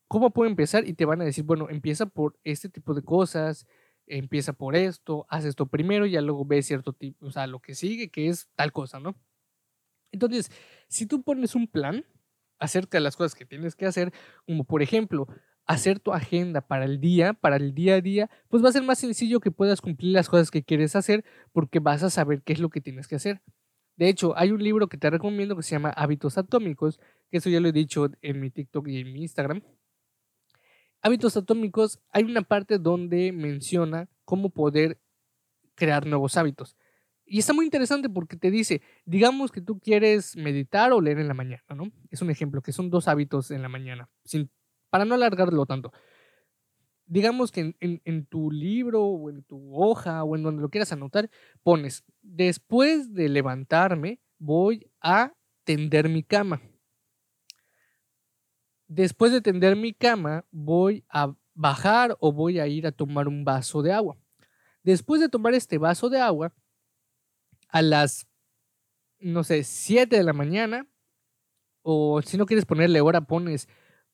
¿cómo 0.07 0.31
puedo 0.31 0.49
empezar? 0.49 0.87
Y 0.87 0.93
te 0.93 1.05
van 1.05 1.21
a 1.21 1.25
decir, 1.25 1.43
bueno, 1.43 1.69
empieza 1.69 2.05
por 2.05 2.39
este 2.43 2.69
tipo 2.69 2.93
de 2.93 3.03
cosas, 3.03 3.67
empieza 4.07 4.53
por 4.53 4.75
esto, 4.75 5.25
haz 5.29 5.45
esto 5.45 5.67
primero 5.67 6.05
y 6.05 6.11
ya 6.11 6.21
luego 6.21 6.45
ves 6.45 6.65
cierto 6.65 6.93
tipo, 6.93 7.27
o 7.27 7.31
sea, 7.31 7.45
lo 7.47 7.59
que 7.59 7.75
sigue, 7.75 8.09
que 8.09 8.29
es 8.29 8.47
tal 8.55 8.71
cosa, 8.71 8.99
¿no? 8.99 9.15
Entonces, 10.11 10.49
si 10.87 11.05
tú 11.05 11.21
pones 11.21 11.55
un 11.55 11.67
plan 11.67 12.05
acerca 12.59 12.97
de 12.97 13.03
las 13.03 13.15
cosas 13.15 13.35
que 13.35 13.45
tienes 13.45 13.75
que 13.75 13.85
hacer, 13.85 14.13
como 14.45 14.63
por 14.63 14.81
ejemplo, 14.81 15.27
hacer 15.67 15.99
tu 15.99 16.13
agenda 16.13 16.62
para 16.62 16.86
el 16.86 16.99
día, 16.99 17.34
para 17.34 17.58
el 17.58 17.75
día 17.75 17.95
a 17.95 18.01
día, 18.01 18.30
pues 18.47 18.63
va 18.63 18.69
a 18.69 18.71
ser 18.71 18.84
más 18.84 18.99
sencillo 18.99 19.41
que 19.41 19.51
puedas 19.51 19.82
cumplir 19.82 20.13
las 20.13 20.30
cosas 20.30 20.49
que 20.49 20.63
quieres 20.63 20.95
hacer 20.95 21.25
porque 21.51 21.80
vas 21.80 22.03
a 22.03 22.10
saber 22.10 22.41
qué 22.41 22.53
es 22.53 22.60
lo 22.60 22.69
que 22.69 22.82
tienes 22.82 23.08
que 23.08 23.15
hacer. 23.15 23.41
De 23.97 24.08
hecho, 24.08 24.38
hay 24.38 24.51
un 24.51 24.63
libro 24.63 24.88
que 24.88 24.97
te 24.97 25.10
recomiendo 25.10 25.56
que 25.56 25.63
se 25.63 25.71
llama 25.71 25.89
Hábitos 25.89 26.38
Atómicos, 26.38 26.99
que 27.30 27.38
eso 27.38 27.49
ya 27.49 27.60
lo 27.60 27.67
he 27.67 27.73
dicho 27.73 28.10
en 28.21 28.39
mi 28.39 28.49
TikTok 28.49 28.88
y 28.88 28.99
en 28.99 29.12
mi 29.12 29.21
Instagram. 29.23 29.62
Hábitos 31.01 31.36
Atómicos, 31.36 31.99
hay 32.12 32.23
una 32.23 32.43
parte 32.43 32.80
donde 32.80 33.32
menciona 33.32 34.08
cómo 34.23 34.49
poder 34.49 34.99
crear 35.75 36.06
nuevos 36.06 36.38
hábitos. 36.38 36.77
Y 37.25 37.39
está 37.39 37.51
muy 37.51 37.65
interesante 37.65 38.08
porque 38.08 38.38
te 38.38 38.51
dice, 38.51 38.82
digamos 39.06 39.51
que 39.51 39.60
tú 39.60 39.80
quieres 39.80 40.38
meditar 40.38 40.93
o 40.93 41.01
leer 41.01 41.19
en 41.19 41.27
la 41.27 41.34
mañana, 41.34 41.63
¿no? 41.75 41.91
Es 42.10 42.21
un 42.21 42.30
ejemplo, 42.30 42.62
que 42.62 42.71
son 42.71 42.89
dos 42.89 43.10
hábitos 43.10 43.51
en 43.51 43.62
la 43.62 43.67
mañana, 43.67 44.10
sin 44.23 44.49
para 44.89 45.06
no 45.06 45.15
alargarlo 45.15 45.65
tanto, 45.65 45.91
digamos 47.08 47.52
que 47.52 47.76
en, 47.80 48.26
tu 48.26 48.52
libro 48.52 49.04
o 49.04 49.30
en 49.30 49.43
tu 49.43 49.76
hoja 49.76 50.23
o 50.23 50.36
en 50.36 50.43
donde 50.43 50.62
lo 50.62 50.69
quieras 50.69 50.91
anotar, 50.91 51.30
pones, 51.63 52.04
después 52.21 53.13
de 53.13 53.30
levantarme, 53.30 54.19
voy 54.38 54.89
a 55.02 55.34
tender 55.63 56.10
mi 56.10 56.23
cama. 56.23 56.62
Después 58.88 59.32
de 59.32 59.41
tender 59.41 59.76
mi 59.76 59.93
cama, 59.93 60.45
voy 60.52 61.04
a 61.10 61.34
bajar 61.54 62.15
o 62.19 62.32
voy 62.32 62.60
a 62.60 62.67
ir 62.67 62.86
a 62.86 62.91
tomar 62.91 63.28
un 63.28 63.43
vaso 63.43 63.82
de 63.82 63.91
agua. 63.91 64.17
Después 64.84 65.19
de 65.19 65.30
tomar 65.30 65.54
este 65.54 65.78
vaso 65.78 66.10
de 66.10 66.19
agua, 66.19 66.54
a 67.69 67.82
las, 67.82 68.28
no 69.19 69.43
sé, 69.43 69.63
7 69.63 70.15
de 70.15 70.23
la 70.23 70.34
mañana, 70.34 70.88
o 71.82 72.21
si 72.21 72.38
no 72.38 72.45
quieres 72.45 72.65
ponerle 72.65 73.02
hora, 73.02 73.21
pones 73.21 73.67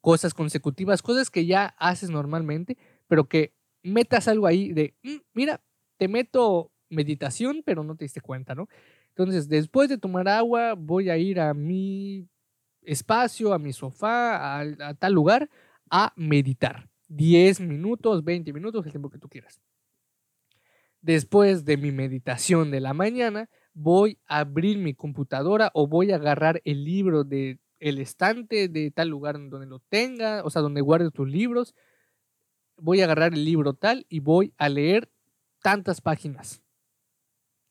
cosas 0.04 0.34
consecutivas, 0.34 1.02
cosas 1.02 1.32
que 1.32 1.46
ya 1.46 1.76
haces 1.80 2.10
normalmente, 2.10 2.78
pero 3.08 3.30
que 3.30 3.54
metas 3.84 4.28
algo 4.28 4.48
ahí 4.48 4.74
de, 4.74 4.96
mm, 5.02 5.16
mira, 5.34 5.63
te 5.98 6.10
meto 6.10 6.74
meditación, 6.89 7.63
pero 7.66 7.86
no 7.86 7.96
te 7.96 8.04
diste 8.04 8.20
cuenta, 8.20 8.54
¿no? 8.54 8.68
Entonces, 9.16 9.48
después 9.48 9.88
de 9.88 9.98
tomar 9.98 10.28
agua, 10.28 10.74
voy 10.74 11.10
a 11.10 11.16
ir 11.18 11.39
a 11.39 11.54
mi 11.54 12.28
espacio, 12.82 13.54
a 13.54 13.60
mi 13.60 13.72
sofá, 13.72 14.60
a, 14.60 14.94
tal 14.96 15.13
lugar, 15.13 15.50
a 15.89 16.12
meditar. 16.18 16.89
10 17.08 17.62
minutos, 17.62 18.26
20 18.26 18.52
minutos, 18.52 18.86
el 18.86 18.92
tiempo 18.92 19.10
que 19.10 19.20
tú 19.20 19.30
quieras. 19.30 19.62
Después 21.00 21.63
de 21.63 21.78
mi 21.78 21.94
meditación 21.94 22.72
de 22.72 22.82
la 22.82 22.94
mañana, 22.94 23.50
voy 23.74 24.20
a 24.28 24.39
abrir 24.39 24.80
mi 24.80 24.96
computadora 24.96 25.72
o 25.74 25.88
voy 25.88 26.12
a 26.12 26.18
agarrar 26.18 26.62
el 26.66 26.84
libro 26.84 27.24
de 27.24 27.60
el 27.84 28.00
estante 28.00 28.69
de 28.69 28.91
tal 28.91 29.10
lugar 29.10 29.36
donde 29.50 29.67
lo 29.67 29.80
tenga, 29.80 30.41
o 30.46 30.50
sea, 30.50 30.62
donde 30.62 30.80
guardes 30.80 31.12
tus 31.12 31.28
libros. 31.28 31.76
Voy 32.78 33.02
a 33.02 33.04
agarrar 33.04 33.34
el 33.34 33.43
libro 33.43 33.74
tal 33.74 34.06
y 34.08 34.19
voy 34.19 34.54
a 34.58 34.69
leer 34.69 35.12
tantas 35.62 36.00
páginas. 36.00 36.63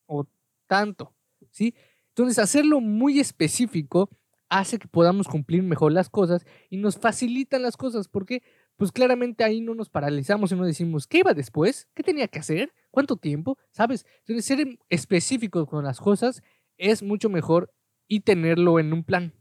O 0.07 0.27
tanto, 0.67 1.15
¿sí? 1.51 1.75
Entonces, 2.09 2.39
hacerlo 2.39 2.81
muy 2.81 3.21
específico 3.21 4.11
hace 4.51 4.79
que 4.79 4.87
podamos 4.87 5.29
cumplir 5.29 5.63
mejor 5.63 5.93
las 5.93 6.11
cosas 6.11 6.45
y 6.69 6.77
nos 6.77 6.99
facilitan 6.99 7.63
las 7.63 7.79
cosas, 7.79 8.07
porque 8.07 8.43
pues 8.77 8.93
claramente 8.93 9.45
ahí 9.45 9.63
no 9.63 9.75
nos 9.75 9.89
paralizamos 9.89 10.53
y 10.53 10.57
no 10.57 10.67
decimos, 10.67 11.07
¿qué 11.07 11.21
iba 11.21 11.33
después? 11.33 11.89
¿Qué 11.95 12.03
tenía 12.03 12.29
que 12.29 12.41
hacer? 12.41 12.75
¿Cuánto 12.91 13.17
tiempo? 13.17 13.57
¿Sabes? 13.71 14.05
Entonces, 14.27 14.45
ser 14.45 14.79
específico 14.91 15.65
con 15.65 15.85
las 15.85 16.01
cosas 16.01 16.43
es 16.77 17.03
mucho 17.03 17.31
mejor 17.31 17.73
y 18.09 18.21
tenerlo 18.21 18.79
en 18.79 18.93
un 18.93 19.05
plan 19.05 19.33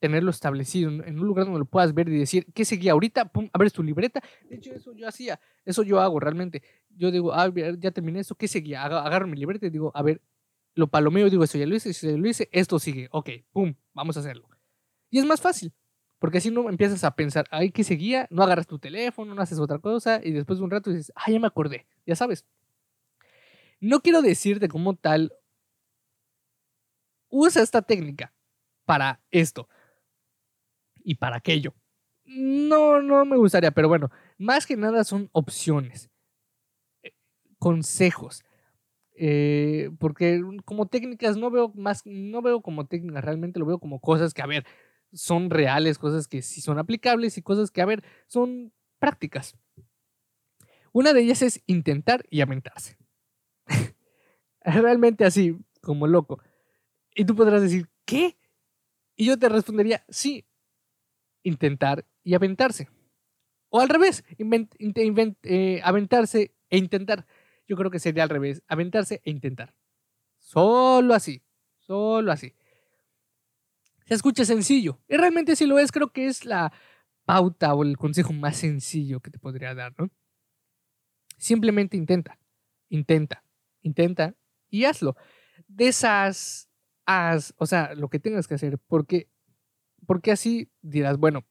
tenerlo 0.00 0.30
establecido 0.30 0.90
en 0.90 1.20
un 1.20 1.26
lugar 1.26 1.44
donde 1.44 1.60
lo 1.60 1.66
puedas 1.66 1.94
ver 1.94 2.08
y 2.08 2.18
decir, 2.18 2.46
¿qué 2.54 2.64
seguía 2.64 2.92
ahorita? 2.92 3.26
Pum, 3.26 3.48
abres 3.52 3.72
tu 3.72 3.82
libreta. 3.82 4.22
De 4.48 4.56
hecho, 4.56 4.72
eso 4.72 4.92
yo 4.94 5.06
hacía, 5.06 5.38
eso 5.64 5.82
yo 5.82 6.00
hago 6.00 6.18
realmente. 6.18 6.62
Yo 6.88 7.10
digo, 7.10 7.32
ah, 7.34 7.52
ya 7.78 7.90
terminé 7.90 8.20
eso, 8.20 8.34
¿qué 8.34 8.48
seguía? 8.48 8.82
Agarro 8.82 9.26
mi 9.28 9.36
libreta 9.36 9.66
y 9.66 9.70
digo, 9.70 9.92
a 9.94 10.02
ver, 10.02 10.22
lo 10.74 10.88
palomeo 10.88 11.28
digo, 11.28 11.44
eso 11.44 11.58
ya 11.58 11.66
lo 11.66 11.76
hice, 11.76 11.92
si 11.92 12.16
lo 12.16 12.28
hice, 12.28 12.48
esto 12.50 12.78
sigue, 12.78 13.08
ok, 13.12 13.28
pum, 13.52 13.74
vamos 13.92 14.16
a 14.16 14.20
hacerlo. 14.20 14.48
Y 15.10 15.18
es 15.18 15.26
más 15.26 15.40
fácil, 15.40 15.72
porque 16.18 16.38
así 16.38 16.50
no 16.50 16.68
empiezas 16.70 17.04
a 17.04 17.14
pensar, 17.14 17.46
ay, 17.50 17.70
¿qué 17.70 17.84
seguía? 17.84 18.26
No 18.30 18.42
agarras 18.42 18.66
tu 18.66 18.78
teléfono, 18.78 19.34
no 19.34 19.42
haces 19.42 19.58
otra 19.58 19.78
cosa 19.78 20.20
y 20.24 20.32
después 20.32 20.58
de 20.58 20.64
un 20.64 20.70
rato 20.70 20.90
dices, 20.90 21.12
ah, 21.14 21.30
ya 21.30 21.38
me 21.38 21.46
acordé, 21.46 21.86
ya 22.06 22.16
sabes. 22.16 22.46
No 23.80 24.00
quiero 24.00 24.22
decirte 24.22 24.68
como 24.68 24.96
tal, 24.96 25.32
usa 27.28 27.62
esta 27.62 27.82
técnica 27.82 28.32
para 28.86 29.20
esto 29.30 29.68
y 31.10 31.16
para 31.16 31.38
aquello. 31.38 31.74
No, 32.24 33.02
no 33.02 33.24
me 33.24 33.36
gustaría, 33.36 33.72
pero 33.72 33.88
bueno, 33.88 34.10
más 34.38 34.64
que 34.64 34.76
nada 34.76 35.02
son 35.02 35.28
opciones, 35.32 36.08
eh, 37.02 37.12
consejos. 37.58 38.44
Eh, 39.16 39.90
porque 39.98 40.40
como 40.64 40.86
técnicas 40.86 41.36
no 41.36 41.50
veo 41.50 41.72
más, 41.74 42.02
no 42.06 42.42
veo 42.42 42.62
como 42.62 42.86
técnicas, 42.86 43.24
realmente 43.24 43.58
lo 43.58 43.66
veo 43.66 43.80
como 43.80 44.00
cosas 44.00 44.32
que, 44.32 44.42
a 44.42 44.46
ver, 44.46 44.64
son 45.12 45.50
reales, 45.50 45.98
cosas 45.98 46.28
que 46.28 46.42
sí 46.42 46.60
son 46.60 46.78
aplicables 46.78 47.36
y 47.36 47.42
cosas 47.42 47.72
que, 47.72 47.82
a 47.82 47.86
ver, 47.86 48.04
son 48.28 48.72
prácticas. 49.00 49.56
Una 50.92 51.12
de 51.12 51.22
ellas 51.22 51.42
es 51.42 51.60
intentar 51.66 52.24
y 52.30 52.40
aventarse. 52.40 52.96
realmente 54.60 55.24
así, 55.24 55.58
como 55.80 56.06
loco. 56.06 56.40
Y 57.16 57.24
tú 57.24 57.34
podrás 57.34 57.62
decir, 57.62 57.88
¿qué? 58.04 58.36
Y 59.16 59.26
yo 59.26 59.38
te 59.38 59.48
respondería, 59.48 60.04
sí, 60.08 60.46
intentar 61.42 62.06
y 62.22 62.34
aventarse. 62.34 62.88
O 63.68 63.80
al 63.80 63.88
revés, 63.88 64.24
eh, 64.38 65.80
aventarse 65.84 66.54
e 66.68 66.78
intentar. 66.78 67.26
Yo 67.66 67.76
creo 67.76 67.90
que 67.90 68.00
sería 68.00 68.24
al 68.24 68.28
revés, 68.28 68.62
aventarse 68.66 69.20
e 69.24 69.30
intentar. 69.30 69.74
Solo 70.38 71.14
así, 71.14 71.42
solo 71.78 72.32
así. 72.32 72.54
Se 74.06 74.14
escucha 74.14 74.44
sencillo. 74.44 74.98
Y 75.08 75.16
realmente 75.16 75.54
si 75.54 75.66
lo 75.66 75.78
es, 75.78 75.92
creo 75.92 76.12
que 76.12 76.26
es 76.26 76.44
la 76.44 76.72
pauta 77.24 77.74
o 77.74 77.84
el 77.84 77.96
consejo 77.96 78.32
más 78.32 78.56
sencillo 78.56 79.20
que 79.20 79.30
te 79.30 79.38
podría 79.38 79.72
dar, 79.74 79.94
¿no? 79.96 80.10
Simplemente 81.38 81.96
intenta, 81.96 82.38
intenta, 82.88 83.44
intenta 83.82 84.34
y 84.68 84.84
hazlo. 84.84 85.16
De 85.68 85.88
esas, 85.88 86.68
haz, 87.06 87.54
o 87.56 87.66
sea, 87.66 87.94
lo 87.94 88.08
que 88.08 88.18
tengas 88.18 88.48
que 88.48 88.54
hacer, 88.54 88.78
porque, 88.78 89.28
porque 90.10 90.32
así 90.32 90.68
dirás, 90.82 91.18
bueno, 91.18 91.44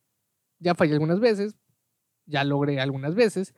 ya 0.59 0.75
fallé 0.75 0.91
algunas 0.91 1.21
veces, 1.21 1.55
ya 2.25 2.43
logré 2.43 2.81
algunas 2.81 3.15
veces. 3.15 3.55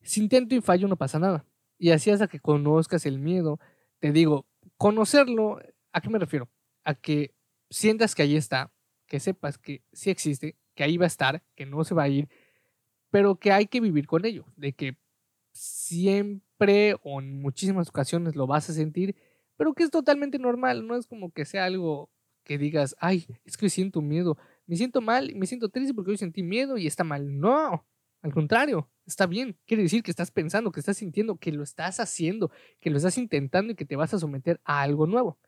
Si 0.00 0.20
intento 0.20 0.54
y 0.54 0.60
fallo 0.60 0.86
no 0.86 0.94
pasa 0.96 1.18
nada. 1.18 1.44
Y 1.76 1.90
así 1.90 2.12
hasta 2.12 2.28
que 2.28 2.38
conozcas 2.38 3.04
el 3.04 3.18
miedo, 3.18 3.58
te 3.98 4.12
digo, 4.12 4.46
conocerlo, 4.76 5.58
¿a 5.90 6.00
qué 6.00 6.08
me 6.08 6.20
refiero? 6.20 6.48
A 6.84 6.94
que 6.94 7.34
sientas 7.68 8.14
que 8.14 8.22
ahí 8.22 8.36
está, 8.36 8.70
que 9.08 9.18
sepas 9.18 9.58
que 9.58 9.82
sí 9.92 10.10
existe, 10.10 10.54
que 10.76 10.84
ahí 10.84 10.98
va 10.98 11.06
a 11.06 11.08
estar, 11.08 11.42
que 11.56 11.66
no 11.66 11.82
se 11.82 11.96
va 11.96 12.04
a 12.04 12.08
ir, 12.08 12.28
pero 13.10 13.40
que 13.40 13.50
hay 13.50 13.66
que 13.66 13.80
vivir 13.80 14.06
con 14.06 14.24
ello, 14.24 14.46
de 14.54 14.72
que 14.72 14.96
siempre 15.50 16.94
o 17.02 17.20
en 17.20 17.42
muchísimas 17.42 17.88
ocasiones 17.88 18.36
lo 18.36 18.46
vas 18.46 18.70
a 18.70 18.72
sentir, 18.72 19.16
pero 19.56 19.74
que 19.74 19.82
es 19.82 19.90
totalmente 19.90 20.38
normal, 20.38 20.86
no 20.86 20.94
es 20.94 21.08
como 21.08 21.32
que 21.32 21.44
sea 21.44 21.64
algo 21.64 22.08
que 22.46 22.58
digas, 22.58 22.96
ay, 23.00 23.26
es 23.44 23.56
que 23.56 23.68
siento 23.68 24.00
miedo, 24.00 24.38
me 24.66 24.76
siento 24.76 25.00
mal, 25.00 25.34
me 25.34 25.46
siento 25.46 25.68
triste 25.68 25.92
porque 25.92 26.12
hoy 26.12 26.16
sentí 26.16 26.42
miedo 26.42 26.78
y 26.78 26.86
está 26.86 27.02
mal. 27.02 27.38
No, 27.38 27.84
al 28.22 28.32
contrario, 28.32 28.88
está 29.04 29.26
bien. 29.26 29.58
Quiere 29.66 29.82
decir 29.82 30.02
que 30.02 30.12
estás 30.12 30.30
pensando, 30.30 30.70
que 30.70 30.80
estás 30.80 30.96
sintiendo, 30.96 31.36
que 31.36 31.52
lo 31.52 31.64
estás 31.64 31.98
haciendo, 31.98 32.50
que 32.80 32.90
lo 32.90 32.98
estás 32.98 33.18
intentando 33.18 33.72
y 33.72 33.76
que 33.76 33.84
te 33.84 33.96
vas 33.96 34.14
a 34.14 34.18
someter 34.18 34.60
a 34.64 34.80
algo 34.82 35.06
nuevo. 35.06 35.38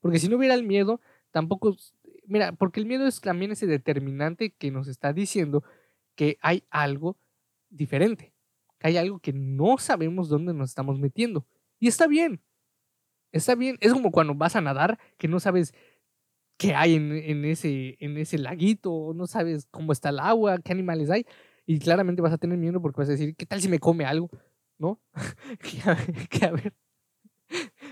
Porque 0.00 0.18
si 0.18 0.28
no 0.28 0.36
hubiera 0.36 0.54
el 0.54 0.64
miedo, 0.64 1.00
tampoco, 1.30 1.76
mira, 2.26 2.52
porque 2.52 2.80
el 2.80 2.86
miedo 2.86 3.06
es 3.06 3.20
también 3.20 3.52
ese 3.52 3.66
determinante 3.66 4.50
que 4.50 4.72
nos 4.72 4.88
está 4.88 5.12
diciendo 5.12 5.62
que 6.16 6.38
hay 6.40 6.64
algo 6.70 7.16
diferente, 7.70 8.34
que 8.80 8.88
hay 8.88 8.96
algo 8.96 9.20
que 9.20 9.32
no 9.32 9.78
sabemos 9.78 10.28
dónde 10.28 10.54
nos 10.54 10.70
estamos 10.70 10.98
metiendo. 10.98 11.46
Y 11.78 11.86
está 11.86 12.08
bien, 12.08 12.42
está 13.30 13.54
bien. 13.54 13.76
Es 13.80 13.92
como 13.92 14.10
cuando 14.10 14.34
vas 14.34 14.56
a 14.56 14.60
nadar, 14.60 14.98
que 15.16 15.28
no 15.28 15.40
sabes 15.40 15.74
qué 16.58 16.74
hay 16.74 16.96
en, 16.96 17.44
ese, 17.44 17.96
en 18.00 18.18
ese 18.18 18.36
laguito, 18.36 19.12
no 19.14 19.26
sabes 19.26 19.66
cómo 19.70 19.92
está 19.92 20.10
el 20.10 20.18
agua, 20.18 20.58
qué 20.58 20.72
animales 20.72 21.08
hay, 21.08 21.24
y 21.64 21.78
claramente 21.78 22.20
vas 22.20 22.32
a 22.32 22.38
tener 22.38 22.58
miedo 22.58 22.82
porque 22.82 23.00
vas 23.00 23.08
a 23.08 23.12
decir, 23.12 23.34
¿qué 23.36 23.46
tal 23.46 23.62
si 23.62 23.68
me 23.68 23.78
come 23.78 24.04
algo? 24.04 24.28
¿No? 24.76 25.00
que, 26.30 26.44
a 26.44 26.50
ver, 26.50 26.74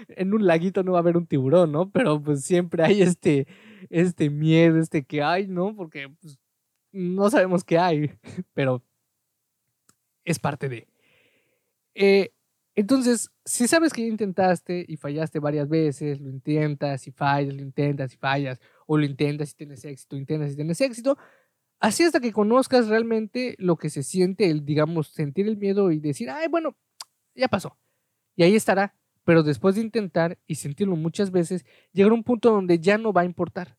en 0.09 0.35
un 0.35 0.47
laguito 0.47 0.83
no 0.83 0.93
va 0.93 0.99
a 0.99 1.01
haber 1.03 1.17
un 1.17 1.27
tiburón, 1.27 1.73
¿no? 1.73 1.91
Pero 1.91 2.21
pues 2.21 2.45
siempre 2.45 2.83
hay 2.83 3.03
este, 3.03 3.47
este 3.89 4.31
miedo, 4.31 4.79
este 4.79 5.05
que 5.05 5.23
hay, 5.23 5.47
¿no? 5.47 5.75
Porque 5.77 6.09
pues, 6.21 6.39
no 6.91 7.31
sabemos 7.31 7.63
qué 7.63 7.79
hay, 7.79 8.11
pero 8.53 8.83
es 10.25 10.41
parte 10.41 10.69
de... 10.69 10.89
Eh, 11.95 12.33
entonces, 12.77 13.31
si 13.47 13.67
sabes 13.67 13.95
que 13.95 14.03
intentaste 14.03 14.85
y 14.87 14.99
fallaste 14.99 15.39
varias 15.39 15.67
veces, 15.67 16.21
lo 16.21 16.29
intentas 16.29 17.07
y 17.07 17.11
fallas, 17.11 17.55
lo 17.55 17.63
intentas 17.63 18.13
y 18.13 18.19
fallas, 18.19 18.61
o 18.87 18.99
lo 18.99 19.07
intentas 19.07 19.53
y 19.53 19.55
tienes 19.57 19.83
éxito, 19.87 20.15
intentas 20.15 20.53
y 20.53 20.57
tienes 20.57 20.79
éxito, 20.83 21.17
así 21.81 22.03
hasta 22.05 22.21
que 22.21 22.33
conozcas 22.33 22.89
realmente 22.89 23.57
lo 23.59 23.77
que 23.77 23.89
se 23.89 24.03
siente, 24.03 24.51
el, 24.51 24.67
digamos, 24.67 25.09
sentir 25.09 25.49
el 25.49 25.57
miedo 25.57 25.91
y 25.91 26.01
decir, 26.01 26.29
ay, 26.29 26.49
bueno, 26.49 26.77
ya 27.35 27.49
pasó. 27.49 27.79
Y 28.37 28.43
ahí 28.43 28.55
estará. 28.55 28.95
Pero 29.25 29.43
después 29.43 29.75
de 29.75 29.81
intentar 29.81 30.39
y 30.47 30.57
sentirlo 30.57 30.97
muchas 30.97 31.31
veces, 31.31 31.65
llegará 31.93 32.15
un 32.15 32.25
punto 32.25 32.51
donde 32.53 32.79
ya 32.79 32.99
no 32.99 33.13
va 33.13 33.23
a 33.23 33.25
importar. 33.25 33.79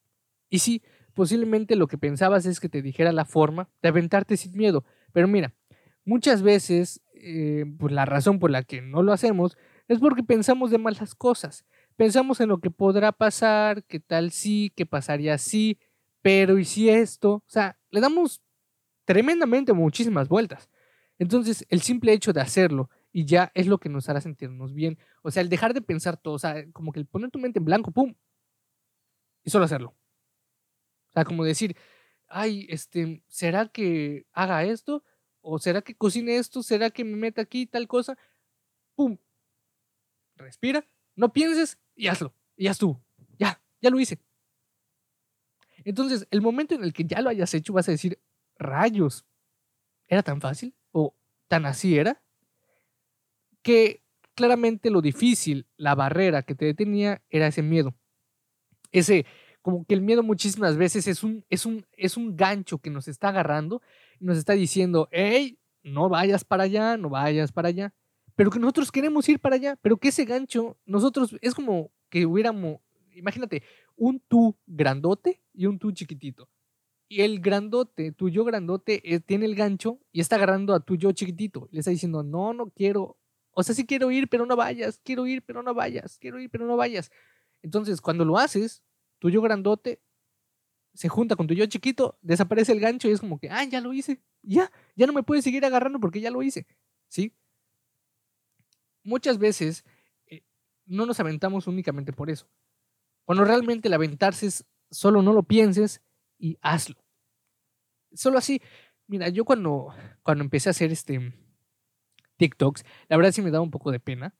Y 0.49 0.59
sí, 0.59 0.81
posiblemente 1.13 1.75
lo 1.75 1.87
que 1.87 1.99
pensabas 1.99 2.47
es 2.47 2.59
que 2.59 2.67
te 2.67 2.81
dijera 2.81 3.11
la 3.11 3.25
forma 3.25 3.69
de 3.83 3.89
aventarte 3.89 4.37
sin 4.37 4.57
miedo. 4.57 4.83
Pero 5.13 5.27
mira, 5.27 5.53
muchas 6.03 6.41
veces 6.41 7.01
eh, 7.21 7.65
pues 7.77 7.93
la 7.93 8.05
razón 8.05 8.39
por 8.39 8.51
la 8.51 8.63
que 8.63 8.81
no 8.81 9.03
lo 9.03 9.13
hacemos 9.13 9.57
es 9.87 9.99
porque 9.99 10.23
pensamos 10.23 10.71
de 10.71 10.77
malas 10.77 11.15
cosas. 11.15 11.65
Pensamos 11.95 12.39
en 12.41 12.49
lo 12.49 12.59
que 12.59 12.69
podrá 12.71 13.11
pasar, 13.11 13.83
que 13.83 13.99
tal 13.99 14.31
sí, 14.31 14.71
que 14.75 14.85
pasaría 14.85 15.33
así, 15.33 15.79
pero 16.21 16.57
y 16.59 16.65
si 16.65 16.89
esto, 16.89 17.35
o 17.35 17.43
sea, 17.47 17.77
le 17.89 18.01
damos 18.01 18.41
tremendamente 19.05 19.73
muchísimas 19.73 20.27
vueltas. 20.27 20.69
Entonces, 21.19 21.65
el 21.69 21.81
simple 21.81 22.13
hecho 22.13 22.33
de 22.33 22.41
hacerlo 22.41 22.89
y 23.11 23.25
ya 23.25 23.51
es 23.55 23.67
lo 23.67 23.79
que 23.79 23.89
nos 23.89 24.09
hará 24.09 24.21
sentirnos 24.21 24.73
bien. 24.73 24.99
O 25.23 25.31
sea, 25.31 25.41
el 25.41 25.49
dejar 25.49 25.73
de 25.73 25.81
pensar 25.81 26.17
todo, 26.17 26.35
o 26.35 26.39
sea, 26.39 26.69
como 26.71 26.91
que 26.91 26.99
el 26.99 27.05
poner 27.07 27.31
tu 27.31 27.39
mente 27.39 27.59
en 27.59 27.65
blanco, 27.65 27.91
¡pum! 27.91 28.13
Y 29.43 29.49
solo 29.49 29.65
hacerlo. 29.65 29.95
O 31.09 31.13
sea, 31.13 31.25
como 31.25 31.43
decir, 31.43 31.75
ay, 32.27 32.67
este, 32.69 33.23
¿será 33.27 33.69
que 33.69 34.27
haga 34.33 34.63
esto? 34.65 35.03
¿O 35.49 35.59
será 35.59 35.81
que 35.81 35.95
cocine 35.95 36.35
esto? 36.35 36.61
¿Será 36.61 36.89
que 36.89 37.05
me 37.05 37.15
meta 37.15 37.41
aquí 37.41 37.65
tal 37.65 37.87
cosa? 37.87 38.17
¡Pum! 38.95 39.17
Respira, 40.35 40.85
no 41.15 41.31
pienses 41.31 41.77
y 41.95 42.07
hazlo. 42.07 42.33
Y 42.57 42.65
ya 42.65 42.71
estuvo. 42.71 43.01
Ya, 43.39 43.61
ya 43.81 43.89
lo 43.89 43.97
hice. 43.97 44.19
Entonces, 45.85 46.27
el 46.31 46.41
momento 46.41 46.75
en 46.75 46.83
el 46.83 46.91
que 46.91 47.05
ya 47.05 47.21
lo 47.21 47.29
hayas 47.29 47.53
hecho, 47.53 47.71
vas 47.71 47.87
a 47.87 47.91
decir, 47.91 48.19
rayos, 48.59 49.25
¿era 50.09 50.21
tan 50.21 50.41
fácil? 50.41 50.75
¿O 50.91 51.15
tan 51.47 51.65
así 51.65 51.97
era? 51.97 52.21
Que 53.61 54.03
claramente 54.35 54.89
lo 54.89 55.01
difícil, 55.01 55.65
la 55.77 55.95
barrera 55.95 56.43
que 56.43 56.55
te 56.55 56.65
detenía 56.65 57.23
era 57.29 57.47
ese 57.47 57.61
miedo. 57.61 57.95
Ese, 58.91 59.25
como 59.67 59.83
que 59.83 59.95
el 59.95 60.01
miedo 60.01 60.23
muchísimas 60.23 60.77
veces 60.77 61.09
es 61.09 61.25
un, 61.25 61.43
es 61.49 61.65
un, 61.65 61.85
es 61.97 62.15
un 62.15 62.37
gancho 62.37 62.77
que 62.77 62.89
nos 62.89 63.09
está 63.09 63.27
agarrando 63.27 63.81
nos 64.21 64.37
está 64.37 64.53
diciendo, 64.53 65.09
hey, 65.11 65.59
no 65.83 66.07
vayas 66.07 66.45
para 66.45 66.63
allá, 66.63 66.95
no 66.95 67.09
vayas 67.09 67.51
para 67.51 67.67
allá. 67.67 67.93
Pero 68.37 68.49
que 68.49 68.59
nosotros 68.59 68.93
queremos 68.93 69.27
ir 69.27 69.41
para 69.41 69.57
allá, 69.57 69.75
pero 69.81 69.97
que 69.97 70.07
ese 70.07 70.23
gancho, 70.23 70.77
nosotros, 70.85 71.35
es 71.41 71.53
como 71.53 71.91
que 72.09 72.25
hubiéramos, 72.25 72.79
imagínate, 73.13 73.61
un 73.97 74.21
tú 74.25 74.55
grandote 74.65 75.41
y 75.51 75.65
un 75.65 75.77
tú 75.79 75.91
chiquitito. 75.91 76.47
Y 77.09 77.23
el 77.23 77.41
grandote, 77.41 78.13
tu 78.13 78.29
yo 78.29 78.45
grandote, 78.45 79.01
eh, 79.03 79.19
tiene 79.19 79.47
el 79.47 79.55
gancho 79.55 79.99
y 80.13 80.21
está 80.21 80.37
agarrando 80.37 80.75
a 80.75 80.79
tu 80.79 80.95
yo 80.95 81.11
chiquitito. 81.11 81.67
Le 81.71 81.79
está 81.79 81.91
diciendo, 81.91 82.23
no, 82.23 82.53
no 82.53 82.69
quiero. 82.69 83.17
O 83.51 83.63
sea, 83.63 83.75
sí 83.75 83.85
quiero 83.85 84.11
ir, 84.11 84.29
pero 84.29 84.45
no 84.45 84.55
vayas. 84.55 85.01
Quiero 85.03 85.27
ir, 85.27 85.41
pero 85.41 85.61
no 85.61 85.73
vayas. 85.73 86.17
Quiero 86.19 86.39
ir, 86.39 86.49
pero 86.49 86.65
no 86.65 86.77
vayas. 86.77 87.11
Entonces, 87.61 87.99
cuando 87.99 88.23
lo 88.23 88.37
haces, 88.37 88.81
tu 89.19 89.29
yo 89.29 89.41
grandote 89.41 90.01
se 90.97 91.09
junta 91.09 91.35
con 91.35 91.45
tu 91.45 91.53
yo 91.53 91.65
chiquito, 91.67 92.17
desaparece 92.23 92.71
el 92.71 92.79
gancho 92.79 93.07
y 93.07 93.11
es 93.11 93.19
como 93.19 93.37
que, 93.37 93.51
ah, 93.51 93.63
ya 93.65 93.81
lo 93.81 93.93
hice, 93.93 94.19
ya, 94.41 94.71
ya 94.95 95.05
no 95.05 95.13
me 95.13 95.21
puedes 95.21 95.43
seguir 95.43 95.63
agarrando 95.63 95.99
porque 95.99 96.21
ya 96.21 96.31
lo 96.31 96.41
hice, 96.41 96.65
¿sí? 97.07 97.35
Muchas 99.03 99.37
veces 99.37 99.85
eh, 100.25 100.41
no 100.87 101.05
nos 101.05 101.19
aventamos 101.19 101.67
únicamente 101.67 102.13
por 102.13 102.31
eso. 102.31 102.49
Cuando 103.25 103.45
realmente 103.45 103.89
el 103.89 103.93
aventarse 103.93 104.47
es 104.47 104.65
solo 104.89 105.21
no 105.21 105.33
lo 105.33 105.43
pienses 105.43 106.01
y 106.39 106.57
hazlo. 106.61 106.95
Solo 108.13 108.39
así, 108.39 108.59
mira, 109.05 109.29
yo 109.29 109.45
cuando, 109.45 109.93
cuando 110.23 110.43
empecé 110.43 110.69
a 110.69 110.71
hacer 110.71 110.91
este 110.91 111.31
TikToks, 112.37 112.83
la 113.07 113.17
verdad 113.17 113.31
sí 113.33 113.43
me 113.43 113.51
daba 113.51 113.63
un 113.63 113.71
poco 113.71 113.91
de 113.91 113.99
pena. 113.99 114.35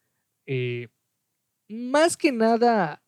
Eh, 0.48 0.88
más 1.68 2.18
que 2.18 2.32
nada 2.32 3.04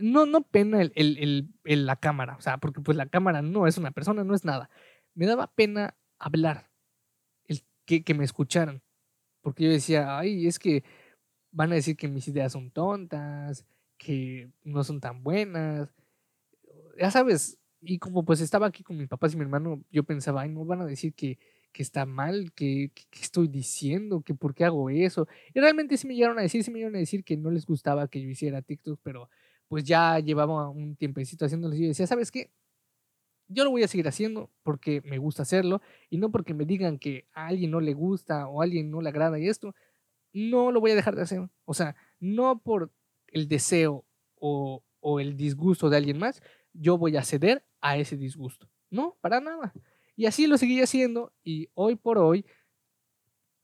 no, 0.00 0.26
no 0.26 0.42
pena 0.42 0.82
el, 0.82 1.48
la 1.64 1.96
cámara, 1.96 2.36
o 2.36 2.40
sea, 2.40 2.58
porque 2.58 2.80
pues 2.80 2.96
la 2.96 3.06
cámara 3.06 3.42
no 3.42 3.66
es 3.66 3.78
una 3.78 3.90
persona, 3.90 4.24
no 4.24 4.34
es 4.34 4.44
nada. 4.44 4.70
Me 5.14 5.26
daba 5.26 5.48
pena 5.54 5.96
hablar, 6.18 6.70
el, 7.46 7.62
que, 7.86 8.04
que 8.04 8.14
me 8.14 8.24
escucharan, 8.24 8.82
porque 9.42 9.64
yo 9.64 9.70
decía, 9.70 10.18
ay, 10.18 10.46
es 10.46 10.58
que 10.58 10.84
van 11.52 11.72
a 11.72 11.76
decir 11.76 11.96
que 11.96 12.08
mis 12.08 12.28
ideas 12.28 12.52
son 12.52 12.70
tontas, 12.70 13.66
que 13.98 14.50
no 14.64 14.84
son 14.84 15.00
tan 15.00 15.22
buenas. 15.22 15.88
Ya 16.98 17.10
sabes, 17.10 17.58
y 17.80 17.98
como 17.98 18.24
pues 18.24 18.40
estaba 18.40 18.66
aquí 18.66 18.82
con 18.82 18.96
mis 18.96 19.08
papás 19.08 19.34
y 19.34 19.36
mi 19.36 19.42
hermano, 19.42 19.82
yo 19.90 20.04
pensaba, 20.04 20.42
ay, 20.42 20.50
no 20.50 20.64
van 20.64 20.82
a 20.82 20.86
decir 20.86 21.14
que, 21.14 21.38
que 21.72 21.82
está 21.82 22.06
mal, 22.06 22.52
que, 22.52 22.92
que, 22.94 23.20
estoy 23.20 23.48
diciendo, 23.48 24.22
que 24.22 24.34
por 24.34 24.54
qué 24.54 24.64
hago 24.64 24.90
eso. 24.90 25.26
Y 25.54 25.60
realmente 25.60 25.96
sí 25.96 26.06
me 26.06 26.14
llegaron 26.14 26.38
a 26.38 26.42
decir, 26.42 26.62
sí 26.64 26.70
me 26.70 26.78
llegaron 26.78 26.96
a 26.96 27.00
decir 27.00 27.24
que 27.24 27.36
no 27.36 27.50
les 27.50 27.66
gustaba 27.66 28.08
que 28.08 28.20
yo 28.20 28.28
hiciera 28.28 28.62
TikTok, 28.62 29.00
pero 29.02 29.30
pues 29.70 29.84
ya 29.84 30.18
llevaba 30.18 30.68
un 30.68 30.96
tiempecito 30.96 31.44
haciéndolo 31.44 31.76
y 31.76 31.82
yo 31.82 31.86
decía, 31.86 32.04
¿sabes 32.08 32.32
qué? 32.32 32.50
Yo 33.46 33.62
lo 33.62 33.70
voy 33.70 33.84
a 33.84 33.88
seguir 33.88 34.08
haciendo 34.08 34.50
porque 34.64 35.00
me 35.04 35.18
gusta 35.18 35.42
hacerlo 35.42 35.80
y 36.08 36.18
no 36.18 36.32
porque 36.32 36.54
me 36.54 36.64
digan 36.64 36.98
que 36.98 37.28
a 37.32 37.46
alguien 37.46 37.70
no 37.70 37.80
le 37.80 37.94
gusta 37.94 38.48
o 38.48 38.60
a 38.60 38.64
alguien 38.64 38.90
no 38.90 39.00
le 39.00 39.08
agrada 39.10 39.38
y 39.38 39.46
esto, 39.48 39.72
no 40.32 40.72
lo 40.72 40.80
voy 40.80 40.90
a 40.90 40.96
dejar 40.96 41.14
de 41.14 41.22
hacer. 41.22 41.48
O 41.66 41.72
sea, 41.72 41.94
no 42.18 42.58
por 42.60 42.90
el 43.28 43.46
deseo 43.46 44.04
o, 44.40 44.82
o 44.98 45.20
el 45.20 45.36
disgusto 45.36 45.88
de 45.88 45.98
alguien 45.98 46.18
más, 46.18 46.42
yo 46.72 46.98
voy 46.98 47.16
a 47.16 47.22
ceder 47.22 47.64
a 47.80 47.96
ese 47.96 48.16
disgusto. 48.16 48.68
No, 48.90 49.18
para 49.20 49.40
nada. 49.40 49.72
Y 50.16 50.26
así 50.26 50.48
lo 50.48 50.58
seguí 50.58 50.82
haciendo 50.82 51.32
y 51.44 51.68
hoy 51.74 51.94
por 51.94 52.18
hoy, 52.18 52.44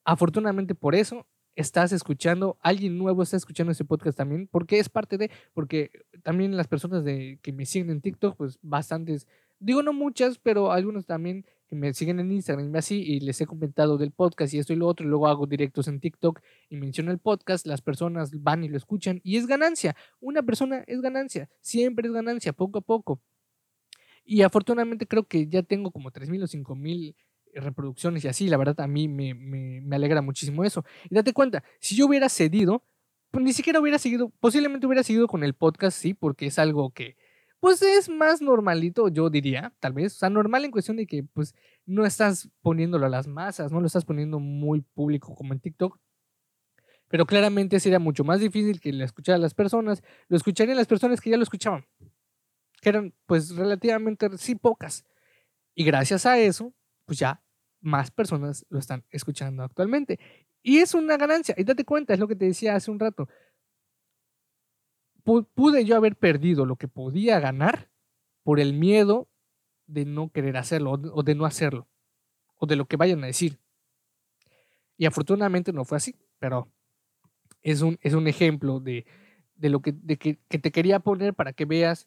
afortunadamente 0.05 0.77
por 0.77 0.95
eso, 0.95 1.27
estás 1.57 1.91
escuchando, 1.93 2.59
alguien 2.61 2.99
nuevo 2.99 3.23
está 3.23 3.37
escuchando 3.37 3.73
ese 3.73 3.85
podcast 3.85 4.17
también, 4.17 4.47
porque 4.47 4.79
es 4.79 4.89
parte 4.89 5.17
de, 5.19 5.31
porque 5.55 5.91
también 6.23 6.57
las 6.57 6.69
personas 6.69 7.03
de, 7.03 7.39
que 7.43 7.53
me 7.53 7.65
siguen 7.65 7.91
en 7.91 8.01
TikTok, 8.03 8.37
pues 8.37 8.59
bastantes, 8.63 9.27
digo 9.59 9.83
no 9.83 9.95
muchas, 9.95 10.39
pero 10.39 10.71
algunos 10.71 11.07
también 11.07 11.47
que 11.67 11.75
me 11.75 11.93
siguen 11.95 12.21
en 12.21 12.31
Instagram 12.31 12.73
y 12.73 12.79
así, 12.79 13.03
y 13.03 13.21
les 13.21 13.41
he 13.41 13.47
comentado 13.47 13.97
del 13.97 14.13
podcast 14.13 14.53
y 14.53 14.59
esto 14.59 14.75
y 14.75 14.77
lo 14.77 14.87
otro, 14.87 15.07
y 15.07 15.09
luego 15.09 15.27
hago 15.27 15.47
directos 15.47 15.89
en 15.89 15.99
TikTok 15.99 16.41
y 16.69 16.77
menciono 16.77 17.11
el 17.11 17.19
podcast, 17.19 17.67
las 17.67 17.81
personas 17.81 18.31
van 18.43 18.63
y 18.63 18.69
lo 18.69 18.77
escuchan 18.77 19.21
y 19.25 19.39
es 19.39 19.47
ganancia. 19.47 19.97
Una 20.21 20.43
persona 20.43 20.85
es 20.87 21.01
ganancia, 21.01 21.49
siempre 21.63 22.07
es 22.07 22.13
ganancia, 22.13 22.53
poco 22.53 22.79
a 22.79 22.83
poco. 22.83 23.21
Y 24.25 24.43
afortunadamente 24.43 25.07
creo 25.07 25.25
que 25.25 25.47
ya 25.47 25.63
tengo 25.63 25.91
como 25.91 26.11
3.000 26.11 26.43
o 26.43 26.47
5.000 26.47 27.15
reproducciones 27.65 28.25
y 28.25 28.29
así, 28.29 28.49
la 28.49 28.57
verdad 28.57 28.81
a 28.81 28.87
mí 28.87 29.09
me, 29.09 29.83
alegra 29.95 30.23
muchísimo 30.23 30.65
eso. 30.65 30.85
Y 31.11 31.15
date 31.15 31.33
cuenta, 31.33 31.63
si 31.81 31.97
yo 31.97 32.07
hubiera 32.07 32.29
cedido, 32.29 32.85
pues 33.31 33.45
ni 33.45 33.53
siquiera 33.53 33.81
hubiera 33.81 33.99
seguido, 33.99 34.31
posiblemente 34.41 34.87
hubiera 34.87 35.03
seguido 35.03 35.27
con 35.27 35.45
el 35.45 35.55
podcast, 35.55 35.99
sí, 35.99 36.15
porque 36.15 36.47
es 36.47 36.59
algo 36.59 36.91
que, 36.91 37.17
pues 37.61 37.83
es 37.83 38.09
más 38.09 38.41
normalito, 38.43 39.09
yo 39.09 39.31
diría, 39.31 39.73
tal 39.81 39.93
vez, 39.93 40.15
o 40.17 40.19
sea, 40.19 40.31
normal 40.31 40.65
en 40.65 40.71
cuestión 40.71 40.97
de 40.97 41.07
que, 41.07 41.25
pues, 41.25 41.55
no 41.85 42.05
estás 42.07 42.49
poniéndolo 42.63 43.07
a 43.07 43.09
las 43.09 43.27
masas, 43.27 43.73
no 43.73 43.81
lo 43.81 43.87
estás 43.87 44.05
poniendo 44.05 44.39
muy 44.39 44.81
público 44.81 45.35
como 45.35 45.53
en 45.53 45.61
TikTok, 45.61 45.99
pero 47.09 47.27
claramente 47.27 47.81
sería 47.81 47.99
mucho 47.99 48.25
más 48.25 48.41
difícil 48.41 48.81
que 48.81 48.93
lo 48.93 49.05
escucharan 49.05 49.41
las 49.41 49.55
personas, 49.55 50.03
lo 50.29 50.37
escucharían 50.37 50.77
las 50.77 50.87
personas 50.87 51.21
que 51.21 51.31
ya 51.31 51.37
lo 51.37 51.43
escuchaban 51.45 51.87
que 52.81 52.91
eran 52.91 53.15
pues 53.27 53.55
relativamente, 53.57 54.29
sí, 54.39 54.55
pocas. 54.55 55.05
Y 55.75 55.85
gracias 55.85 56.27
a 56.27 56.39
eso, 56.39 56.73
pues 57.05 57.19
ya 57.19 57.43
más 57.87 58.11
personas 58.11 58.67
lo 58.69 58.79
están 58.79 59.05
escuchando 59.11 59.63
actualmente. 59.63 60.19
Y 60.63 60.79
es 60.79 60.95
una 60.95 61.17
ganancia. 61.17 61.55
Y 61.57 61.65
date 61.65 61.85
cuenta, 61.85 62.13
es 62.13 62.21
lo 62.21 62.29
que 62.29 62.37
te 62.37 62.45
decía 62.45 62.75
hace 62.75 62.91
un 62.91 62.99
rato. 62.99 63.29
Pude 65.23 65.85
yo 65.85 65.97
haber 65.97 66.17
perdido 66.17 66.67
lo 66.67 66.77
que 66.77 66.89
podía 66.89 67.41
ganar 67.41 67.89
por 68.43 68.61
el 68.61 68.75
miedo 68.75 69.29
de 69.87 70.05
no 70.05 70.31
querer 70.31 70.57
hacerlo 70.57 70.93
o 70.93 71.23
de 71.23 71.35
no 71.35 71.47
hacerlo. 71.47 71.89
O 72.57 72.67
de 72.67 72.77
lo 72.77 72.87
que 72.87 72.97
vayan 72.97 73.23
a 73.23 73.29
decir. 73.29 73.59
Y 74.97 75.07
afortunadamente 75.07 75.73
no 75.73 75.85
fue 75.85 75.99
así, 75.99 76.17
pero 76.39 76.69
es 77.63 77.83
un, 77.83 77.99
es 78.03 78.15
un 78.15 78.27
ejemplo 78.27 78.81
de, 78.81 79.07
de 79.57 79.69
lo 79.69 79.81
que, 79.81 79.93
de 79.93 80.17
que, 80.17 80.35
te 80.35 80.73
quería 80.73 81.01
poner 81.01 81.35
para 81.35 81.53
que 81.53 81.65
veas 81.65 82.07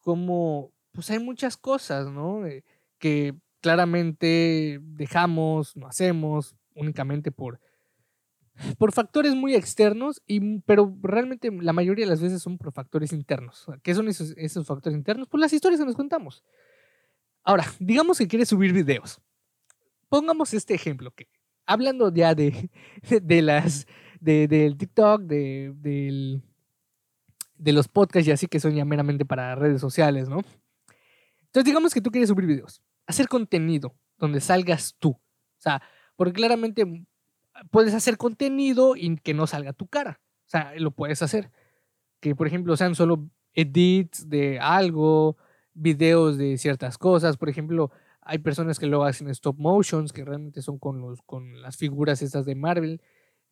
como, 0.00 0.72
pues 0.92 1.10
hay 1.10 1.18
muchas 1.18 1.56
cosas, 1.56 2.08
¿no? 2.10 2.46
Eh, 2.46 2.64
que 2.98 3.34
claramente 3.60 4.80
dejamos, 4.82 5.76
no 5.76 5.86
hacemos 5.86 6.56
únicamente 6.74 7.30
por, 7.30 7.60
por 8.78 8.92
factores 8.92 9.34
muy 9.34 9.54
externos, 9.54 10.22
y, 10.26 10.60
pero 10.60 10.96
realmente 11.02 11.50
la 11.50 11.72
mayoría 11.72 12.04
de 12.04 12.10
las 12.10 12.20
veces 12.20 12.42
son 12.42 12.58
por 12.58 12.72
factores 12.72 13.12
internos. 13.12 13.66
¿Qué 13.82 13.94
son 13.94 14.08
esos, 14.08 14.32
esos 14.36 14.66
factores 14.66 14.96
internos? 14.96 15.28
Pues 15.28 15.40
las 15.40 15.52
historias 15.52 15.80
que 15.80 15.86
nos 15.86 15.96
contamos. 15.96 16.42
Ahora, 17.42 17.64
digamos 17.78 18.18
que 18.18 18.28
quieres 18.28 18.48
subir 18.48 18.72
videos. 18.72 19.20
Pongamos 20.08 20.52
este 20.54 20.74
ejemplo, 20.74 21.12
que 21.12 21.28
hablando 21.66 22.12
ya 22.12 22.34
de, 22.34 22.70
de, 23.22 23.42
las, 23.42 23.86
de, 24.20 24.48
del 24.48 24.76
TikTok, 24.76 25.22
de, 25.22 25.72
del, 25.76 26.42
de 27.56 27.72
los 27.72 27.88
podcasts 27.88 28.28
y 28.28 28.32
así 28.32 28.46
que 28.46 28.60
son 28.60 28.74
ya 28.74 28.84
meramente 28.84 29.24
para 29.24 29.54
redes 29.54 29.80
sociales, 29.80 30.28
¿no? 30.28 30.42
Entonces 31.46 31.64
digamos 31.64 31.92
que 31.92 32.00
tú 32.00 32.10
quieres 32.10 32.28
subir 32.28 32.46
videos, 32.46 32.82
hacer 33.06 33.28
contenido 33.28 33.94
donde 34.18 34.40
salgas 34.40 34.96
tú. 34.98 35.10
O 35.10 35.62
sea, 35.62 35.82
porque 36.16 36.32
claramente 36.32 37.06
puedes 37.70 37.94
hacer 37.94 38.16
contenido 38.16 38.96
y 38.96 39.16
que 39.16 39.34
no 39.34 39.46
salga 39.46 39.72
tu 39.72 39.86
cara. 39.86 40.20
O 40.46 40.50
sea, 40.50 40.72
lo 40.76 40.90
puedes 40.90 41.22
hacer. 41.22 41.50
Que 42.20 42.34
por 42.34 42.46
ejemplo 42.46 42.76
sean 42.76 42.94
solo 42.94 43.28
edits 43.54 44.28
de 44.28 44.58
algo, 44.60 45.36
videos 45.74 46.38
de 46.38 46.58
ciertas 46.58 46.98
cosas. 46.98 47.36
Por 47.36 47.48
ejemplo, 47.48 47.90
hay 48.20 48.38
personas 48.38 48.78
que 48.78 48.86
lo 48.86 49.04
hacen 49.04 49.28
stop 49.28 49.58
motions, 49.58 50.12
que 50.12 50.24
realmente 50.24 50.62
son 50.62 50.78
con, 50.78 51.00
los, 51.00 51.22
con 51.22 51.62
las 51.62 51.76
figuras 51.76 52.22
estas 52.22 52.44
de 52.44 52.54
Marvel 52.54 53.00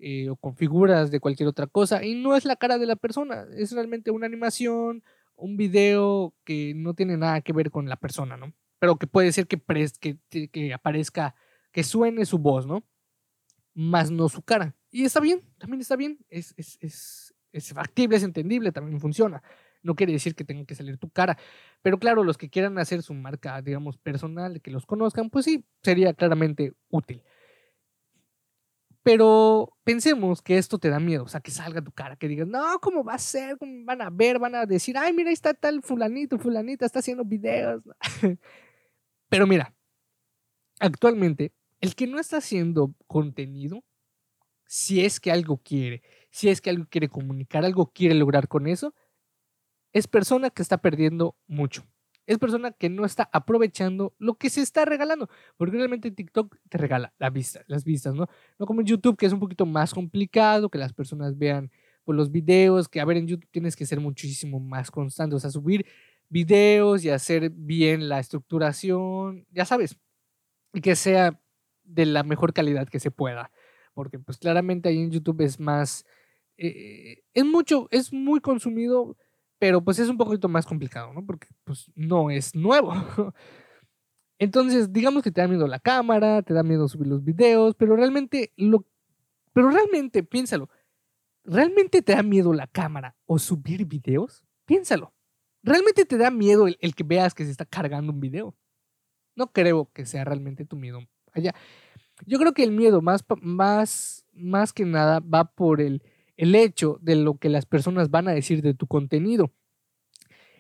eh, 0.01 0.30
o 0.30 0.36
con 0.36 0.55
figuras 0.55 1.11
de 1.11 1.18
cualquier 1.18 1.49
otra 1.49 1.66
cosa 1.66 2.05
y 2.05 2.14
no 2.14 2.36
es 2.36 2.44
la 2.44 2.55
cara 2.55 2.78
de 2.78 2.86
la 2.86 2.94
persona, 2.94 3.46
es 3.57 3.72
realmente 3.72 4.12
una 4.12 4.26
animación, 4.26 5.03
un 5.34 5.57
video 5.57 6.34
que 6.44 6.72
no 6.76 6.94
tiene 6.94 7.16
nada 7.16 7.40
que 7.40 7.53
ver 7.53 7.72
con 7.72 7.88
la 7.88 7.96
persona, 7.96 8.36
¿no? 8.36 8.53
Pero 8.78 8.96
que 8.96 9.06
puede 9.06 9.32
ser 9.32 9.46
que, 9.46 9.60
que, 9.60 10.48
que 10.48 10.74
aparezca, 10.74 11.34
que 11.72 11.82
suene 11.82 12.24
su 12.26 12.38
voz, 12.38 12.66
¿no? 12.66 12.84
Más 13.74 14.10
no 14.10 14.28
su 14.28 14.42
cara. 14.42 14.74
Y 14.90 15.04
está 15.04 15.20
bien, 15.20 15.42
también 15.58 15.80
está 15.80 15.96
bien, 15.96 16.18
es, 16.28 16.54
es, 16.56 16.78
es, 16.80 17.34
es 17.52 17.72
factible, 17.72 18.16
es 18.16 18.22
entendible, 18.22 18.72
también 18.72 19.00
funciona. 19.00 19.42
No 19.82 19.94
quiere 19.94 20.12
decir 20.12 20.34
que 20.34 20.44
tenga 20.44 20.64
que 20.64 20.74
salir 20.74 20.98
tu 20.98 21.10
cara. 21.10 21.38
Pero 21.82 21.98
claro, 21.98 22.24
los 22.24 22.36
que 22.38 22.50
quieran 22.50 22.78
hacer 22.78 23.02
su 23.02 23.14
marca, 23.14 23.60
digamos, 23.62 23.98
personal, 23.98 24.60
que 24.60 24.70
los 24.70 24.86
conozcan, 24.86 25.30
pues 25.30 25.44
sí, 25.44 25.64
sería 25.82 26.14
claramente 26.14 26.72
útil. 26.88 27.22
Pero 29.02 29.72
pensemos 29.84 30.42
que 30.42 30.58
esto 30.58 30.78
te 30.78 30.90
da 30.90 31.00
miedo, 31.00 31.24
o 31.24 31.28
sea, 31.28 31.40
que 31.40 31.50
salga 31.50 31.80
tu 31.80 31.92
cara, 31.92 32.16
que 32.16 32.28
digas, 32.28 32.46
no, 32.46 32.78
¿cómo 32.80 33.04
va 33.04 33.14
a 33.14 33.18
ser? 33.18 33.56
¿Cómo 33.56 33.84
van 33.84 34.02
a 34.02 34.10
ver? 34.10 34.38
Van 34.38 34.54
a 34.54 34.66
decir, 34.66 34.98
ay, 34.98 35.12
mira, 35.12 35.30
ahí 35.30 35.34
está 35.34 35.54
tal 35.54 35.82
fulanito, 35.82 36.38
fulanita, 36.38 36.84
está 36.84 36.98
haciendo 36.98 37.24
videos. 37.24 37.82
Pero 39.28 39.46
mira, 39.46 39.74
actualmente, 40.80 41.52
el 41.80 41.94
que 41.94 42.06
no 42.06 42.18
está 42.18 42.38
haciendo 42.38 42.94
contenido, 43.06 43.84
si 44.66 45.04
es 45.04 45.20
que 45.20 45.30
algo 45.30 45.58
quiere, 45.58 46.02
si 46.30 46.48
es 46.48 46.60
que 46.60 46.70
algo 46.70 46.86
quiere 46.90 47.08
comunicar, 47.08 47.64
algo 47.64 47.92
quiere 47.92 48.14
lograr 48.14 48.48
con 48.48 48.66
eso, 48.66 48.94
es 49.92 50.06
persona 50.06 50.50
que 50.50 50.62
está 50.62 50.78
perdiendo 50.78 51.36
mucho 51.46 51.86
es 52.28 52.38
persona 52.38 52.72
que 52.72 52.90
no 52.90 53.06
está 53.06 53.30
aprovechando 53.32 54.14
lo 54.18 54.34
que 54.34 54.50
se 54.50 54.60
está 54.60 54.84
regalando. 54.84 55.30
Porque 55.56 55.78
realmente 55.78 56.10
TikTok 56.10 56.56
te 56.68 56.76
regala 56.76 57.14
la 57.18 57.30
vista, 57.30 57.62
las 57.68 57.84
vistas, 57.84 58.14
¿no? 58.14 58.28
No 58.58 58.66
como 58.66 58.82
en 58.82 58.86
YouTube, 58.86 59.16
que 59.16 59.24
es 59.24 59.32
un 59.32 59.40
poquito 59.40 59.64
más 59.64 59.94
complicado, 59.94 60.68
que 60.68 60.76
las 60.76 60.92
personas 60.92 61.38
vean 61.38 61.70
pues, 62.04 62.16
los 62.16 62.30
videos, 62.30 62.86
que 62.86 63.00
a 63.00 63.06
ver, 63.06 63.16
en 63.16 63.28
YouTube 63.28 63.48
tienes 63.50 63.74
que 63.76 63.86
ser 63.86 63.98
muchísimo 63.98 64.60
más 64.60 64.90
constante, 64.90 65.36
o 65.36 65.38
sea, 65.38 65.48
subir 65.48 65.86
videos 66.28 67.04
y 67.04 67.10
hacer 67.10 67.50
bien 67.50 68.08
la 68.08 68.20
estructuración, 68.20 69.46
ya 69.50 69.64
sabes, 69.64 69.96
y 70.74 70.80
que 70.80 70.96
sea 70.96 71.40
de 71.84 72.06
la 72.06 72.22
mejor 72.22 72.52
calidad 72.52 72.88
que 72.88 73.00
se 73.00 73.10
pueda. 73.10 73.50
Porque 73.94 74.18
pues 74.18 74.38
claramente 74.38 74.88
ahí 74.88 74.98
en 75.00 75.10
YouTube 75.10 75.40
es 75.42 75.60
más, 75.60 76.06
eh, 76.56 77.22
es 77.34 77.44
mucho, 77.44 77.88
es 77.90 78.12
muy 78.12 78.40
consumido 78.40 79.16
pero 79.58 79.82
pues 79.82 79.98
es 79.98 80.08
un 80.08 80.16
poquito 80.16 80.48
más 80.48 80.66
complicado, 80.66 81.12
¿no? 81.12 81.24
Porque 81.24 81.48
pues 81.64 81.90
no 81.94 82.30
es 82.30 82.54
nuevo. 82.54 82.92
Entonces, 84.38 84.92
digamos 84.92 85.22
que 85.22 85.32
te 85.32 85.40
da 85.40 85.48
miedo 85.48 85.66
la 85.66 85.80
cámara, 85.80 86.42
te 86.42 86.54
da 86.54 86.62
miedo 86.62 86.88
subir 86.88 87.08
los 87.08 87.24
videos, 87.24 87.74
pero 87.74 87.96
realmente 87.96 88.52
lo 88.56 88.86
pero 89.52 89.70
realmente 89.70 90.22
piénsalo. 90.22 90.70
¿Realmente 91.44 92.02
te 92.02 92.14
da 92.14 92.22
miedo 92.22 92.52
la 92.52 92.68
cámara 92.68 93.16
o 93.26 93.38
subir 93.38 93.84
videos? 93.86 94.44
Piénsalo. 94.66 95.12
¿Realmente 95.62 96.04
te 96.04 96.16
da 96.16 96.30
miedo 96.30 96.66
el, 96.66 96.94
que 96.94 97.04
veas 97.04 97.34
que 97.34 97.44
se 97.44 97.50
está 97.50 97.64
cargando 97.64 98.12
un 98.12 98.20
video? 98.20 98.56
No 99.36 99.52
creo 99.52 99.90
que 99.92 100.06
sea 100.06 100.24
realmente 100.24 100.64
tu 100.64 100.76
miedo 100.76 101.00
allá. 101.32 101.54
Yo 102.26 102.38
creo 102.38 102.52
que 102.52 102.64
el 102.64 102.72
miedo 102.72 103.00
más, 103.00 103.24
más, 103.40 104.24
más 104.32 104.72
que 104.72 104.84
nada 104.84 105.20
va 105.20 105.44
por 105.44 105.80
el 105.80 106.02
el 106.38 106.54
hecho 106.54 106.98
de 107.02 107.16
lo 107.16 107.36
que 107.36 107.50
las 107.50 107.66
personas 107.66 108.11
van 108.11 108.28
a 108.28 108.32
decir 108.32 108.62
de 108.62 108.72
tu 108.72 108.86
contenido. 108.86 109.52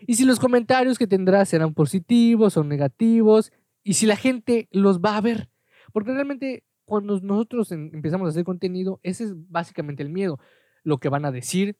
Y 0.06 0.16
si 0.16 0.24
los 0.24 0.40
comentarios 0.40 0.98
que 0.98 1.06
tendrás 1.06 1.48
serán 1.48 1.72
positivos 1.72 2.56
o 2.56 2.64
negativos, 2.64 3.52
y 3.84 3.94
si 3.94 4.06
la 4.06 4.16
gente 4.16 4.68
los 4.70 5.00
va 5.00 5.16
a 5.16 5.20
ver. 5.20 5.48
Porque 5.92 6.12
realmente 6.12 6.64
cuando 6.84 7.18
nosotros 7.20 7.70
empezamos 7.72 8.26
a 8.26 8.30
hacer 8.30 8.44
contenido, 8.44 9.00
ese 9.02 9.24
es 9.24 9.32
básicamente 9.48 10.02
el 10.02 10.10
miedo. 10.10 10.38
lo 10.84 10.98
que 10.98 11.08
van 11.08 11.24
a 11.24 11.32
decir, 11.32 11.76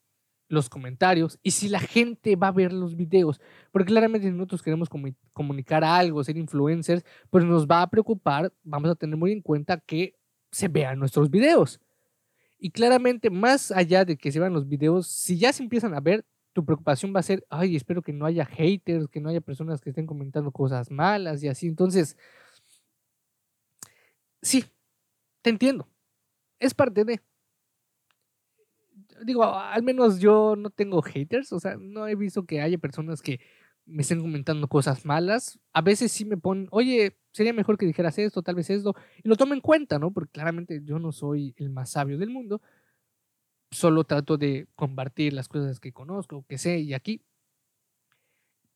los 0.48 0.68
comentarios 0.68 1.38
y 1.42 1.52
si 1.52 1.68
la 1.68 1.80
gente 1.80 2.36
va 2.36 2.48
a 2.48 2.52
ver 2.52 2.72
los 2.72 2.96
videos. 2.96 3.40
Porque 3.70 3.86
claramente 3.88 4.30
nosotros 4.30 4.62
queremos 4.62 4.88
comunicar 5.32 5.84
algo, 5.84 6.24
ser 6.24 6.36
influencers, 6.36 7.04
pues 7.30 7.44
nos 7.44 7.66
va 7.66 7.82
a 7.82 7.90
preocupar, 7.90 8.52
vamos 8.62 8.90
a 8.90 8.94
tener 8.94 9.16
muy 9.16 9.32
en 9.32 9.42
cuenta 9.42 9.78
que 9.78 10.14
se 10.50 10.68
vean 10.68 10.98
nuestros 10.98 11.30
videos. 11.30 11.80
Y 12.58 12.70
claramente, 12.70 13.30
más 13.30 13.70
allá 13.70 14.04
de 14.04 14.16
que 14.16 14.32
se 14.32 14.40
vean 14.40 14.52
los 14.52 14.68
videos, 14.68 15.06
si 15.06 15.38
ya 15.38 15.52
se 15.52 15.62
empiezan 15.62 15.94
a 15.94 16.00
ver, 16.00 16.24
tu 16.52 16.64
preocupación 16.64 17.14
va 17.14 17.20
a 17.20 17.22
ser, 17.22 17.46
ay, 17.50 17.76
espero 17.76 18.02
que 18.02 18.12
no 18.12 18.26
haya 18.26 18.44
haters, 18.44 19.06
que 19.08 19.20
no 19.20 19.28
haya 19.28 19.40
personas 19.40 19.80
que 19.80 19.90
estén 19.90 20.06
comentando 20.06 20.50
cosas 20.50 20.90
malas 20.90 21.42
y 21.42 21.48
así. 21.48 21.68
Entonces, 21.68 22.16
sí, 24.42 24.64
te 25.42 25.50
entiendo. 25.50 25.88
Es 26.58 26.74
parte 26.74 27.04
de 27.04 27.20
digo, 29.24 29.44
al 29.44 29.82
menos 29.82 30.20
yo 30.20 30.56
no 30.56 30.70
tengo 30.70 31.02
haters, 31.02 31.52
o 31.52 31.60
sea, 31.60 31.76
no 31.78 32.06
he 32.08 32.14
visto 32.14 32.44
que 32.46 32.60
haya 32.60 32.78
personas 32.78 33.22
que 33.22 33.40
me 33.86 34.02
estén 34.02 34.20
comentando 34.20 34.68
cosas 34.68 35.04
malas. 35.04 35.58
A 35.72 35.80
veces 35.82 36.12
sí 36.12 36.24
me 36.24 36.36
ponen, 36.36 36.68
oye, 36.70 37.18
sería 37.32 37.52
mejor 37.52 37.78
que 37.78 37.86
dijeras 37.86 38.18
esto, 38.18 38.42
tal 38.42 38.54
vez 38.56 38.70
esto, 38.70 38.94
y 39.22 39.28
lo 39.28 39.36
tomo 39.36 39.54
en 39.54 39.60
cuenta, 39.60 39.98
¿no? 39.98 40.12
Porque 40.12 40.32
claramente 40.32 40.80
yo 40.84 40.98
no 40.98 41.12
soy 41.12 41.54
el 41.58 41.70
más 41.70 41.90
sabio 41.90 42.18
del 42.18 42.30
mundo, 42.30 42.60
solo 43.70 44.04
trato 44.04 44.36
de 44.36 44.66
compartir 44.74 45.32
las 45.32 45.48
cosas 45.48 45.80
que 45.80 45.92
conozco, 45.92 46.44
que 46.48 46.58
sé, 46.58 46.78
y 46.80 46.94
aquí, 46.94 47.22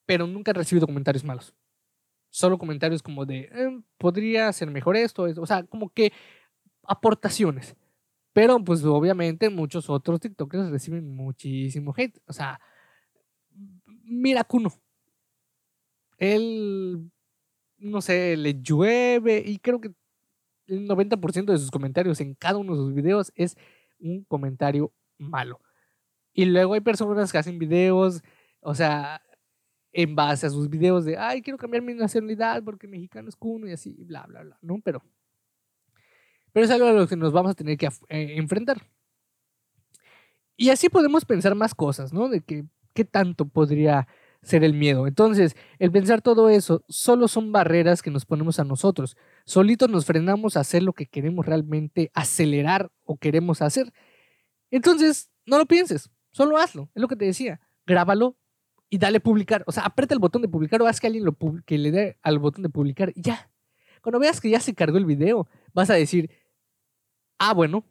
pero 0.07 0.26
nunca 0.26 0.51
he 0.51 0.55
recibido 0.55 0.86
comentarios 0.86 1.24
malos. 1.24 1.55
Solo 2.30 2.59
comentarios 2.59 3.03
como 3.03 3.26
de, 3.26 3.49
em, 3.53 3.84
podría 3.99 4.53
ser 4.53 4.70
mejor 4.70 4.97
esto, 4.97 5.26
esto, 5.26 5.43
o 5.43 5.47
sea, 5.47 5.64
como 5.64 5.90
que 5.90 6.12
aportaciones. 6.84 7.76
Pero 8.33 8.62
pues 8.64 8.85
obviamente 8.85 9.51
muchos 9.51 9.91
otros 9.91 10.20
TikTokers 10.20 10.70
reciben 10.70 11.14
muchísimo 11.14 11.95
hate. 11.97 12.18
O 12.26 12.33
sea, 12.33 12.61
mira 14.05 14.45
Kuno. 14.45 14.72
Él, 16.18 17.11
no 17.78 18.01
sé, 18.01 18.37
le 18.37 18.61
llueve 18.62 19.43
y 19.45 19.59
creo 19.59 19.80
que 19.80 19.93
el 20.68 20.89
90% 20.89 21.53
de 21.53 21.59
sus 21.59 21.70
comentarios 21.70 22.20
en 22.20 22.35
cada 22.35 22.59
uno 22.59 22.74
de 22.74 22.83
sus 22.83 22.95
videos 22.95 23.33
es 23.35 23.57
un 23.99 24.24
comentario 24.24 24.93
malo. 25.18 25.61
Y 26.33 26.47
luego 26.47 26.74
hay 26.74 26.80
personas 26.80 27.30
que 27.33 27.39
hacen 27.39 27.59
videos, 27.59 28.22
o 28.61 28.74
sea, 28.74 29.22
en 29.93 30.14
base 30.16 30.47
a 30.47 30.51
sus 30.51 30.70
videos 30.70 31.05
de, 31.05 31.18
ay, 31.18 31.43
quiero 31.43 31.59
cambiar 31.59 31.83
mi 31.83 31.95
nacionalidad 31.95 32.62
porque 32.64 32.89
mexicano 32.89 33.28
es 33.28 33.37
Kuno 33.37 33.68
y 33.68 33.72
así, 33.72 33.93
bla, 34.05 34.24
bla, 34.26 34.43
bla, 34.43 34.59
¿no? 34.62 34.80
Pero 34.83 35.03
pero 36.53 36.66
es 36.66 36.70
algo 36.70 36.86
a 36.86 36.92
lo 36.92 37.07
que 37.07 37.16
nos 37.16 37.32
vamos 37.32 37.53
a 37.53 37.55
tener 37.55 37.76
que 37.76 37.86
eh, 37.86 38.34
enfrentar. 38.36 38.86
Y 40.57 40.70
así 40.70 40.88
podemos 40.88 41.24
pensar 41.24 41.55
más 41.55 41.74
cosas, 41.74 42.12
¿no? 42.12 42.28
De 42.28 42.40
que, 42.40 42.64
qué 42.94 43.05
tanto 43.05 43.46
podría 43.48 44.07
ser 44.42 44.64
el 44.64 44.74
miedo. 44.74 45.07
Entonces, 45.07 45.57
el 45.78 45.90
pensar 45.92 46.20
todo 46.20 46.48
eso 46.48 46.84
solo 46.88 47.28
son 47.28 47.53
barreras 47.53 48.03
que 48.03 48.11
nos 48.11 48.26
ponemos 48.26 48.59
a 48.59 48.64
nosotros. 48.64 49.16
Solitos 49.44 49.88
nos 49.88 50.05
frenamos 50.05 50.57
a 50.57 50.61
hacer 50.61 50.82
lo 50.82 50.92
que 50.92 51.07
queremos 51.07 51.46
realmente 51.46 52.11
acelerar 52.14 52.90
o 53.05 53.16
queremos 53.16 53.62
hacer. 53.62 53.92
Entonces, 54.70 55.30
no 55.46 55.59
lo 55.59 55.66
pienses, 55.66 56.11
solo 56.32 56.59
hazlo. 56.59 56.90
Es 56.94 57.00
lo 57.00 57.09
que 57.09 57.16
te 57.16 57.24
decía. 57.24 57.61
Grábalo 57.86 58.36
y 58.90 58.98
dale 58.98 59.20
publicar. 59.20 59.64
O 59.66 59.72
sea, 59.72 59.84
aprieta 59.84 60.14
el 60.14 60.20
botón 60.20 60.42
de 60.42 60.48
publicar 60.48 60.82
o 60.82 60.86
haz 60.86 61.00
que 61.00 61.07
alguien 61.07 61.24
lo 61.24 61.36
que 61.64 61.78
le 61.78 61.90
dé 61.90 62.18
al 62.22 62.38
botón 62.38 62.62
de 62.62 62.68
publicar 62.68 63.12
y 63.14 63.22
ya. 63.22 63.50
Cuando 64.03 64.18
veas 64.18 64.40
que 64.40 64.50
ya 64.50 64.59
se 64.59 64.74
cargó 64.74 64.98
el 64.98 65.07
video, 65.07 65.48
vas 65.72 65.88
a 65.88 65.94
decir, 65.94 66.30
ah, 67.43 67.55
bueno, 67.55 67.84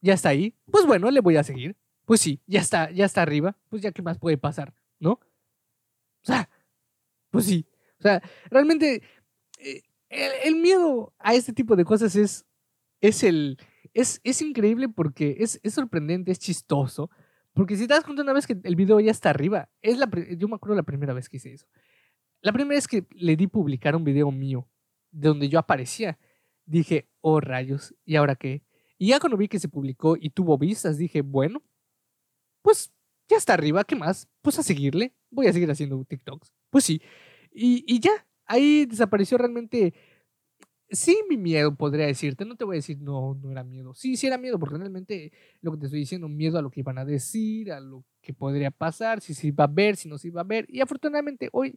ya 0.00 0.14
está 0.14 0.30
ahí, 0.30 0.56
pues 0.70 0.84
bueno, 0.86 1.10
le 1.10 1.20
voy 1.20 1.36
a 1.36 1.44
seguir. 1.44 1.76
Pues 2.04 2.20
sí, 2.20 2.40
ya 2.46 2.60
está, 2.60 2.90
ya 2.90 3.04
está 3.04 3.22
arriba, 3.22 3.56
pues 3.68 3.82
ya 3.82 3.92
qué 3.92 4.02
más 4.02 4.18
puede 4.18 4.36
pasar, 4.36 4.74
¿no? 4.98 5.12
O 5.12 6.24
sea, 6.24 6.50
pues 7.30 7.46
sí. 7.46 7.66
O 8.00 8.02
sea, 8.02 8.20
realmente 8.50 9.02
eh, 9.58 9.82
el, 10.08 10.56
miedo 10.56 11.14
a 11.18 11.34
este 11.34 11.52
tipo 11.52 11.76
de 11.76 11.84
cosas 11.84 12.16
es, 12.16 12.46
es 13.00 13.22
el, 13.22 13.58
es, 13.94 14.20
es 14.24 14.42
increíble 14.42 14.88
porque 14.88 15.36
es, 15.38 15.60
es, 15.62 15.74
sorprendente, 15.74 16.32
es 16.32 16.40
chistoso. 16.40 17.10
Porque 17.52 17.76
si 17.76 17.86
te 17.86 17.94
das 17.94 18.04
cuenta 18.04 18.22
una 18.22 18.32
vez 18.32 18.46
que 18.46 18.58
el 18.60 18.74
video 18.74 18.98
ya 18.98 19.12
está 19.12 19.30
arriba, 19.30 19.68
es 19.80 19.98
la, 19.98 20.10
yo 20.36 20.48
me 20.48 20.56
acuerdo 20.56 20.74
la 20.74 20.82
primera 20.82 21.12
vez 21.12 21.28
que 21.28 21.36
hice 21.36 21.52
eso. 21.52 21.66
La 22.40 22.52
primera 22.52 22.76
vez 22.76 22.88
que 22.88 23.06
le 23.10 23.36
di 23.36 23.46
publicar 23.46 23.94
un 23.94 24.02
video 24.02 24.32
mío, 24.32 24.68
de 25.12 25.28
donde 25.28 25.48
yo 25.48 25.58
aparecía, 25.60 26.18
dije, 26.64 27.08
oh 27.20 27.40
rayos, 27.40 27.94
¿y 28.04 28.16
ahora 28.16 28.34
qué? 28.34 28.64
Y 29.00 29.08
ya 29.08 29.18
cuando 29.18 29.38
vi 29.38 29.48
que 29.48 29.58
se 29.58 29.70
publicó 29.70 30.18
y 30.20 30.28
tuvo 30.28 30.58
vistas, 30.58 30.98
dije, 30.98 31.22
bueno, 31.22 31.62
pues 32.60 32.92
ya 33.30 33.38
está 33.38 33.54
arriba, 33.54 33.82
¿qué 33.82 33.96
más? 33.96 34.28
Pues 34.42 34.58
a 34.58 34.62
seguirle, 34.62 35.14
voy 35.30 35.46
a 35.46 35.54
seguir 35.54 35.70
haciendo 35.70 36.04
TikToks. 36.04 36.52
Pues 36.68 36.84
sí. 36.84 37.00
Y, 37.50 37.82
y 37.86 37.98
ya, 37.98 38.10
ahí 38.44 38.84
desapareció 38.84 39.38
realmente, 39.38 39.94
sí, 40.90 41.18
mi 41.30 41.38
miedo, 41.38 41.74
podría 41.74 42.04
decirte. 42.04 42.44
No 42.44 42.56
te 42.56 42.64
voy 42.64 42.76
a 42.76 42.80
decir, 42.80 42.98
no, 43.00 43.34
no 43.42 43.50
era 43.50 43.64
miedo. 43.64 43.94
Sí, 43.94 44.18
sí 44.18 44.26
era 44.26 44.36
miedo, 44.36 44.58
porque 44.58 44.76
realmente 44.76 45.32
lo 45.62 45.72
que 45.72 45.78
te 45.78 45.86
estoy 45.86 46.00
diciendo, 46.00 46.28
miedo 46.28 46.58
a 46.58 46.62
lo 46.62 46.70
que 46.70 46.80
iban 46.80 46.98
a 46.98 47.06
decir, 47.06 47.72
a 47.72 47.80
lo 47.80 48.04
que 48.20 48.34
podría 48.34 48.70
pasar, 48.70 49.22
si 49.22 49.32
se 49.32 49.46
iba 49.46 49.64
a 49.64 49.66
ver, 49.66 49.96
si 49.96 50.10
no 50.10 50.18
se 50.18 50.28
iba 50.28 50.42
a 50.42 50.44
ver. 50.44 50.66
Y 50.68 50.82
afortunadamente 50.82 51.48
hoy, 51.52 51.74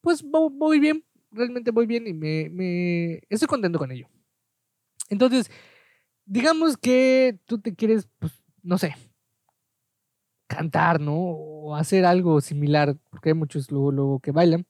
pues 0.00 0.24
voy 0.24 0.80
bien, 0.80 1.04
realmente 1.30 1.70
voy 1.70 1.86
bien 1.86 2.08
y 2.08 2.12
me, 2.12 2.50
me 2.50 3.22
estoy 3.28 3.46
contento 3.46 3.78
con 3.78 3.92
ello. 3.92 4.08
Entonces, 5.08 5.48
digamos 6.32 6.78
que 6.78 7.38
tú 7.44 7.60
te 7.60 7.74
quieres, 7.74 8.08
pues, 8.18 8.32
no 8.62 8.78
sé, 8.78 8.96
cantar, 10.46 10.98
¿no? 10.98 11.14
O 11.14 11.76
hacer 11.76 12.06
algo 12.06 12.40
similar, 12.40 12.96
porque 13.10 13.30
hay 13.30 13.34
muchos 13.34 13.70
luego, 13.70 14.18
que 14.20 14.32
bailan. 14.32 14.64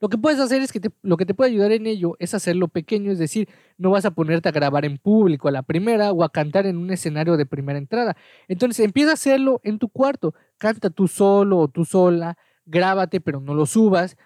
Lo 0.00 0.08
que 0.08 0.18
puedes 0.18 0.38
hacer 0.38 0.62
es 0.62 0.70
que 0.70 0.80
lo 1.02 1.16
que 1.16 1.26
te 1.26 1.34
puede 1.34 1.50
ayudar 1.50 1.72
en 1.72 1.86
ello 1.88 2.14
es 2.20 2.32
hacerlo 2.34 2.68
pequeño, 2.68 3.10
es 3.10 3.18
decir, 3.18 3.48
no 3.76 3.90
vas 3.90 4.04
a 4.04 4.12
ponerte 4.12 4.48
a 4.48 4.52
grabar 4.52 4.84
en 4.84 4.98
público 4.98 5.48
a 5.48 5.50
la 5.52 5.62
primera 5.62 6.12
o 6.12 6.22
a 6.22 6.30
cantar 6.30 6.66
en 6.66 6.76
un 6.76 6.92
escenario 6.92 7.36
de 7.36 7.46
primera 7.46 7.78
entrada. 7.78 8.16
Entonces 8.46 8.84
empieza 8.84 9.10
a 9.10 9.14
hacerlo 9.14 9.60
en 9.64 9.80
tu 9.80 9.88
cuarto, 9.88 10.32
canta 10.58 10.90
tú 10.90 11.08
solo 11.08 11.58
o 11.58 11.68
tú 11.68 11.84
sola, 11.84 12.36
grábate, 12.66 13.20
pero 13.20 13.40
no 13.40 13.54
lo 13.54 13.66
subas, 13.66 14.16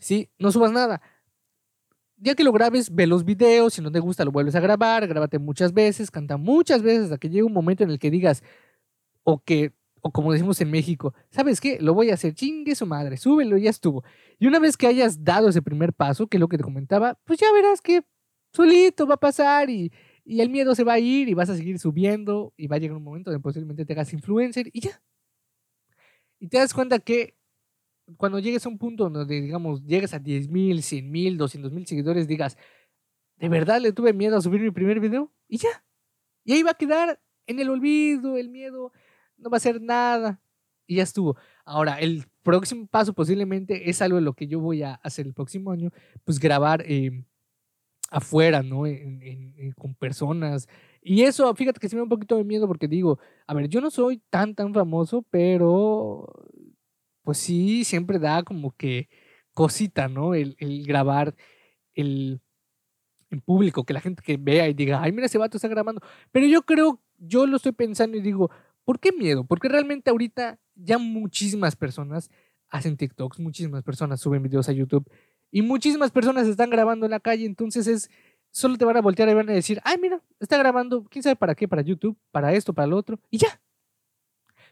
¿sí? 0.00 0.30
No 0.38 0.52
subas 0.52 0.70
nada 0.70 1.02
ya 2.22 2.34
que 2.34 2.44
lo 2.44 2.52
grabes, 2.52 2.94
ve 2.94 3.06
los 3.06 3.24
videos, 3.24 3.74
si 3.74 3.82
no 3.82 3.90
te 3.90 4.00
gusta 4.00 4.24
lo 4.24 4.30
vuelves 4.32 4.54
a 4.54 4.60
grabar, 4.60 5.06
grábate 5.06 5.38
muchas 5.38 5.72
veces, 5.74 6.10
canta 6.10 6.36
muchas 6.36 6.82
veces 6.82 7.04
hasta 7.04 7.18
que 7.18 7.28
llegue 7.28 7.42
un 7.42 7.52
momento 7.52 7.82
en 7.84 7.90
el 7.90 7.98
que 7.98 8.10
digas, 8.10 8.42
o 9.24 9.40
que, 9.42 9.72
o 10.02 10.12
como 10.12 10.32
decimos 10.32 10.60
en 10.60 10.70
México, 10.70 11.14
¿sabes 11.30 11.60
qué? 11.60 11.78
Lo 11.80 11.94
voy 11.94 12.10
a 12.10 12.14
hacer, 12.14 12.34
chingue 12.34 12.74
su 12.74 12.86
madre, 12.86 13.16
súbelo, 13.16 13.56
ya 13.58 13.70
estuvo. 13.70 14.04
Y 14.38 14.46
una 14.46 14.58
vez 14.60 14.76
que 14.76 14.86
hayas 14.86 15.24
dado 15.24 15.48
ese 15.48 15.62
primer 15.62 15.92
paso, 15.92 16.26
que 16.28 16.36
es 16.38 16.40
lo 16.40 16.48
que 16.48 16.58
te 16.58 16.64
comentaba, 16.64 17.18
pues 17.24 17.40
ya 17.40 17.52
verás 17.52 17.80
que 17.80 18.02
solito 18.52 19.06
va 19.06 19.14
a 19.14 19.20
pasar 19.20 19.70
y, 19.70 19.92
y 20.24 20.40
el 20.40 20.50
miedo 20.50 20.74
se 20.74 20.84
va 20.84 20.94
a 20.94 20.98
ir 21.00 21.28
y 21.28 21.34
vas 21.34 21.50
a 21.50 21.56
seguir 21.56 21.78
subiendo 21.78 22.52
y 22.56 22.68
va 22.68 22.76
a 22.76 22.78
llegar 22.78 22.96
un 22.96 23.04
momento 23.04 23.30
donde 23.30 23.42
posiblemente 23.42 23.84
te 23.84 23.92
hagas 23.94 24.12
influencer 24.12 24.70
y 24.72 24.80
ya. 24.82 25.02
Y 26.40 26.48
te 26.48 26.58
das 26.58 26.74
cuenta 26.74 26.98
que 26.98 27.36
cuando 28.16 28.38
llegues 28.38 28.64
a 28.66 28.68
un 28.68 28.78
punto 28.78 29.08
donde, 29.08 29.40
digamos, 29.40 29.84
llegues 29.84 30.14
a 30.14 30.18
10 30.18 30.48
mil, 30.48 30.82
100 30.82 31.10
mil, 31.10 31.38
200 31.38 31.72
mil 31.72 31.86
seguidores, 31.86 32.26
digas, 32.26 32.56
¿de 33.36 33.48
verdad 33.48 33.80
le 33.80 33.92
tuve 33.92 34.12
miedo 34.12 34.36
a 34.36 34.40
subir 34.40 34.60
mi 34.60 34.70
primer 34.70 35.00
video? 35.00 35.32
Y 35.48 35.58
ya. 35.58 35.84
Y 36.44 36.52
ahí 36.52 36.62
va 36.62 36.72
a 36.72 36.74
quedar 36.74 37.20
en 37.46 37.60
el 37.60 37.70
olvido, 37.70 38.36
el 38.36 38.48
miedo, 38.48 38.92
no 39.36 39.50
va 39.50 39.56
a 39.56 39.58
hacer 39.58 39.80
nada. 39.80 40.40
Y 40.86 40.96
ya 40.96 41.04
estuvo. 41.04 41.36
Ahora, 41.64 42.00
el 42.00 42.26
próximo 42.42 42.86
paso 42.86 43.12
posiblemente 43.14 43.88
es 43.88 44.02
algo 44.02 44.16
de 44.16 44.22
lo 44.22 44.34
que 44.34 44.46
yo 44.46 44.60
voy 44.60 44.82
a 44.82 44.94
hacer 44.94 45.26
el 45.26 45.34
próximo 45.34 45.70
año, 45.70 45.90
pues 46.24 46.38
grabar 46.38 46.84
em, 46.86 47.24
afuera, 48.10 48.62
¿no? 48.62 48.82
con 49.76 49.94
personas. 49.94 50.68
Y 51.00 51.22
eso, 51.22 51.52
fíjate 51.54 51.80
que 51.80 51.88
sí 51.88 51.96
me 51.96 52.00
da 52.00 52.04
un 52.04 52.08
poquito 52.08 52.36
de 52.36 52.44
miedo 52.44 52.66
porque 52.66 52.88
digo, 52.88 53.18
a 53.46 53.54
ver, 53.54 53.68
yo 53.68 53.80
no 53.80 53.90
soy 53.90 54.22
tan, 54.30 54.54
tan 54.54 54.74
famoso, 54.74 55.22
pero 55.30 56.28
pues 57.22 57.38
sí, 57.38 57.84
siempre 57.84 58.18
da 58.18 58.42
como 58.42 58.76
que 58.76 59.08
cosita, 59.54 60.08
¿no? 60.08 60.34
El, 60.34 60.56
grabar 60.86 61.34
en 61.94 62.40
público, 63.44 63.84
que 63.84 63.94
la 63.94 64.00
gente 64.00 64.22
que 64.22 64.36
vea 64.36 64.68
y 64.68 64.74
diga, 64.74 65.02
ay, 65.02 65.12
mira, 65.12 65.26
ese 65.26 65.38
vato 65.38 65.56
está 65.56 65.68
grabando. 65.68 66.00
Pero 66.30 66.46
yo 66.46 66.62
creo, 66.62 67.00
yo 67.18 67.46
lo 67.46 67.56
estoy 67.56 67.72
pensando 67.72 68.16
y 68.16 68.20
digo, 68.20 68.50
¿por 68.84 69.00
qué 69.00 69.12
miedo? 69.12 69.44
Porque 69.44 69.68
realmente 69.68 70.10
ahorita 70.10 70.58
ya 70.74 70.98
muchísimas 70.98 71.76
personas 71.76 72.30
hacen 72.68 72.96
TikToks, 72.96 73.38
muchísimas 73.38 73.82
personas 73.82 74.20
suben 74.20 74.42
videos 74.42 74.68
a 74.68 74.72
YouTube 74.72 75.10
y 75.50 75.62
muchísimas 75.62 76.10
personas 76.10 76.48
están 76.48 76.70
grabando 76.70 77.06
en 77.06 77.10
la 77.10 77.20
calle, 77.20 77.44
entonces 77.44 77.86
es, 77.86 78.10
solo 78.50 78.78
te 78.78 78.86
van 78.86 78.96
a 78.96 79.02
voltear 79.02 79.28
y 79.28 79.34
van 79.34 79.50
a 79.50 79.52
decir, 79.52 79.80
ay, 79.84 79.96
mira, 80.00 80.22
está 80.40 80.56
grabando, 80.56 81.04
quién 81.04 81.22
sabe 81.22 81.36
para 81.36 81.54
qué, 81.54 81.68
para 81.68 81.82
YouTube, 81.82 82.16
para 82.30 82.54
esto, 82.54 82.72
para 82.72 82.86
lo 82.86 82.96
otro, 82.96 83.20
y 83.30 83.38
ya. 83.38 83.60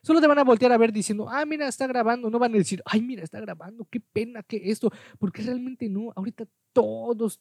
Solo 0.02 0.20
te 0.20 0.26
van 0.26 0.38
a 0.38 0.44
voltear 0.44 0.72
a 0.72 0.78
ver 0.78 0.92
diciendo, 0.92 1.28
ah, 1.28 1.44
mira, 1.44 1.68
está 1.68 1.86
grabando. 1.86 2.30
No 2.30 2.38
van 2.38 2.54
a 2.54 2.58
decir, 2.58 2.82
ay, 2.86 3.02
mira, 3.02 3.22
está 3.22 3.40
grabando, 3.40 3.86
qué 3.90 4.00
pena 4.00 4.42
que 4.42 4.70
esto. 4.70 4.90
Porque 5.18 5.42
realmente 5.42 5.88
no, 5.88 6.12
ahorita 6.16 6.46
todos, 6.72 7.40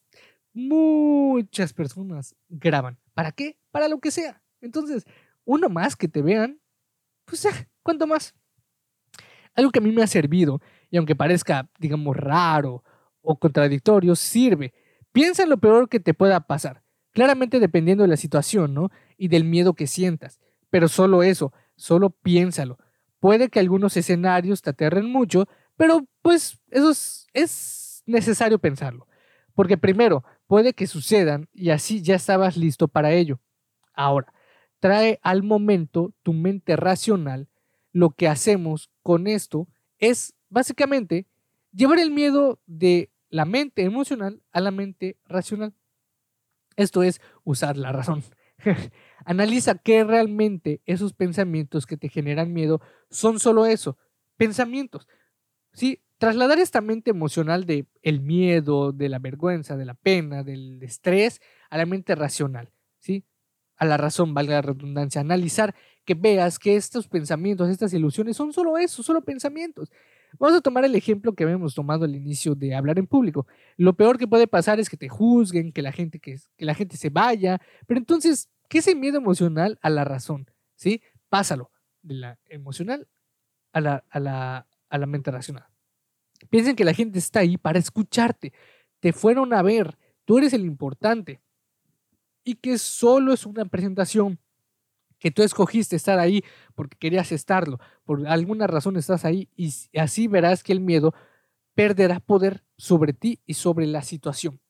muchas 0.52 1.72
personas 1.72 2.34
graban. 2.48 2.98
¿Para 3.14 3.32
qué? 3.32 3.58
Para 3.70 3.88
lo 3.88 4.00
que 4.00 4.10
sea. 4.10 4.42
Entonces, 4.60 5.04
uno 5.44 5.68
más 5.68 5.96
que 5.96 6.08
te 6.08 6.22
vean, 6.22 6.60
pues, 7.24 7.46
¿cuánto 7.82 8.06
más? 8.06 8.34
Algo 9.54 9.70
que 9.70 9.78
a 9.78 9.82
mí 9.82 9.90
me 9.92 10.02
ha 10.02 10.06
servido, 10.06 10.60
y 10.90 10.96
aunque 10.96 11.16
parezca, 11.16 11.68
digamos, 11.78 12.16
raro 12.16 12.84
o 13.22 13.38
contradictorio, 13.38 14.14
sirve. 14.14 14.74
Piensa 15.12 15.42
en 15.42 15.50
lo 15.50 15.58
peor 15.58 15.88
que 15.88 16.00
te 16.00 16.14
pueda 16.14 16.40
pasar. 16.40 16.82
Claramente 17.12 17.58
dependiendo 17.58 18.02
de 18.02 18.08
la 18.08 18.16
situación, 18.16 18.74
¿no? 18.74 18.90
Y 19.16 19.28
del 19.28 19.44
miedo 19.44 19.74
que 19.74 19.86
sientas. 19.86 20.38
Pero 20.70 20.88
solo 20.88 21.22
eso, 21.22 21.52
solo 21.80 22.10
piénsalo. 22.10 22.78
Puede 23.18 23.48
que 23.48 23.58
algunos 23.58 23.96
escenarios 23.96 24.62
te 24.62 24.70
aterren 24.70 25.10
mucho, 25.10 25.48
pero 25.76 26.06
pues 26.22 26.60
eso 26.70 26.90
es, 26.90 27.26
es 27.32 28.02
necesario 28.06 28.58
pensarlo. 28.58 29.08
Porque 29.54 29.78
primero, 29.78 30.24
puede 30.46 30.74
que 30.74 30.86
sucedan 30.86 31.48
y 31.52 31.70
así 31.70 32.02
ya 32.02 32.14
estabas 32.14 32.56
listo 32.56 32.86
para 32.86 33.12
ello. 33.12 33.40
Ahora, 33.94 34.32
trae 34.78 35.18
al 35.22 35.42
momento 35.42 36.12
tu 36.22 36.32
mente 36.32 36.76
racional. 36.76 37.48
Lo 37.92 38.10
que 38.10 38.28
hacemos 38.28 38.90
con 39.02 39.26
esto 39.26 39.66
es 39.98 40.34
básicamente 40.48 41.26
llevar 41.72 41.98
el 41.98 42.10
miedo 42.10 42.60
de 42.66 43.10
la 43.30 43.44
mente 43.44 43.82
emocional 43.82 44.42
a 44.52 44.60
la 44.60 44.70
mente 44.70 45.16
racional. 45.24 45.74
Esto 46.76 47.02
es 47.02 47.20
usar 47.42 47.76
la 47.76 47.92
razón. 47.92 48.22
Analiza 49.24 49.76
que 49.76 50.04
realmente 50.04 50.80
esos 50.86 51.12
pensamientos 51.12 51.86
que 51.86 51.96
te 51.96 52.08
generan 52.08 52.52
miedo 52.52 52.80
son 53.10 53.38
solo 53.38 53.66
eso, 53.66 53.96
pensamientos. 54.36 55.08
¿Sí? 55.72 56.02
Trasladar 56.18 56.58
esta 56.58 56.80
mente 56.80 57.10
emocional 57.10 57.64
de 57.64 57.86
el 58.02 58.20
miedo, 58.20 58.92
de 58.92 59.08
la 59.08 59.18
vergüenza, 59.18 59.76
de 59.76 59.86
la 59.86 59.94
pena, 59.94 60.42
del 60.42 60.82
estrés 60.82 61.40
a 61.70 61.78
la 61.78 61.86
mente 61.86 62.14
racional, 62.14 62.70
¿sí? 62.98 63.24
A 63.76 63.86
la 63.86 63.96
razón, 63.96 64.34
valga 64.34 64.56
la 64.56 64.62
redundancia, 64.62 65.22
analizar 65.22 65.74
que 66.04 66.14
veas 66.14 66.58
que 66.58 66.76
estos 66.76 67.08
pensamientos, 67.08 67.70
estas 67.70 67.94
ilusiones 67.94 68.36
son 68.36 68.52
solo 68.52 68.76
eso, 68.76 69.02
solo 69.02 69.22
pensamientos. 69.22 69.90
Vamos 70.38 70.56
a 70.56 70.60
tomar 70.60 70.84
el 70.84 70.94
ejemplo 70.94 71.34
que 71.34 71.44
habíamos 71.44 71.74
tomado 71.74 72.04
al 72.04 72.14
inicio 72.14 72.54
de 72.54 72.74
hablar 72.74 72.98
en 72.98 73.06
público. 73.06 73.46
Lo 73.76 73.94
peor 73.94 74.18
que 74.18 74.28
puede 74.28 74.46
pasar 74.46 74.80
es 74.80 74.88
que 74.88 74.96
te 74.96 75.08
juzguen, 75.08 75.72
que 75.72 75.82
la 75.82 75.92
gente, 75.92 76.20
que, 76.20 76.38
que 76.56 76.64
la 76.64 76.74
gente 76.74 76.96
se 76.96 77.10
vaya, 77.10 77.60
pero 77.86 77.98
entonces, 77.98 78.48
¿qué 78.68 78.78
es 78.78 78.86
el 78.88 78.96
miedo 78.96 79.18
emocional 79.18 79.78
a 79.82 79.90
la 79.90 80.04
razón? 80.04 80.50
¿Sí? 80.76 81.02
Pásalo 81.28 81.70
de 82.02 82.14
la 82.14 82.38
emocional 82.48 83.08
a 83.72 83.80
la, 83.80 84.04
a 84.08 84.20
la, 84.20 84.66
a 84.88 84.98
la 84.98 85.06
mente 85.06 85.30
racional. 85.30 85.66
Piensen 86.48 86.76
que 86.76 86.84
la 86.84 86.94
gente 86.94 87.18
está 87.18 87.40
ahí 87.40 87.56
para 87.56 87.78
escucharte. 87.78 88.52
Te 89.00 89.12
fueron 89.12 89.52
a 89.52 89.62
ver. 89.62 89.98
Tú 90.24 90.38
eres 90.38 90.52
el 90.52 90.64
importante. 90.64 91.40
Y 92.44 92.54
que 92.54 92.78
solo 92.78 93.32
es 93.32 93.44
una 93.44 93.64
presentación 93.66 94.38
que 95.20 95.30
tú 95.30 95.42
escogiste 95.42 95.94
estar 95.94 96.18
ahí 96.18 96.42
porque 96.74 96.96
querías 96.98 97.30
estarlo, 97.30 97.78
por 98.04 98.26
alguna 98.26 98.66
razón 98.66 98.96
estás 98.96 99.24
ahí 99.24 99.48
y 99.56 99.72
así 99.98 100.26
verás 100.26 100.64
que 100.64 100.72
el 100.72 100.80
miedo 100.80 101.14
perderá 101.74 102.18
poder 102.18 102.64
sobre 102.76 103.12
ti 103.12 103.40
y 103.46 103.54
sobre 103.54 103.86
la 103.86 104.02
situación. 104.02 104.60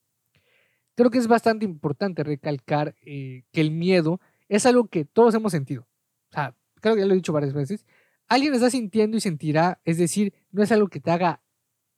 Creo 0.95 1.09
que 1.09 1.17
es 1.17 1.27
bastante 1.27 1.65
importante 1.65 2.23
recalcar 2.23 2.95
eh, 3.01 3.43
que 3.51 3.61
el 3.61 3.71
miedo 3.71 4.19
es 4.49 4.65
algo 4.65 4.87
que 4.87 5.05
todos 5.05 5.33
hemos 5.33 5.53
sentido. 5.53 5.87
O 6.29 6.33
sea, 6.33 6.55
creo 6.81 6.95
que 6.95 7.01
ya 7.01 7.07
lo 7.07 7.13
he 7.13 7.15
dicho 7.15 7.33
varias 7.33 7.53
veces. 7.53 7.85
Alguien 8.27 8.53
está 8.53 8.69
sintiendo 8.69 9.17
y 9.17 9.21
sentirá, 9.21 9.81
es 9.85 9.97
decir, 9.97 10.33
no 10.51 10.61
es 10.61 10.71
algo 10.71 10.89
que 10.89 10.99
te 10.99 11.11
haga 11.11 11.41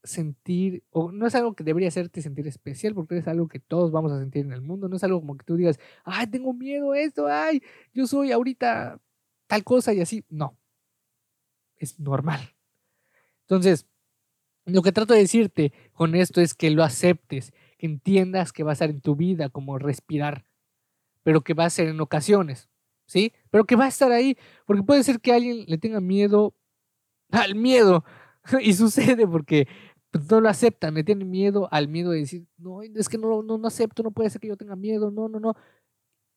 sentir, 0.03 0.83
o 0.91 1.11
no 1.11 1.27
es 1.27 1.35
algo 1.35 1.55
que 1.55 1.63
debería 1.63 1.87
hacerte 1.87 2.21
sentir 2.21 2.47
especial, 2.47 2.93
porque 2.93 3.17
es 3.17 3.27
algo 3.27 3.47
que 3.47 3.59
todos 3.59 3.91
vamos 3.91 4.11
a 4.11 4.19
sentir 4.19 4.45
en 4.45 4.51
el 4.51 4.61
mundo, 4.61 4.89
no 4.89 4.95
es 4.97 5.03
algo 5.03 5.21
como 5.21 5.37
que 5.37 5.45
tú 5.45 5.55
digas, 5.55 5.79
ay, 6.03 6.27
tengo 6.27 6.53
miedo 6.53 6.91
a 6.91 6.99
esto, 6.99 7.27
ay, 7.27 7.63
yo 7.93 8.05
soy 8.05 8.31
ahorita 8.31 8.99
tal 9.47 9.63
cosa 9.63 9.93
y 9.93 10.01
así, 10.01 10.25
no, 10.29 10.57
es 11.77 11.99
normal. 11.99 12.53
Entonces, 13.41 13.87
lo 14.65 14.81
que 14.81 14.91
trato 14.91 15.13
de 15.13 15.19
decirte 15.21 15.73
con 15.93 16.15
esto 16.15 16.41
es 16.41 16.53
que 16.53 16.69
lo 16.69 16.83
aceptes, 16.83 17.53
que 17.77 17.85
entiendas 17.85 18.51
que 18.53 18.63
va 18.63 18.73
a 18.73 18.75
ser 18.75 18.89
en 18.89 19.01
tu 19.01 19.15
vida 19.15 19.49
como 19.49 19.77
respirar, 19.77 20.45
pero 21.23 21.41
que 21.41 21.53
va 21.53 21.65
a 21.65 21.69
ser 21.69 21.87
en 21.87 22.01
ocasiones, 22.01 22.69
¿sí? 23.05 23.33
Pero 23.51 23.65
que 23.65 23.75
va 23.75 23.85
a 23.85 23.89
estar 23.89 24.11
ahí, 24.11 24.37
porque 24.65 24.83
puede 24.83 25.03
ser 25.03 25.21
que 25.21 25.33
alguien 25.33 25.65
le 25.67 25.77
tenga 25.77 26.01
miedo 26.01 26.55
al 27.31 27.55
miedo, 27.55 28.03
y 28.61 28.73
sucede 28.73 29.27
porque 29.27 29.67
pues, 30.13 30.29
no 30.29 30.41
lo 30.41 30.47
aceptan, 30.47 30.93
le 30.93 31.03
tienen 31.03 31.29
miedo 31.31 31.67
al 31.71 31.87
miedo 31.87 32.11
de 32.11 32.19
decir, 32.19 32.45
no, 32.57 32.83
es 32.83 33.09
que 33.09 33.17
no, 33.17 33.41
no, 33.41 33.57
no 33.57 33.67
acepto, 33.67 34.03
no 34.03 34.11
puede 34.11 34.29
ser 34.29 34.39
que 34.39 34.47
yo 34.47 34.55
tenga 34.55 34.75
miedo, 34.75 35.09
no, 35.09 35.27
no, 35.27 35.39
no. 35.39 35.55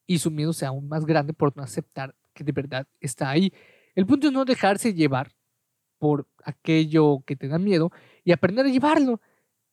Y 0.07 0.19
su 0.19 0.31
miedo 0.31 0.55
sea 0.55 0.69
aún 0.69 0.89
más 0.89 1.05
grande 1.05 1.35
por 1.35 1.55
no 1.55 1.63
aceptar 1.63 2.15
que 2.33 2.43
de 2.43 2.53
verdad 2.53 2.87
está 3.01 3.29
ahí. 3.29 3.53
El 3.95 4.07
punto 4.07 4.29
es 4.29 4.33
no 4.33 4.47
dejarse 4.47 4.95
llevar 4.95 5.33
por 5.99 6.27
aquello 6.43 7.23
que 7.27 7.37
te 7.37 7.49
da 7.49 7.59
miedo 7.59 7.93
y 8.25 8.33
aprender 8.33 8.65
a 8.65 8.71
llevarlo. 8.71 9.21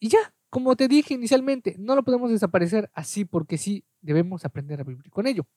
Y 0.02 0.10
ya, 0.10 0.34
como 0.50 0.76
te 0.76 0.90
dije 0.90 1.14
inicialmente, 1.14 1.78
no 1.80 1.96
lo 1.96 2.04
podemos 2.04 2.30
desaparecer 2.30 2.90
así 2.94 3.24
porque 3.24 3.58
sí 3.58 3.86
debemos 4.02 4.44
aprender 4.44 4.82
a 4.82 4.84
vivir 4.84 5.10
con 5.12 5.28
ello. 5.28 5.48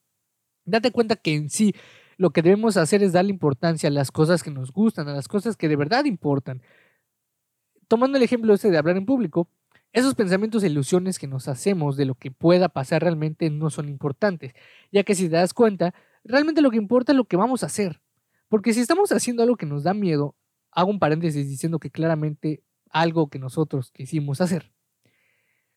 Date 0.64 0.92
cuenta 0.92 1.16
que 1.16 1.34
en 1.34 1.50
sí 1.50 1.74
lo 2.16 2.30
que 2.30 2.42
debemos 2.42 2.76
hacer 2.76 3.02
es 3.02 3.12
darle 3.12 3.30
importancia 3.30 3.88
a 3.88 3.92
las 3.92 4.12
cosas 4.12 4.44
que 4.44 4.52
nos 4.52 4.70
gustan, 4.70 5.08
a 5.08 5.14
las 5.14 5.26
cosas 5.26 5.56
que 5.56 5.68
de 5.68 5.76
verdad 5.76 6.04
importan 6.04 6.62
tomando 7.88 8.18
el 8.18 8.24
ejemplo 8.24 8.54
este 8.54 8.70
de 8.70 8.78
hablar 8.78 8.96
en 8.96 9.06
público, 9.06 9.48
esos 9.92 10.14
pensamientos 10.14 10.62
e 10.62 10.66
ilusiones 10.66 11.18
que 11.18 11.26
nos 11.26 11.48
hacemos 11.48 11.96
de 11.96 12.04
lo 12.04 12.14
que 12.14 12.30
pueda 12.30 12.68
pasar 12.68 13.02
realmente 13.02 13.48
no 13.50 13.70
son 13.70 13.88
importantes, 13.88 14.52
ya 14.92 15.04
que 15.04 15.14
si 15.14 15.28
te 15.28 15.36
das 15.36 15.54
cuenta, 15.54 15.94
realmente 16.24 16.60
lo 16.60 16.70
que 16.70 16.76
importa 16.76 17.12
es 17.12 17.16
lo 17.16 17.24
que 17.24 17.36
vamos 17.36 17.62
a 17.62 17.66
hacer. 17.66 18.00
Porque 18.48 18.74
si 18.74 18.80
estamos 18.80 19.10
haciendo 19.12 19.42
algo 19.42 19.56
que 19.56 19.66
nos 19.66 19.84
da 19.84 19.94
miedo, 19.94 20.36
hago 20.70 20.90
un 20.90 20.98
paréntesis 20.98 21.48
diciendo 21.48 21.78
que 21.78 21.90
claramente 21.90 22.62
algo 22.90 23.28
que 23.28 23.38
nosotros 23.38 23.90
quisimos 23.90 24.40
hacer. 24.40 24.72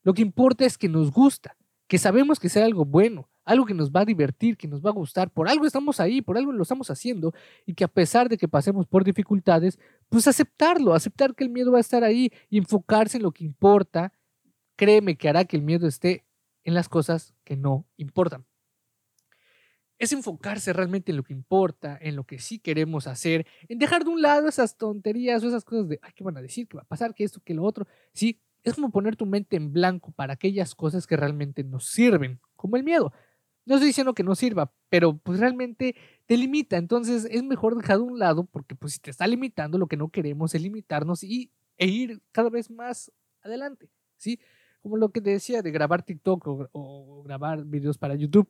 Lo 0.04 0.14
que 0.14 0.22
importa 0.22 0.66
es 0.66 0.78
que 0.78 0.90
nos 0.90 1.12
gusta, 1.12 1.58
que 1.88 1.98
sabemos 1.98 2.40
que 2.40 2.50
sea 2.50 2.66
algo 2.66 2.86
bueno, 2.86 3.29
algo 3.50 3.66
que 3.66 3.74
nos 3.74 3.92
va 3.92 4.02
a 4.02 4.06
divertir, 4.06 4.56
que 4.58 4.68
nos 4.68 4.86
va 4.86 4.92
a 4.92 4.94
gustar, 4.94 5.32
por 5.32 5.50
algo 5.50 5.66
estamos 5.66 6.00
ahí, 6.00 6.22
por 6.22 6.38
algo 6.38 6.52
lo 6.52 6.62
estamos 6.62 6.92
haciendo 6.92 7.34
y 7.66 7.74
que 7.74 7.84
a 7.84 7.88
pesar 7.88 8.30
de 8.30 8.38
que 8.38 8.48
pasemos 8.48 8.86
por 8.86 9.04
dificultades, 9.04 9.80
pues 10.08 10.28
aceptarlo, 10.28 10.94
aceptar 10.94 11.34
que 11.34 11.46
el 11.46 11.50
miedo 11.50 11.72
va 11.72 11.80
a 11.80 11.82
estar 11.82 12.04
ahí 12.04 12.32
enfocarse 12.52 13.18
en 13.18 13.24
lo 13.24 13.32
que 13.32 13.44
importa, 13.44 14.14
créeme 14.76 15.18
que 15.18 15.30
hará 15.30 15.46
que 15.46 15.58
el 15.58 15.64
miedo 15.64 15.88
esté 15.88 16.28
en 16.64 16.76
las 16.76 16.90
cosas 16.90 17.34
que 17.44 17.58
no 17.58 17.88
importan. 17.98 18.46
Es 19.98 20.14
enfocarse 20.14 20.72
realmente 20.72 21.12
en 21.12 21.18
lo 21.18 21.24
que 21.24 21.34
importa, 21.34 21.98
en 22.00 22.16
lo 22.16 22.26
que 22.26 22.38
sí 22.38 22.60
queremos 22.60 23.08
hacer, 23.08 23.48
en 23.68 23.80
dejar 23.80 24.04
de 24.04 24.12
un 24.12 24.22
lado 24.22 24.48
esas 24.48 24.78
tonterías 24.78 25.44
o 25.44 25.48
esas 25.48 25.66
cosas 25.66 25.90
de, 25.90 26.00
ay, 26.04 26.12
¿qué 26.16 26.24
van 26.24 26.38
a 26.38 26.42
decir? 26.44 26.68
¿Qué 26.68 26.78
va 26.78 26.84
a 26.84 26.88
pasar? 26.88 27.16
¿Qué 27.16 27.24
esto? 27.24 27.42
¿Qué 27.44 27.56
lo 27.56 27.64
otro? 27.64 27.88
Sí, 28.14 28.40
es 28.64 28.76
como 28.76 28.92
poner 28.92 29.16
tu 29.16 29.26
mente 29.26 29.56
en 29.56 29.74
blanco 29.74 30.12
para 30.12 30.34
aquellas 30.34 30.76
cosas 30.76 31.08
que 31.08 31.18
realmente 31.18 31.64
nos 31.64 31.88
sirven, 31.88 32.40
como 32.56 32.78
el 32.78 32.84
miedo. 32.84 33.12
No 33.70 33.76
estoy 33.76 33.90
diciendo 33.90 34.16
que 34.16 34.24
no 34.24 34.34
sirva, 34.34 34.74
pero 34.90 35.16
pues 35.20 35.40
realmente 35.40 35.96
te 36.26 36.38
limita. 36.38 36.78
Entonces 36.78 37.28
es 37.30 37.44
mejor 37.44 37.76
dejar 37.76 37.98
de 37.98 38.04
un 38.04 38.18
lado 38.18 38.46
porque 38.46 38.74
pues 38.74 38.94
si 38.94 39.00
te 39.00 39.12
está 39.12 39.28
limitando, 39.28 39.78
lo 39.78 39.86
que 39.86 39.96
no 39.96 40.10
queremos 40.10 40.56
es 40.56 40.64
limitarnos 40.64 41.24
y, 41.24 41.52
e 41.78 41.86
ir 41.86 42.20
cada 42.32 42.50
vez 42.50 42.72
más 42.72 43.12
adelante, 43.44 43.92
¿sí? 44.18 44.40
Como 44.82 44.98
lo 44.98 45.10
que 45.12 45.22
te 45.22 45.30
decía 45.30 45.62
de 45.62 45.70
grabar 45.70 46.02
TikTok 46.02 46.48
o, 46.48 47.22
grabar 47.24 47.64
videos 47.64 48.00
para 48.00 48.16
YouTube. 48.16 48.50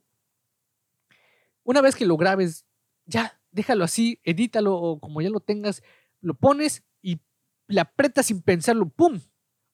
Una 1.64 1.82
vez 1.82 1.96
que 1.96 2.06
lo 2.06 2.16
grabes, 2.16 2.64
ya, 3.04 3.38
déjalo 3.50 3.84
así, 3.84 4.20
edítalo 4.24 4.74
o 4.74 5.00
como 5.00 5.20
ya 5.20 5.28
lo 5.28 5.40
tengas, 5.40 5.82
lo 6.22 6.32
pones 6.32 6.82
y 7.02 7.20
le 7.68 7.82
aprietas 7.82 8.24
sin 8.24 8.40
pensarlo, 8.40 8.88
¡pum! 8.88 9.20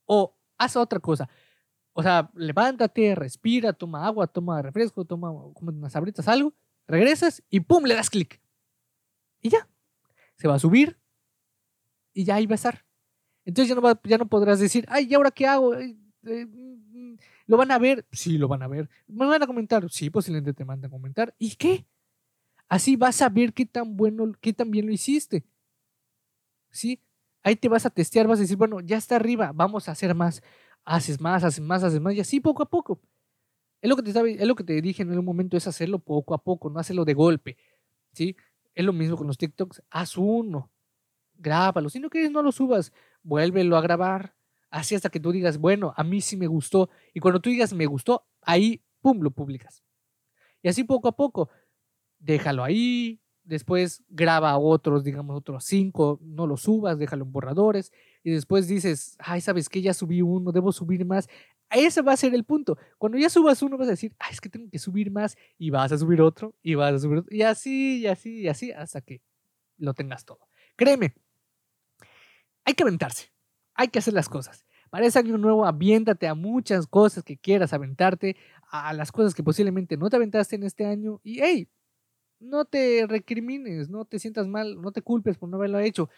O 0.07 0.37
haz 0.59 0.75
otra 0.75 0.99
cosa. 0.99 1.29
O 1.99 2.03
sea, 2.03 2.31
levántate, 2.35 3.15
respira, 3.15 3.73
toma 3.73 4.07
agua, 4.07 4.27
toma 4.27 4.61
refresco, 4.61 5.07
toma 5.07 5.31
unas 5.33 5.93
sabritas, 5.93 6.29
algo, 6.29 6.53
regresas 6.87 7.43
y 7.49 7.61
¡pum! 7.61 7.85
le 7.85 7.95
das 7.95 8.11
clic. 8.11 8.39
Y 9.41 9.49
ya. 9.49 9.67
Se 10.37 10.47
va 10.47 10.57
a 10.57 10.59
subir 10.59 10.99
y 12.13 12.25
ya 12.25 12.35
ahí 12.35 12.45
va 12.45 12.53
a 12.53 12.57
estar. 12.57 12.85
Entonces 13.47 13.75
ya 13.75 13.81
no, 13.81 14.01
ya 14.05 14.19
no 14.19 14.29
podrás 14.29 14.61
decir, 14.61 14.85
ay, 14.91 15.07
¿y 15.09 15.15
ahora 15.15 15.31
qué 15.31 15.47
hago? 15.47 15.75
Eh, 15.75 15.97
mm, 16.21 17.13
mm, 17.13 17.17
¿Lo 17.47 17.57
van 17.57 17.71
a 17.71 17.79
ver? 17.79 18.07
Sí, 18.13 18.37
lo 18.37 18.47
van 18.47 18.63
a 18.63 18.69
ver. 18.69 18.91
¿Me 19.07 19.25
van 19.25 19.43
a 19.43 19.47
comentar? 19.47 19.91
Sí, 19.91 20.11
posiblemente 20.11 20.53
te 20.53 20.67
mandan 20.67 20.91
a 20.91 20.93
comentar. 20.93 21.35
¿Y 21.39 21.57
qué? 21.57 21.87
Así 22.69 22.97
vas 22.97 23.23
a 23.23 23.31
ver 23.31 23.55
qué 23.55 23.65
tan 23.65 23.97
bueno, 23.97 24.31
qué 24.43 24.53
tan 24.53 24.71
bien 24.71 24.85
lo 24.85 24.93
hiciste. 24.93 25.47
¿Sí? 26.71 27.01
Ahí 27.43 27.57
te 27.57 27.71
vas 27.71 27.87
a 27.87 27.91
testear, 27.91 28.27
vas 28.27 28.39
a 28.39 28.43
decir, 28.43 28.59
bueno, 28.59 28.81
ya 28.81 28.99
está 28.99 29.17
arriba, 29.17 29.53
vamos 29.55 29.89
a 29.89 29.93
hacer 29.93 30.15
más 30.15 30.43
haces 30.87 31.21
más, 31.21 31.45
haces 31.45 31.61
más, 31.61 31.83
haces 31.83 32.01
más, 32.01 32.15
y 32.15 32.21
así 32.21 32.41
poco 32.41 32.63
a 32.63 32.71
poco. 32.71 33.01
Es 33.83 33.91
lo 33.91 33.97
que 33.97 34.03
te, 34.03 34.11
es 34.11 34.47
lo 34.47 34.55
que 34.55 34.65
te 34.65 34.81
dije 34.81 35.03
en 35.03 35.19
un 35.19 35.25
momento, 35.25 35.57
es 35.57 35.67
hacerlo 35.67 35.99
poco 35.99 36.33
a 36.33 36.39
poco, 36.39 36.71
no 36.71 36.79
hacerlo 36.79 37.05
de 37.05 37.13
golpe. 37.13 37.59
¿sí? 38.13 38.37
Es 38.75 38.85
lo 38.85 38.93
mismo 38.93 39.17
con 39.17 39.27
los 39.27 39.37
TikToks, 39.37 39.83
haz 39.91 40.17
uno, 40.17 40.71
grábalo. 41.35 41.91
Si 41.91 42.01
no 42.01 42.09
quieres, 42.09 42.31
no 42.31 42.43
lo 42.43 42.53
subas, 42.53 42.93
vuélvelo 43.23 43.77
a 43.77 43.83
grabar. 43.83 44.35
Así 44.71 44.95
hasta 44.95 45.11
que 45.11 45.21
tú 45.21 45.33
digas, 45.33 45.59
bueno, 45.59 45.93
a 45.97 46.05
mí 46.05 46.21
sí 46.21 46.37
me 46.37 46.47
gustó. 46.47 46.89
Y 47.13 47.21
cuando 47.21 47.41
tú 47.41 47.51
digas 47.51 47.73
me 47.73 47.87
gustó, 47.87 48.27
ahí, 48.43 48.83
pum, 49.01 49.21
lo 49.21 49.31
publicas. 49.31 49.83
Y 50.63 50.69
así 50.69 50.85
poco 50.85 51.09
a 51.09 51.17
poco. 51.17 51.51
déjalo 52.19 52.65
ahí, 52.65 53.21
después 53.45 54.03
graba 54.09 54.57
otros, 54.59 55.05
digamos 55.05 55.37
otros 55.37 55.65
cinco, 55.65 56.19
no 56.23 56.47
los 56.47 56.63
subas, 56.63 56.99
déjalo 56.99 57.25
en 57.25 57.33
borradores 57.33 57.93
y 58.27 58.33
después 58.33 58.67
dices, 58.67 59.17
ay, 59.21 59.41
sabes 59.41 59.69
que 59.69 59.81
ya 59.81 59.95
subí 59.95 60.21
uno, 60.21 60.51
debo 60.51 60.73
subir 60.73 61.07
más. 61.07 61.29
Ese 61.71 62.03
va 62.03 62.13
a 62.13 62.17
ser 62.17 62.35
el 62.35 62.43
punto. 62.43 62.77
Cuando 62.99 63.19
ya 63.19 63.31
subas 63.31 63.63
uno 63.63 63.79
vas 63.79 63.87
a 63.87 63.93
decir, 63.93 64.17
ay, 64.19 64.31
es 64.33 64.41
que 64.41 64.49
tengo 64.49 64.69
que 64.69 64.81
subir 64.81 65.13
más 65.13 65.37
y 65.57 65.71
vas 65.71 65.93
a 65.93 65.99
subir 65.99 66.21
otro 66.21 66.53
y 66.61 66.75
vas 66.75 66.93
a 66.93 66.99
subir 66.99 67.19
otro 67.19 67.33
y 67.33 67.43
así 67.43 67.99
y 68.01 68.09
así 68.09 68.41
y 68.41 68.49
así 68.49 68.73
hasta 68.73 69.01
que 69.01 69.23
lo 69.79 69.95
tengas 69.95 70.25
todo. 70.25 70.41
Créeme, 70.75 71.15
hay 72.65 72.75
que 72.75 72.83
aventarse, 72.83 73.31
hay 73.75 73.87
que 73.87 74.01
hacer 74.01 74.13
las 74.13 74.29
cosas. 74.29 74.67
Para 74.91 75.07
ese 75.07 75.21
año 75.21 75.39
nuevo, 75.39 75.65
aviéntate 75.65 76.27
a 76.27 76.35
muchas 76.35 76.89
cosas 76.89 77.23
que 77.23 77.39
quieras 77.39 77.73
aventarte, 77.73 78.35
a 78.73 78.93
las 78.93 79.13
cosas 79.13 79.37
que 79.37 79.45
posiblemente 79.45 79.97
no 79.97 80.11
te 80.11 80.17
aventaste 80.17 80.57
en 80.57 80.65
este 80.65 80.85
año 80.85 81.21
y 81.23 81.43
hey, 81.43 81.69
no 82.41 82.65
te 82.65 83.07
recrimines, 83.07 83.89
no 83.89 84.05
te 84.05 84.19
sientas 84.19 84.49
mal, 84.49 84.83
no 84.83 84.91
te 84.91 85.03
culpes 85.03 85.39
por 85.39 85.49
no 85.49 85.59
haberlo 85.59 85.79
hecho. 85.79 86.11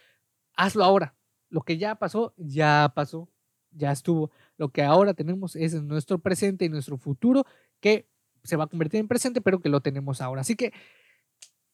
Hazlo 0.57 0.85
ahora. 0.85 1.18
Lo 1.51 1.63
que 1.63 1.79
ya 1.79 1.95
pasó, 1.95 2.35
ya 2.37 2.93
pasó, 2.95 3.29
ya 3.71 3.93
estuvo. 3.93 4.31
Lo 4.57 4.71
que 4.71 4.83
ahora 4.83 5.15
tenemos 5.15 5.57
es 5.57 5.81
nuestro 5.83 6.19
presente 6.19 6.65
y 6.65 6.69
nuestro 6.69 6.99
futuro 6.99 7.45
que 7.81 8.09
se 8.45 8.57
va 8.57 8.65
a 8.65 8.67
convertir 8.69 9.01
en 9.01 9.09
presente, 9.09 9.41
pero 9.41 9.61
que 9.61 9.69
lo 9.69 9.81
tenemos 9.81 10.21
ahora. 10.21 10.43
Así 10.43 10.57
que, 10.57 10.73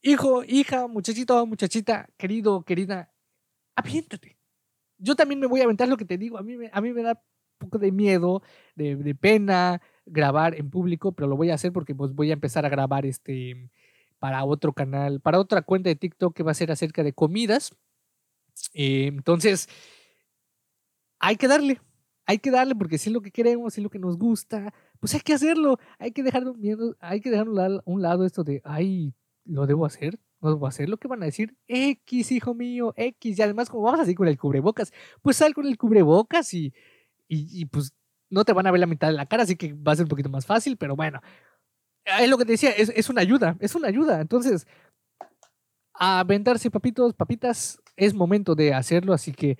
hijo, 0.03 0.45
hija, 0.45 0.87
muchachito, 0.87 1.47
muchachita, 1.47 2.09
querido, 2.17 2.65
querida, 2.65 3.13
aviéntate. 3.77 4.39
Yo 4.99 5.17
también 5.17 5.41
me 5.41 5.47
voy 5.47 5.61
a 5.61 5.65
aventar 5.65 5.89
lo 5.89 5.97
que 5.97 6.05
te 6.05 6.19
digo. 6.19 6.39
A 6.39 6.43
mí, 6.43 6.57
a 6.73 6.81
mí 6.81 6.93
me 6.93 7.03
da 7.03 7.23
un 7.61 7.69
poco 7.69 7.79
de 7.79 7.93
miedo, 7.93 8.43
de, 8.75 8.97
de 8.97 9.15
pena 9.15 9.81
grabar 10.07 10.55
en 10.55 10.71
público, 10.71 11.13
pero 11.13 11.29
lo 11.29 11.37
voy 11.37 11.51
a 11.51 11.55
hacer 11.55 11.73
porque 11.73 11.95
pues 11.95 12.15
voy 12.15 12.31
a 12.31 12.35
empezar 12.35 12.67
a 12.67 12.69
grabar 12.69 13.07
este 13.07 13.71
para 14.19 14.45
otro 14.45 14.73
canal, 14.73 15.21
para 15.21 15.39
otra 15.39 15.63
cuenta 15.63 15.91
de 15.91 15.97
TikTok 15.97 16.35
que 16.35 16.43
va 16.43 16.53
a 16.53 16.55
ser 16.55 16.71
acerca 16.73 17.03
de 17.03 17.13
comidas. 17.13 17.77
Eh, 18.73 19.07
entonces, 19.09 19.69
hay 21.19 21.37
que 21.37 21.49
darle, 21.49 21.81
hay 22.27 22.39
que 22.39 22.51
darle 22.51 22.75
porque 22.75 22.99
si 22.99 23.11
es 23.11 23.15
lo 23.15 23.21
que 23.23 23.31
queremos, 23.31 23.75
si 23.75 23.81
es 23.81 23.83
lo 23.83 23.91
que 23.91 23.99
nos 23.99 24.19
gusta, 24.19 24.73
pues 25.01 25.15
hay 25.15 25.21
que 25.21 25.35
hacerlo, 25.35 25.79
hay 25.99 26.13
que 26.13 26.23
dejar 26.23 26.45
hay 27.01 27.21
que 27.21 27.31
dejar 27.31 27.47
a 27.47 27.81
un 27.85 28.03
lado 28.03 28.25
esto 28.25 28.45
de, 28.45 28.61
ay, 28.65 29.15
lo 29.45 29.67
debo 29.67 29.87
hacer, 29.87 30.19
no 30.41 30.51
debo 30.51 30.67
hacer 30.67 30.89
lo 30.89 30.97
que 30.97 31.09
van 31.09 31.23
a 31.23 31.27
decir, 31.27 31.57
X, 31.69 32.33
hijo 32.33 32.55
mío, 32.55 32.93
X, 32.97 33.39
y 33.39 33.43
además 33.43 33.71
como 33.71 33.85
vamos 33.85 34.01
así 34.01 34.15
con 34.15 34.29
el 34.29 34.39
cubrebocas, 34.39 34.93
pues 35.23 35.37
sal 35.37 35.55
con 35.55 35.67
el 35.67 35.79
cubrebocas 35.79 36.53
y, 36.55 36.73
y, 37.29 37.61
y 37.61 37.67
pues 37.67 37.93
no 38.31 38.45
te 38.45 38.53
van 38.53 38.67
a 38.67 38.71
ver 38.71 38.81
la 38.81 38.87
mitad 38.87 39.09
de 39.09 39.15
la 39.15 39.27
cara, 39.27 39.45
así 39.45 39.57
que 39.57 39.73
va 39.75 39.93
a 39.93 39.97
ser 39.97 40.05
un 40.05 40.09
poquito 40.09 40.29
más 40.31 40.47
fácil, 40.47 40.77
pero 40.77 40.97
bueno, 40.97 41.21
es 42.05 42.29
lo 42.29 42.39
que 42.39 42.45
te 42.45 42.53
decía, 42.53 42.71
es, 42.71 42.91
es 42.95 43.09
una 43.09 43.23
ayuda, 43.23 43.57
es 43.61 43.75
una 43.75 43.89
ayuda. 43.89 44.21
Entonces, 44.21 44.67
a 45.95 46.21
aventarse, 46.21 46.71
papitos, 46.71 47.15
papitas, 47.15 47.81
es 47.97 48.15
momento 48.15 48.55
de 48.55 48.75
hacerlo, 48.75 49.13
así 49.13 49.33
que 49.33 49.59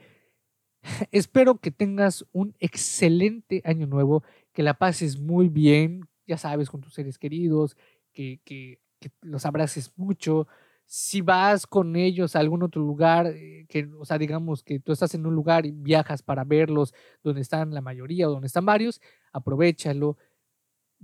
espero 1.13 1.59
que 1.59 1.71
tengas 1.71 2.25
un 2.33 2.55
excelente 2.59 3.63
año 3.65 3.87
nuevo, 3.87 4.23
que 4.53 4.63
la 4.63 4.75
pases 4.75 5.19
muy 5.19 5.49
bien, 5.49 6.09
ya 6.27 6.39
sabes, 6.39 6.71
con 6.71 6.81
tus 6.81 6.95
seres 6.95 7.19
queridos, 7.19 7.77
que, 8.13 8.41
que, 8.45 8.81
que 9.01 9.11
los 9.23 9.47
abraces 9.47 9.93
mucho. 9.97 10.47
Si 10.87 11.23
vas 11.23 11.67
con 11.67 11.97
ellos 11.97 12.37
a 12.37 12.41
algún 12.41 12.63
otro 12.63 12.83
lugar, 12.83 13.27
eh, 13.27 13.67
que, 13.69 13.89
o 13.99 14.05
sea, 14.05 14.19
digamos 14.19 14.63
que 14.63 14.81
tú 14.81 14.93
estás 14.93 15.15
en 15.15 15.27
un 15.27 15.35
lugar 15.35 15.65
y 15.67 15.71
viajas 15.73 16.23
para 16.23 16.45
verlos 16.45 16.95
donde 17.23 17.41
están 17.41 17.73
la 17.73 17.81
mayoría 17.81 18.29
o 18.29 18.33
donde 18.33 18.47
están 18.47 18.67
varios, 18.67 19.01
aprovechalo 19.33 20.19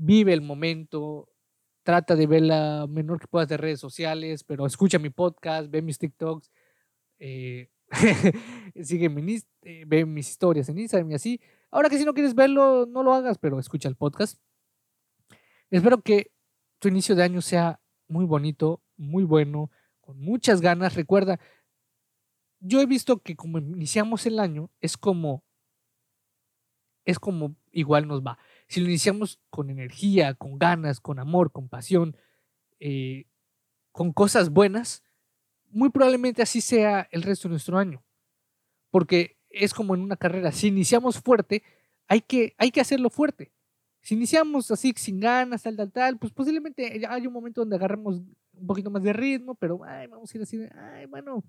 vive 0.00 0.32
el 0.32 0.40
momento, 0.40 1.28
trata 1.82 2.16
de 2.16 2.26
ver 2.26 2.42
la 2.42 2.86
menor 2.88 3.20
que 3.20 3.26
puedas 3.26 3.48
de 3.48 3.58
redes 3.58 3.80
sociales, 3.80 4.44
pero 4.44 4.66
escucha 4.66 4.98
mi 4.98 5.10
podcast, 5.10 5.70
ve 5.70 5.82
mis 5.82 5.98
TikToks, 5.98 6.50
eh, 7.20 7.70
sigue 8.82 9.08
mi, 9.08 9.40
eh, 9.62 9.84
ve 9.86 10.04
mis 10.04 10.28
historias 10.28 10.68
en 10.68 10.78
Instagram 10.78 11.12
y 11.12 11.14
así. 11.14 11.40
Ahora 11.70 11.88
que 11.88 11.98
si 11.98 12.04
no 12.04 12.14
quieres 12.14 12.34
verlo, 12.34 12.86
no 12.86 13.02
lo 13.02 13.14
hagas, 13.14 13.38
pero 13.38 13.60
escucha 13.60 13.88
el 13.88 13.94
podcast. 13.94 14.40
Espero 15.70 16.02
que 16.02 16.32
tu 16.80 16.88
inicio 16.88 17.14
de 17.14 17.22
año 17.22 17.40
sea 17.40 17.80
muy 18.08 18.24
bonito, 18.24 18.82
muy 18.96 19.22
bueno, 19.22 19.70
con 20.00 20.18
muchas 20.18 20.60
ganas. 20.60 20.96
Recuerda, 20.96 21.38
yo 22.58 22.80
he 22.80 22.86
visto 22.86 23.22
que 23.22 23.36
como 23.36 23.58
iniciamos 23.58 24.26
el 24.26 24.40
año, 24.40 24.70
es 24.80 24.96
como, 24.96 25.44
es 27.04 27.20
como 27.20 27.54
igual 27.70 28.08
nos 28.08 28.22
va 28.22 28.38
si 28.70 28.80
lo 28.80 28.86
iniciamos 28.86 29.40
con 29.50 29.68
energía, 29.68 30.34
con 30.34 30.56
ganas, 30.56 31.00
con 31.00 31.18
amor, 31.18 31.50
con 31.50 31.68
pasión, 31.68 32.16
eh, 32.78 33.26
con 33.90 34.12
cosas 34.12 34.50
buenas, 34.50 35.02
muy 35.70 35.90
probablemente 35.90 36.42
así 36.42 36.60
sea 36.60 37.08
el 37.10 37.22
resto 37.22 37.48
de 37.48 37.52
nuestro 37.52 37.78
año. 37.78 38.02
Porque 38.90 39.38
es 39.48 39.74
como 39.74 39.94
en 39.94 40.00
una 40.02 40.16
carrera, 40.16 40.52
si 40.52 40.68
iniciamos 40.68 41.20
fuerte, 41.20 41.62
hay 42.08 42.20
que, 42.20 42.54
hay 42.58 42.70
que 42.70 42.80
hacerlo 42.80 43.10
fuerte. 43.10 43.52
Si 44.02 44.14
iniciamos 44.14 44.70
así 44.70 44.92
sin 44.96 45.20
ganas, 45.20 45.62
tal, 45.62 45.76
tal, 45.76 45.92
tal, 45.92 46.18
pues 46.18 46.32
posiblemente 46.32 47.06
hay 47.06 47.26
un 47.26 47.32
momento 47.32 47.60
donde 47.60 47.76
agarramos 47.76 48.16
un 48.16 48.66
poquito 48.66 48.90
más 48.90 49.02
de 49.02 49.12
ritmo, 49.12 49.54
pero 49.54 49.80
ay, 49.84 50.06
vamos 50.06 50.32
a 50.32 50.38
ir 50.38 50.42
así, 50.42 50.58
ay, 50.74 51.06
bueno, 51.06 51.44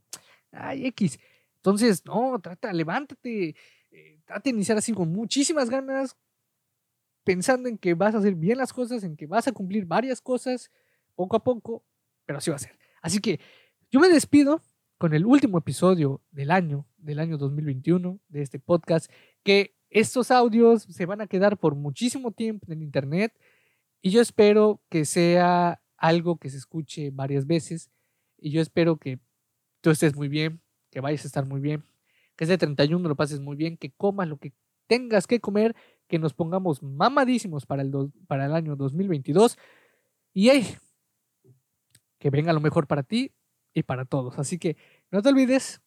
ay, 0.51 0.85
X. 0.87 1.17
Entonces, 1.57 2.03
no, 2.05 2.39
trata, 2.39 2.73
levántate, 2.73 3.55
eh, 3.91 4.19
trata 4.25 4.41
de 4.43 4.49
iniciar 4.49 4.77
así 4.77 4.93
con 4.93 5.11
muchísimas 5.11 5.69
ganas, 5.69 6.17
pensando 7.23 7.69
en 7.69 7.77
que 7.77 7.93
vas 7.93 8.15
a 8.15 8.17
hacer 8.17 8.35
bien 8.35 8.57
las 8.57 8.73
cosas, 8.73 9.03
en 9.03 9.15
que 9.15 9.27
vas 9.27 9.47
a 9.47 9.51
cumplir 9.51 9.85
varias 9.85 10.19
cosas 10.21 10.71
poco 11.15 11.35
a 11.37 11.43
poco, 11.43 11.85
pero 12.25 12.39
así 12.39 12.49
va 12.49 12.57
a 12.57 12.59
ser. 12.59 12.77
Así 13.01 13.19
que 13.19 13.39
yo 13.91 13.99
me 13.99 14.07
despido 14.07 14.61
con 14.97 15.13
el 15.13 15.25
último 15.25 15.57
episodio 15.57 16.21
del 16.31 16.49
año, 16.49 16.87
del 16.97 17.19
año 17.19 17.37
2021, 17.37 18.19
de 18.29 18.41
este 18.41 18.57
podcast, 18.57 19.11
que 19.43 19.75
estos 19.89 20.31
audios 20.31 20.83
se 20.83 21.05
van 21.05 21.19
a 21.19 21.27
quedar 21.27 21.57
por 21.57 21.75
muchísimo 21.75 22.31
tiempo 22.31 22.71
en 22.71 22.81
internet 22.81 23.37
y 24.01 24.11
yo 24.11 24.21
espero 24.21 24.81
que 24.89 25.03
sea 25.03 25.81
algo 25.97 26.37
que 26.37 26.49
se 26.49 26.57
escuche 26.57 27.11
varias 27.11 27.45
veces 27.45 27.91
y 28.37 28.51
yo 28.51 28.61
espero 28.61 28.95
que 28.95 29.19
tú 29.81 29.89
estés 29.89 30.15
muy 30.15 30.29
bien, 30.29 30.61
que 30.89 31.01
vayas 31.01 31.25
a 31.25 31.27
estar 31.27 31.45
muy 31.45 31.59
bien, 31.59 31.83
que 32.37 32.45
ese 32.45 32.57
31 32.57 33.09
lo 33.09 33.15
pases 33.15 33.41
muy 33.41 33.57
bien, 33.57 33.75
que 33.75 33.91
comas 33.91 34.29
lo 34.29 34.37
que 34.37 34.53
tengas 34.87 35.27
que 35.27 35.41
comer 35.41 35.75
que 36.07 36.17
nos 36.17 36.33
pongamos 36.33 36.81
mamadísimos 36.81 37.65
para 37.65 37.81
el, 37.81 37.91
para 38.27 38.45
el 38.45 38.53
año 38.53 38.77
2022 38.77 39.57
y 40.33 40.49
hey, 40.49 40.77
que 42.19 42.29
venga 42.29 42.53
lo 42.53 42.61
mejor 42.61 42.87
para 42.87 43.03
ti 43.03 43.33
y 43.73 43.83
para 43.83 44.05
todos. 44.05 44.37
Así 44.39 44.57
que 44.59 44.77
no 45.11 45.21
te 45.21 45.29
olvides 45.29 45.81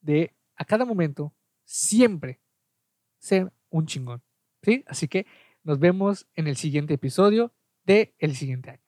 de 0.00 0.34
a 0.56 0.64
cada 0.64 0.84
momento 0.84 1.34
siempre 1.64 2.40
ser 3.18 3.52
un 3.70 3.86
chingón. 3.86 4.22
¿sí? 4.62 4.84
Así 4.86 5.08
que 5.08 5.26
nos 5.62 5.78
vemos 5.78 6.26
en 6.34 6.46
el 6.46 6.56
siguiente 6.56 6.94
episodio 6.94 7.52
de 7.84 8.14
el 8.18 8.36
siguiente 8.36 8.70
año. 8.70 8.85